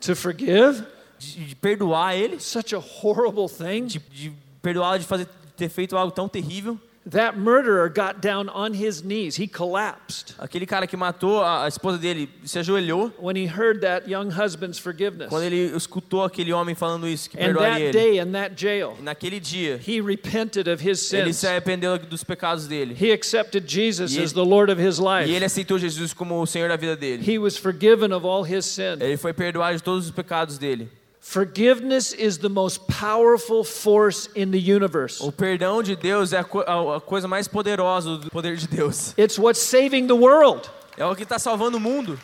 To 0.00 0.16
forgive? 0.16 0.84
De, 1.18 1.44
de 1.48 1.54
perdoar 1.54 2.14
ele, 2.16 2.40
Such 2.40 2.74
a 2.74 2.78
horrible 2.78 3.46
thing. 3.46 3.84
de, 3.86 3.98
de 3.98 4.32
perdoá-lo 4.62 4.98
de 4.98 5.04
fazer 5.04 5.28
ter 5.54 5.68
feito 5.68 5.94
algo 5.98 6.12
tão 6.12 6.28
terrível. 6.30 6.80
That 7.10 7.38
murderer 7.38 7.88
got 7.88 8.20
down 8.20 8.48
on 8.48 8.74
his 8.74 9.00
knees. 9.04 9.36
He 9.38 9.46
collapsed 9.46 10.34
Aquele 10.40 10.66
cara 10.66 10.88
que 10.88 10.96
matou 10.96 11.40
a, 11.40 11.68
esposa 11.68 11.98
dele 11.98 12.28
se 12.44 12.58
ajoelhou 12.58 13.12
when 13.20 13.36
he 13.36 13.46
heard 13.46 13.80
that 13.82 14.08
young 14.10 14.28
husband's 14.28 14.76
forgiveness. 14.76 15.28
quando 15.28 15.44
ele 15.44 15.70
escutou 15.76 16.24
aquele 16.24 16.52
homem 16.52 16.74
falando 16.74 17.06
isso, 17.06 17.30
que 17.30 17.36
And 17.38 17.54
perdoaria 17.54 17.72
that 17.74 17.80
ele. 17.82 17.92
day 17.92 18.18
in 18.18 18.32
that 18.32 18.56
jail, 18.60 18.96
E 18.98 19.02
naquele 19.04 19.38
dia, 19.38 19.78
he 19.86 20.00
repented 20.00 20.66
of 20.68 20.82
his 20.82 21.12
ele 21.12 21.26
sins. 21.32 21.36
se 21.36 21.46
arrependeu 21.46 21.96
dos 21.96 22.24
pecados 22.24 22.66
dele. 22.66 22.96
He 23.00 23.12
accepted 23.12 23.68
Jesus 23.68 24.12
E 24.12 24.16
ele- 24.16 24.24
as 24.24 24.32
the 24.32 24.44
Lord 24.44 24.68
of 24.72 24.80
his 24.82 24.98
E 24.98 25.02
life. 25.02 25.30
ele 25.30 25.44
aceitou 25.44 25.78
Jesus 25.78 26.12
como 26.12 26.42
o 26.42 26.46
Senhor 26.46 26.68
da 26.68 26.76
vida 26.76 26.96
dele. 26.96 27.22
He 27.24 27.38
was 27.38 27.56
forgiven 27.56 28.12
of 28.12 28.26
all 28.26 28.42
his 28.44 28.64
sin. 28.66 28.96
Ele 28.98 29.16
foi 29.16 29.32
perdoado 29.32 29.76
de 29.76 29.82
todos 29.84 30.06
os 30.06 30.10
pecados 30.10 30.58
dele. 30.58 30.88
Forgiveness 31.28 32.12
is 32.12 32.38
the 32.38 32.48
most 32.48 32.86
powerful 32.86 33.64
force 33.64 34.28
in 34.36 34.52
the 34.52 34.58
universe. 34.60 35.20
O 35.20 35.32
perdão 35.32 35.82
de 35.82 35.96
Deus 35.96 36.32
é 36.32 36.38
a, 36.38 36.44
co- 36.44 36.60
a- 36.60 37.00
coisa 37.00 37.26
mais 37.26 37.48
poderosa 37.48 38.16
do 38.16 38.30
poder 38.30 38.56
de 38.56 38.68
Deus. 38.68 39.12
It's 39.18 39.36
what's 39.36 39.60
saving 39.60 40.06
the 40.06 40.14
world. 40.14 40.70
É 40.96 41.04
o 41.04 41.16
que 41.16 41.24
está 41.24 41.36
salvando 41.36 41.78
o 41.78 41.80
mundo. 41.80 42.16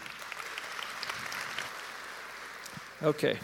Okay. 3.02 3.38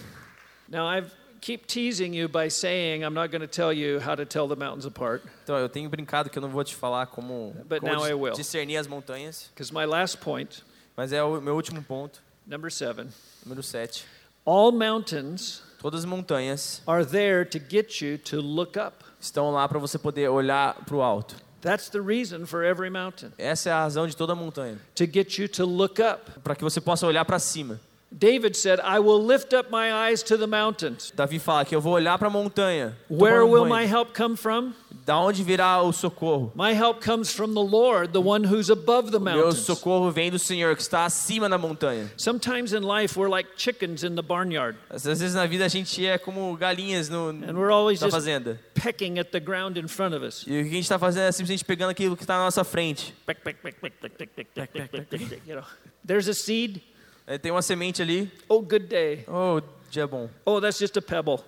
Now 0.69 0.87
I 0.87 1.03
keep 1.41 1.67
teasing 1.67 2.15
you 2.15 2.29
by 2.29 2.49
saying 2.49 3.03
I'm 3.03 3.13
not 3.13 3.33
going 3.33 3.41
to 3.43 3.49
tell 3.49 3.73
you 3.73 3.99
how 3.99 4.15
to 4.15 4.25
tell 4.25 4.47
the 4.47 4.55
mountains 4.57 4.87
apart 4.87 5.23
Então, 5.43 5.57
eu 5.59 5.69
tenho 5.69 5.91
brincado 5.91 6.31
que 6.31 6.39
eu 6.39 6.43
não 6.43 6.51
vou 6.51 6.63
te 6.63 6.77
falar 6.77 7.07
como, 7.09 7.53
But 7.69 7.81
como 7.81 7.93
now 7.93 8.07
I 8.07 8.15
will. 8.15 8.33
discernir 8.33 8.77
as 8.77 8.87
montanhas, 8.87 9.51
because 9.53 9.73
my 9.75 9.85
last 9.87 10.19
point, 10.19 10.63
mas 10.97 11.13
é 11.13 11.21
o 11.21 11.41
meu 11.41 11.57
último 11.57 11.83
ponto, 11.83 12.23
number 12.47 12.71
7, 12.71 13.09
número 13.45 13.61
7. 13.63 14.05
All 14.49 14.73
mountains 14.73 15.63
Todas 15.81 16.01
as 16.01 16.07
montanhas 16.07 16.81
are 16.87 17.05
there 17.05 17.45
to 17.45 17.59
get 17.59 18.01
you 18.01 18.19
to 18.19 18.41
look 18.41 18.77
up. 18.79 19.05
estão 19.21 19.53
lá 19.53 19.69
para 19.69 19.79
você 19.79 19.99
poder 19.99 20.29
olhar 20.29 20.75
para 20.85 20.97
o 20.97 21.03
alto. 21.03 21.37
That's 21.61 21.89
the 21.89 22.01
reason 22.01 22.47
for 22.47 22.63
every 22.65 22.89
mountain, 22.91 23.33
Essa 23.37 23.69
é 23.71 23.73
a 23.73 23.81
razão 23.83 24.07
de 24.07 24.17
toda 24.17 24.35
montanha, 24.35 24.79
to 24.95 25.05
get 25.05 25.39
you 25.39 25.49
to 25.49 25.65
look 25.65 26.01
up. 26.01 26.41
para 26.43 26.55
que 26.57 26.65
você 26.65 26.81
possa 26.81 27.07
olhar 27.07 27.25
para 27.25 27.39
cima. 27.39 27.79
David 28.11 28.57
said, 28.57 28.81
I 28.83 28.99
will 29.01 29.23
lift 29.23 29.53
up 29.55 29.71
my 29.71 29.93
eyes 29.93 30.23
to 30.25 30.39
the 30.39 30.47
mountains. 30.47 31.13
Davi 31.15 31.39
fala 31.39 31.65
que 31.65 31.77
eu 31.77 31.81
vou 31.81 31.93
olhar 31.93 32.17
para 32.19 32.29
a 32.29 32.31
montanha. 32.31 32.97
Where 33.11 33.41
tomando 33.41 33.53
will 33.53 33.65
banho. 33.69 33.75
my 33.83 33.87
help 33.87 34.15
come 34.17 34.35
from? 34.35 34.73
Da 35.09 35.19
onde 35.19 35.43
virá 35.43 35.81
o 35.81 35.91
socorro? 35.91 36.53
My 36.55 36.75
help 36.75 37.03
comes 37.03 37.33
from 37.33 37.55
the 37.55 37.63
Lord, 37.63 38.13
the 38.13 38.21
one 38.21 38.47
who's 38.47 38.69
above 38.69 39.11
the 39.11 39.19
Meu 39.19 39.37
mountains. 39.37 39.65
socorro 39.65 40.11
vem 40.11 40.31
do 40.31 40.39
Senhor 40.39 40.77
que 40.77 40.83
está 40.83 41.07
acima 41.07 41.49
da 41.49 41.57
montanha. 41.57 42.13
Sometimes 42.19 42.75
in 42.75 42.83
life 42.83 43.19
we're 43.19 43.31
like 43.35 43.53
chickens 43.57 44.05
in 44.05 44.17
the 44.17 44.21
barnyard, 44.23 44.77
Às 44.91 45.05
vezes 45.05 45.33
na 45.33 45.47
vida 45.47 45.65
a 45.65 45.69
gente 45.69 46.05
é 46.05 46.19
como 46.19 46.55
galinhas 46.59 47.09
no, 47.09 47.31
and 47.31 47.55
we're 47.55 47.73
always 47.73 48.03
na 48.03 48.09
just 48.09 48.17
fazenda. 48.17 48.61
pecking 48.75 49.19
at 49.19 49.31
the 49.31 49.41
ground 49.41 49.79
in 49.79 49.89
front 49.89 50.15
of 50.15 50.23
us. 50.23 50.45
E 50.47 50.51
o 50.61 50.63
que 50.65 50.69
a 50.69 50.75
gente 50.75 50.83
está 50.83 50.99
fazendo 50.99 51.23
é 51.23 51.33
simplesmente 51.33 51.65
pegando 51.65 51.89
aquilo 51.89 52.15
que 52.15 52.23
está 52.25 52.37
na 52.37 52.45
nossa 52.45 52.63
frente. 52.63 53.15
Peck, 53.25 53.41
peck, 53.41 53.61
peck, 53.63 53.81
peck, 53.81 53.97
peck, 54.03 54.15
peck, 54.15 54.31
peck, 54.35 54.51
peck, 54.53 54.71
peck, 54.75 54.89
peck, 54.91 55.07
peck, 55.09 55.25
peck, 55.27 55.43
You 55.49 55.57
know, 55.57 55.65
there's 56.07 56.29
a 56.29 56.35
seed. 56.35 56.83
É, 57.27 57.39
Tem 57.39 57.51
uma 57.51 57.63
semente 57.63 58.03
ali. 58.03 58.31
Oh, 58.47 58.61
good 58.61 58.89
day. 58.89 59.25
Oh, 59.27 59.63
dia 59.91 60.07
bom. 60.07 60.29
Oh, 60.45 60.61
that's 60.61 60.79
just 60.79 60.99
a 60.99 61.01
pebble. 61.01 61.41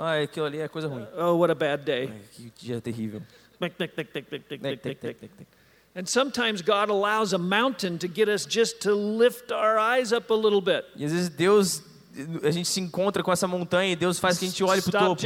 Ah, 0.00 0.10
Ai, 0.10 0.22
aquilo 0.22 0.46
ali 0.46 0.60
é 0.60 0.68
coisa 0.68 0.86
ruim. 0.86 1.04
Oh, 1.16 1.34
what 1.36 1.50
a 1.50 1.56
bad 1.56 1.84
day. 1.84 2.08
Ai, 2.08 2.20
que 2.32 2.52
dia 2.56 2.80
terrível. 2.80 3.20
And 5.94 6.06
sometimes 6.06 6.62
God 6.62 6.90
allows 6.90 7.32
a 7.32 7.38
mountain 7.38 7.98
to 7.98 8.06
get 8.06 8.28
us 8.28 8.46
just 8.46 8.80
to 8.82 8.94
lift 8.94 9.50
our 9.50 9.78
eyes 9.78 10.12
up 10.12 10.30
a 10.30 10.34
little 10.34 10.60
bit. 10.60 10.84
E 10.94 11.04
às 11.04 11.12
vezes 11.12 11.28
Deus, 11.28 11.82
a 12.42 12.50
gente 12.50 12.68
se 12.68 12.80
encontra 12.80 13.22
com 13.22 13.32
essa 13.32 13.46
montanha 13.46 13.92
e 13.92 13.96
Deus 13.96 14.18
faz 14.18 14.38
que 14.38 14.44
a 14.44 14.48
gente 14.48 14.62
olhe 14.64 14.82
para 14.82 14.88
o 14.88 15.16
topo. 15.16 15.22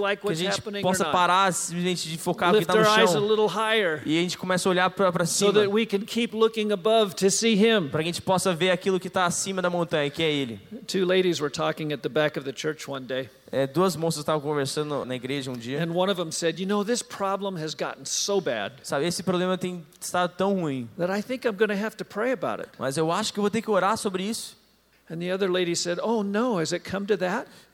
like 0.00 0.22
Que 0.26 0.32
a 0.32 0.34
gente 0.34 0.62
possa 0.82 1.04
parar 1.06 1.52
simplesmente 1.52 2.08
de 2.08 2.18
focar 2.18 2.52
no 2.52 2.58
que 2.58 2.64
está 2.64 2.74
no 2.74 2.84
chão. 2.84 4.00
E 4.04 4.18
a 4.18 4.22
gente 4.22 4.38
começa 4.38 4.68
a 4.68 4.70
olhar 4.70 4.90
para 4.90 5.26
so 5.26 5.46
cima. 5.46 5.52
that 5.52 5.68
we 5.68 5.84
can 5.86 6.00
keep 6.00 6.34
looking 6.34 6.72
above 6.72 7.14
to 7.16 7.30
see 7.30 7.54
Him. 7.54 7.88
Para 7.88 8.02
que 8.02 8.08
a 8.08 8.12
gente 8.12 8.22
possa 8.22 8.54
ver 8.54 8.70
aquilo 8.70 8.98
que 8.98 9.08
está 9.08 9.26
acima 9.26 9.60
da 9.60 9.70
montanha, 9.70 10.10
que 10.10 10.22
é 10.22 10.30
Ele. 10.30 10.60
Two 10.86 11.04
ladies 11.04 11.40
were 11.40 11.52
talking 11.52 11.92
at 11.92 12.00
the 12.00 12.08
back 12.08 12.38
of 12.38 12.50
the 12.50 12.56
church 12.56 12.88
one 12.90 13.04
day, 13.04 13.28
É, 13.50 13.66
duas 13.66 13.94
moças 13.96 14.20
estavam 14.20 14.40
conversando 14.40 15.04
na 15.04 15.14
igreja 15.14 15.50
um 15.50 15.54
dia. 15.54 15.82
and 15.84 15.92
one 15.92 16.10
of 16.10 16.18
them 16.18 16.32
said, 16.32 16.58
You 16.58 16.66
know, 16.66 16.82
this 16.82 17.02
problem 17.02 17.62
has 17.62 17.74
gotten 17.74 18.06
so 18.06 18.40
bad 18.40 18.76
Sabe, 18.82 19.06
esse 19.06 19.22
problema 19.22 19.58
tem 19.58 19.84
estado 20.00 20.32
tão 20.34 20.54
ruim. 20.60 20.88
that 20.96 21.12
I 21.12 21.22
think 21.22 21.46
I'm 21.46 21.54
going 21.54 21.68
to 21.68 21.84
have 21.84 21.94
to 21.96 22.04
pray 22.04 22.32
about 22.32 22.62
it. 22.62 22.70
Mas 22.78 22.96
eu 22.96 23.12
acho 23.12 23.30
que 23.32 23.38
eu 23.38 23.42
vou 23.42 23.50
ter 23.50 23.60
que 23.60 23.70
orar 23.70 23.98
sobre 23.98 24.22
isso. 24.22 24.56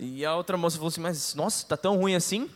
E 0.00 0.24
a 0.24 0.34
outra 0.36 0.56
moça 0.56 0.76
falou 0.76 0.88
assim, 0.88 1.00
mas 1.00 1.34
nossa, 1.34 1.66
tá 1.66 1.76
tão 1.76 1.96
ruim 1.96 2.14
assim? 2.14 2.48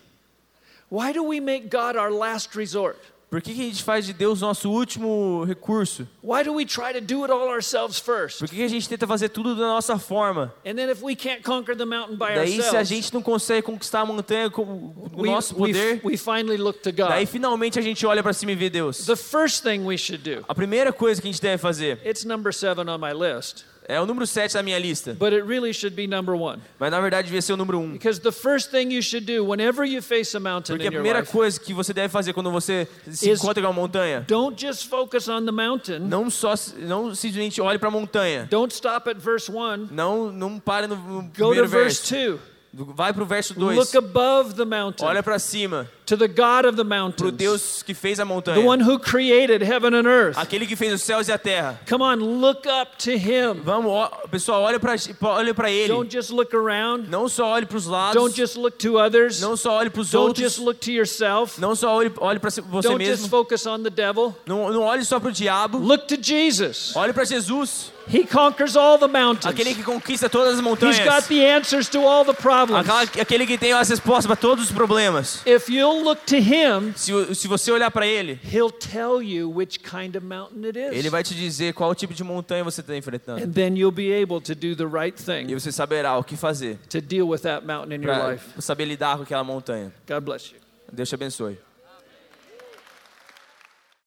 Why 0.90 1.12
do 1.12 1.24
we 1.24 1.40
make 1.40 1.68
God 1.68 1.96
our 1.96 2.10
last 2.10 2.56
resort? 2.56 2.98
Por 3.32 3.40
que, 3.40 3.54
que 3.54 3.62
a 3.62 3.64
gente 3.64 3.82
faz 3.82 4.04
de 4.04 4.12
Deus 4.12 4.42
nosso 4.42 4.70
último 4.70 5.42
recurso? 5.44 6.06
Why 6.22 6.44
do 6.44 6.52
we 6.52 6.66
try 6.66 6.92
to 6.92 7.00
do 7.00 7.22
it 7.22 7.32
all 7.32 7.48
ourselves 7.48 7.98
first? 7.98 8.40
Por 8.40 8.46
que, 8.46 8.56
que 8.56 8.62
a 8.62 8.68
gente 8.68 8.86
tenta 8.86 9.06
fazer 9.06 9.30
tudo 9.30 9.56
da 9.56 9.68
nossa 9.68 9.98
forma? 9.98 10.52
And 10.66 10.74
then 10.74 10.90
if 10.90 11.02
we 11.02 11.16
can't 11.16 11.42
conquer 11.42 11.74
the 11.74 11.86
mountain 11.86 12.18
by 12.18 12.34
Daí, 12.34 12.56
se 12.56 12.60
a 12.60 12.64
ourselves, 12.64 12.88
gente 12.90 13.14
não 13.14 13.22
consegue 13.22 13.62
conquistar 13.62 14.00
a 14.00 14.04
montanha 14.04 14.50
com 14.50 14.62
o 14.64 15.10
we, 15.22 15.30
nosso 15.30 15.54
we, 15.54 15.72
poder, 15.72 16.00
we 16.04 16.18
finally 16.18 16.58
look 16.58 16.80
to 16.82 16.92
daí 16.92 17.24
God. 17.24 17.28
finalmente 17.32 17.78
a 17.78 17.82
gente 17.82 18.04
olha 18.04 18.22
para 18.22 18.34
cima 18.34 18.52
e 18.52 18.54
vê 18.54 18.68
Deus. 18.68 19.06
The 19.06 19.16
first 19.16 19.62
thing 19.62 19.78
we 19.86 19.96
should 19.96 20.22
do, 20.22 20.44
A 20.46 20.54
primeira 20.54 20.92
coisa 20.92 21.18
que 21.22 21.26
a 21.26 21.32
gente 21.32 21.40
deve 21.40 21.56
fazer 21.56 22.02
it's 22.04 22.26
number 22.26 22.52
seven 22.52 22.86
on 22.90 22.98
my 22.98 23.14
list, 23.14 23.64
é 23.88 24.00
o 24.00 24.06
número 24.06 24.26
7 24.26 24.54
da 24.54 24.62
minha 24.62 24.78
lista, 24.78 25.14
but 25.14 25.32
it 25.32 25.42
really 25.46 25.72
should 25.72 25.94
be 25.96 26.06
number 26.06 26.34
one. 26.34 26.60
mas 26.78 26.90
na 26.90 27.00
verdade 27.00 27.26
devia 27.26 27.42
ser 27.42 27.52
o 27.52 27.56
número 27.56 27.78
1. 27.78 27.92
Because 27.92 28.20
the 28.20 28.32
first 28.32 28.70
thing 28.70 28.92
you 28.92 29.02
should 29.02 29.26
do 29.26 29.44
whenever 29.44 29.84
you 29.86 30.00
face 30.02 30.36
a 30.36 30.40
mountain 30.40 30.74
Porque 30.74 30.88
a 30.88 30.92
primeira 30.92 31.24
coisa 31.24 31.58
que 31.58 31.74
você 31.74 31.92
deve 31.92 32.08
fazer 32.08 32.32
quando 32.32 32.50
você 32.50 32.86
se 33.10 33.30
encontra 33.30 33.62
com 33.62 33.68
uma 33.68 33.72
montanha, 33.74 34.24
don't 34.28 34.60
just 34.60 34.88
focus 34.88 35.28
on 35.28 35.44
the 35.44 35.52
mountain. 35.52 35.98
não 35.98 36.30
só 36.30 36.54
não 36.78 37.14
simplesmente 37.14 37.60
olhe 37.60 37.78
para 37.78 37.88
a 37.88 37.92
montanha. 37.92 38.46
Don't 38.50 38.72
stop 38.72 39.08
at 39.10 39.18
verse 39.18 39.50
one. 39.50 39.88
Não, 39.90 40.30
não 40.30 40.58
pare 40.58 40.86
no, 40.86 40.96
no 40.96 41.22
Go 41.22 41.28
to 41.28 41.32
primeiro 41.32 41.68
verse 41.68 42.14
verso. 42.14 42.38
two. 42.38 42.52
Vai 42.74 43.12
pro 43.12 43.26
verso 43.26 43.52
2. 43.52 43.76
Look 43.76 43.94
above 43.98 44.54
the 44.54 44.64
mountain 44.64 45.04
Olha 45.04 45.22
para 45.22 45.38
cima, 45.38 45.86
to 46.06 46.16
the 46.16 46.26
God 46.28 46.64
of 46.64 46.76
the 46.76 46.84
pro 46.84 46.88
mountains, 46.96 47.32
Deus 47.36 47.82
que 47.82 47.94
fez 47.94 48.18
a 48.18 48.24
the 48.24 48.28
montanha. 48.28 48.64
one 48.64 48.80
who 48.80 48.98
created 48.98 49.62
heaven 49.62 49.94
and 49.94 50.06
earth. 50.06 50.36
Aquele 50.36 50.66
que 50.66 50.76
fez 50.76 50.92
os 50.92 51.02
céus 51.02 51.28
e 51.28 51.32
a 51.32 51.38
terra. 51.38 51.78
Come 51.88 52.02
on, 52.02 52.16
look 52.16 52.66
up 52.66 52.96
to 52.98 53.12
Him. 53.16 53.60
Vamos, 53.64 54.08
pessoal, 54.30 54.62
olha 54.62 54.80
para 54.80 54.96
olha 55.22 55.54
para 55.54 55.70
ele. 55.70 55.88
Don't 55.88 56.10
just 56.12 56.30
look 56.30 56.54
around. 56.54 57.08
Não 57.08 57.28
só 57.28 57.46
olhe 57.52 57.66
para 57.66 57.76
os 57.76 57.86
lados. 57.86 58.14
Don't 58.20 58.34
just 58.36 58.56
look 58.56 58.76
to 58.78 58.98
others. 58.98 59.40
Não 59.40 59.56
só 59.56 59.78
olhe 59.78 59.90
para 59.90 60.00
os 60.00 60.10
Don't 60.10 60.28
outros. 60.28 60.44
just 60.44 60.58
look 60.58 60.80
to 60.80 60.90
yourself. 60.90 61.60
Não 61.60 61.74
só 61.74 61.94
olhe, 61.94 62.12
olhe 62.18 62.38
para 62.38 62.50
você 62.50 62.88
Don't 62.88 63.04
just 63.04 63.22
mesmo. 63.22 63.28
focus 63.28 63.66
on 63.66 63.82
the 63.82 63.90
devil. 63.90 64.34
Não, 64.46 64.70
não 64.72 64.82
olhe 64.82 65.04
só 65.04 65.20
para 65.20 65.28
o 65.28 65.32
diabo. 65.32 65.78
Look 65.78 66.06
to 66.08 66.16
Jesus. 66.20 66.94
Olhe 66.96 67.12
para 67.12 67.24
Jesus. 67.24 67.92
He 68.12 68.26
conquers 68.26 68.74
all 68.76 68.98
the 68.98 69.06
mountains. 69.06 69.46
Aquele 69.46 69.74
que 69.76 69.82
conquista 69.84 70.28
todas 70.28 70.54
as 70.54 70.58
He's 70.58 70.64
montanhas. 70.64 70.98
got 71.04 71.28
the 71.28 71.46
answers 71.46 71.88
to 71.88 72.00
all 72.00 72.24
the 72.24 72.34
problems. 72.34 72.88
Aquele 73.16 73.46
que 73.46 73.56
tem 73.56 73.72
as 73.72 73.88
respostas 73.88 74.26
para 74.26 74.34
todos 74.34 74.64
os 74.64 74.72
problemas. 74.72 75.40
If 75.46 75.68
you'll 75.68 76.01
look 76.02 76.22
to 76.26 76.36
Him, 76.36 76.92
Se, 76.96 77.34
se 77.34 77.48
você 77.48 77.70
olhar 77.70 77.90
para 77.90 78.06
ele, 78.06 78.38
He'll 78.52 78.70
tell 78.70 79.22
you 79.22 79.50
which 79.50 79.78
kind 79.80 80.14
of 80.16 80.24
mountain 80.24 80.64
it 80.68 80.76
ele 80.78 80.98
is. 80.98 81.06
vai 81.10 81.22
te 81.22 81.34
dizer 81.34 81.72
qual 81.74 81.94
tipo 81.94 82.12
de 82.14 82.22
montanha 82.24 82.62
você 82.64 82.80
está 82.80 82.96
enfrentando. 82.96 83.42
And 83.42 83.52
then 83.52 83.76
you'll 83.76 83.90
be 83.94 84.12
able 84.12 84.40
to 84.40 84.54
do 84.54 84.74
the 84.76 84.84
right 84.86 85.18
E 85.20 85.24
thing 85.24 85.54
você 85.54 85.70
saberá 85.72 86.16
o 86.18 86.24
que 86.24 86.36
fazer 86.36 86.78
to 86.88 87.00
deal 87.00 87.28
with 87.28 87.40
that 87.40 87.66
mountain 87.66 87.94
in 87.96 88.02
your 88.02 88.14
para 88.14 88.32
life. 88.32 88.44
saber 88.60 88.84
lidar 88.84 89.16
com 89.16 89.22
aquela 89.22 89.44
montanha. 89.44 89.92
God 90.08 90.22
bless 90.24 90.52
you. 90.52 90.58
Deus 90.92 91.08
te 91.08 91.14
abençoe. 91.14 91.58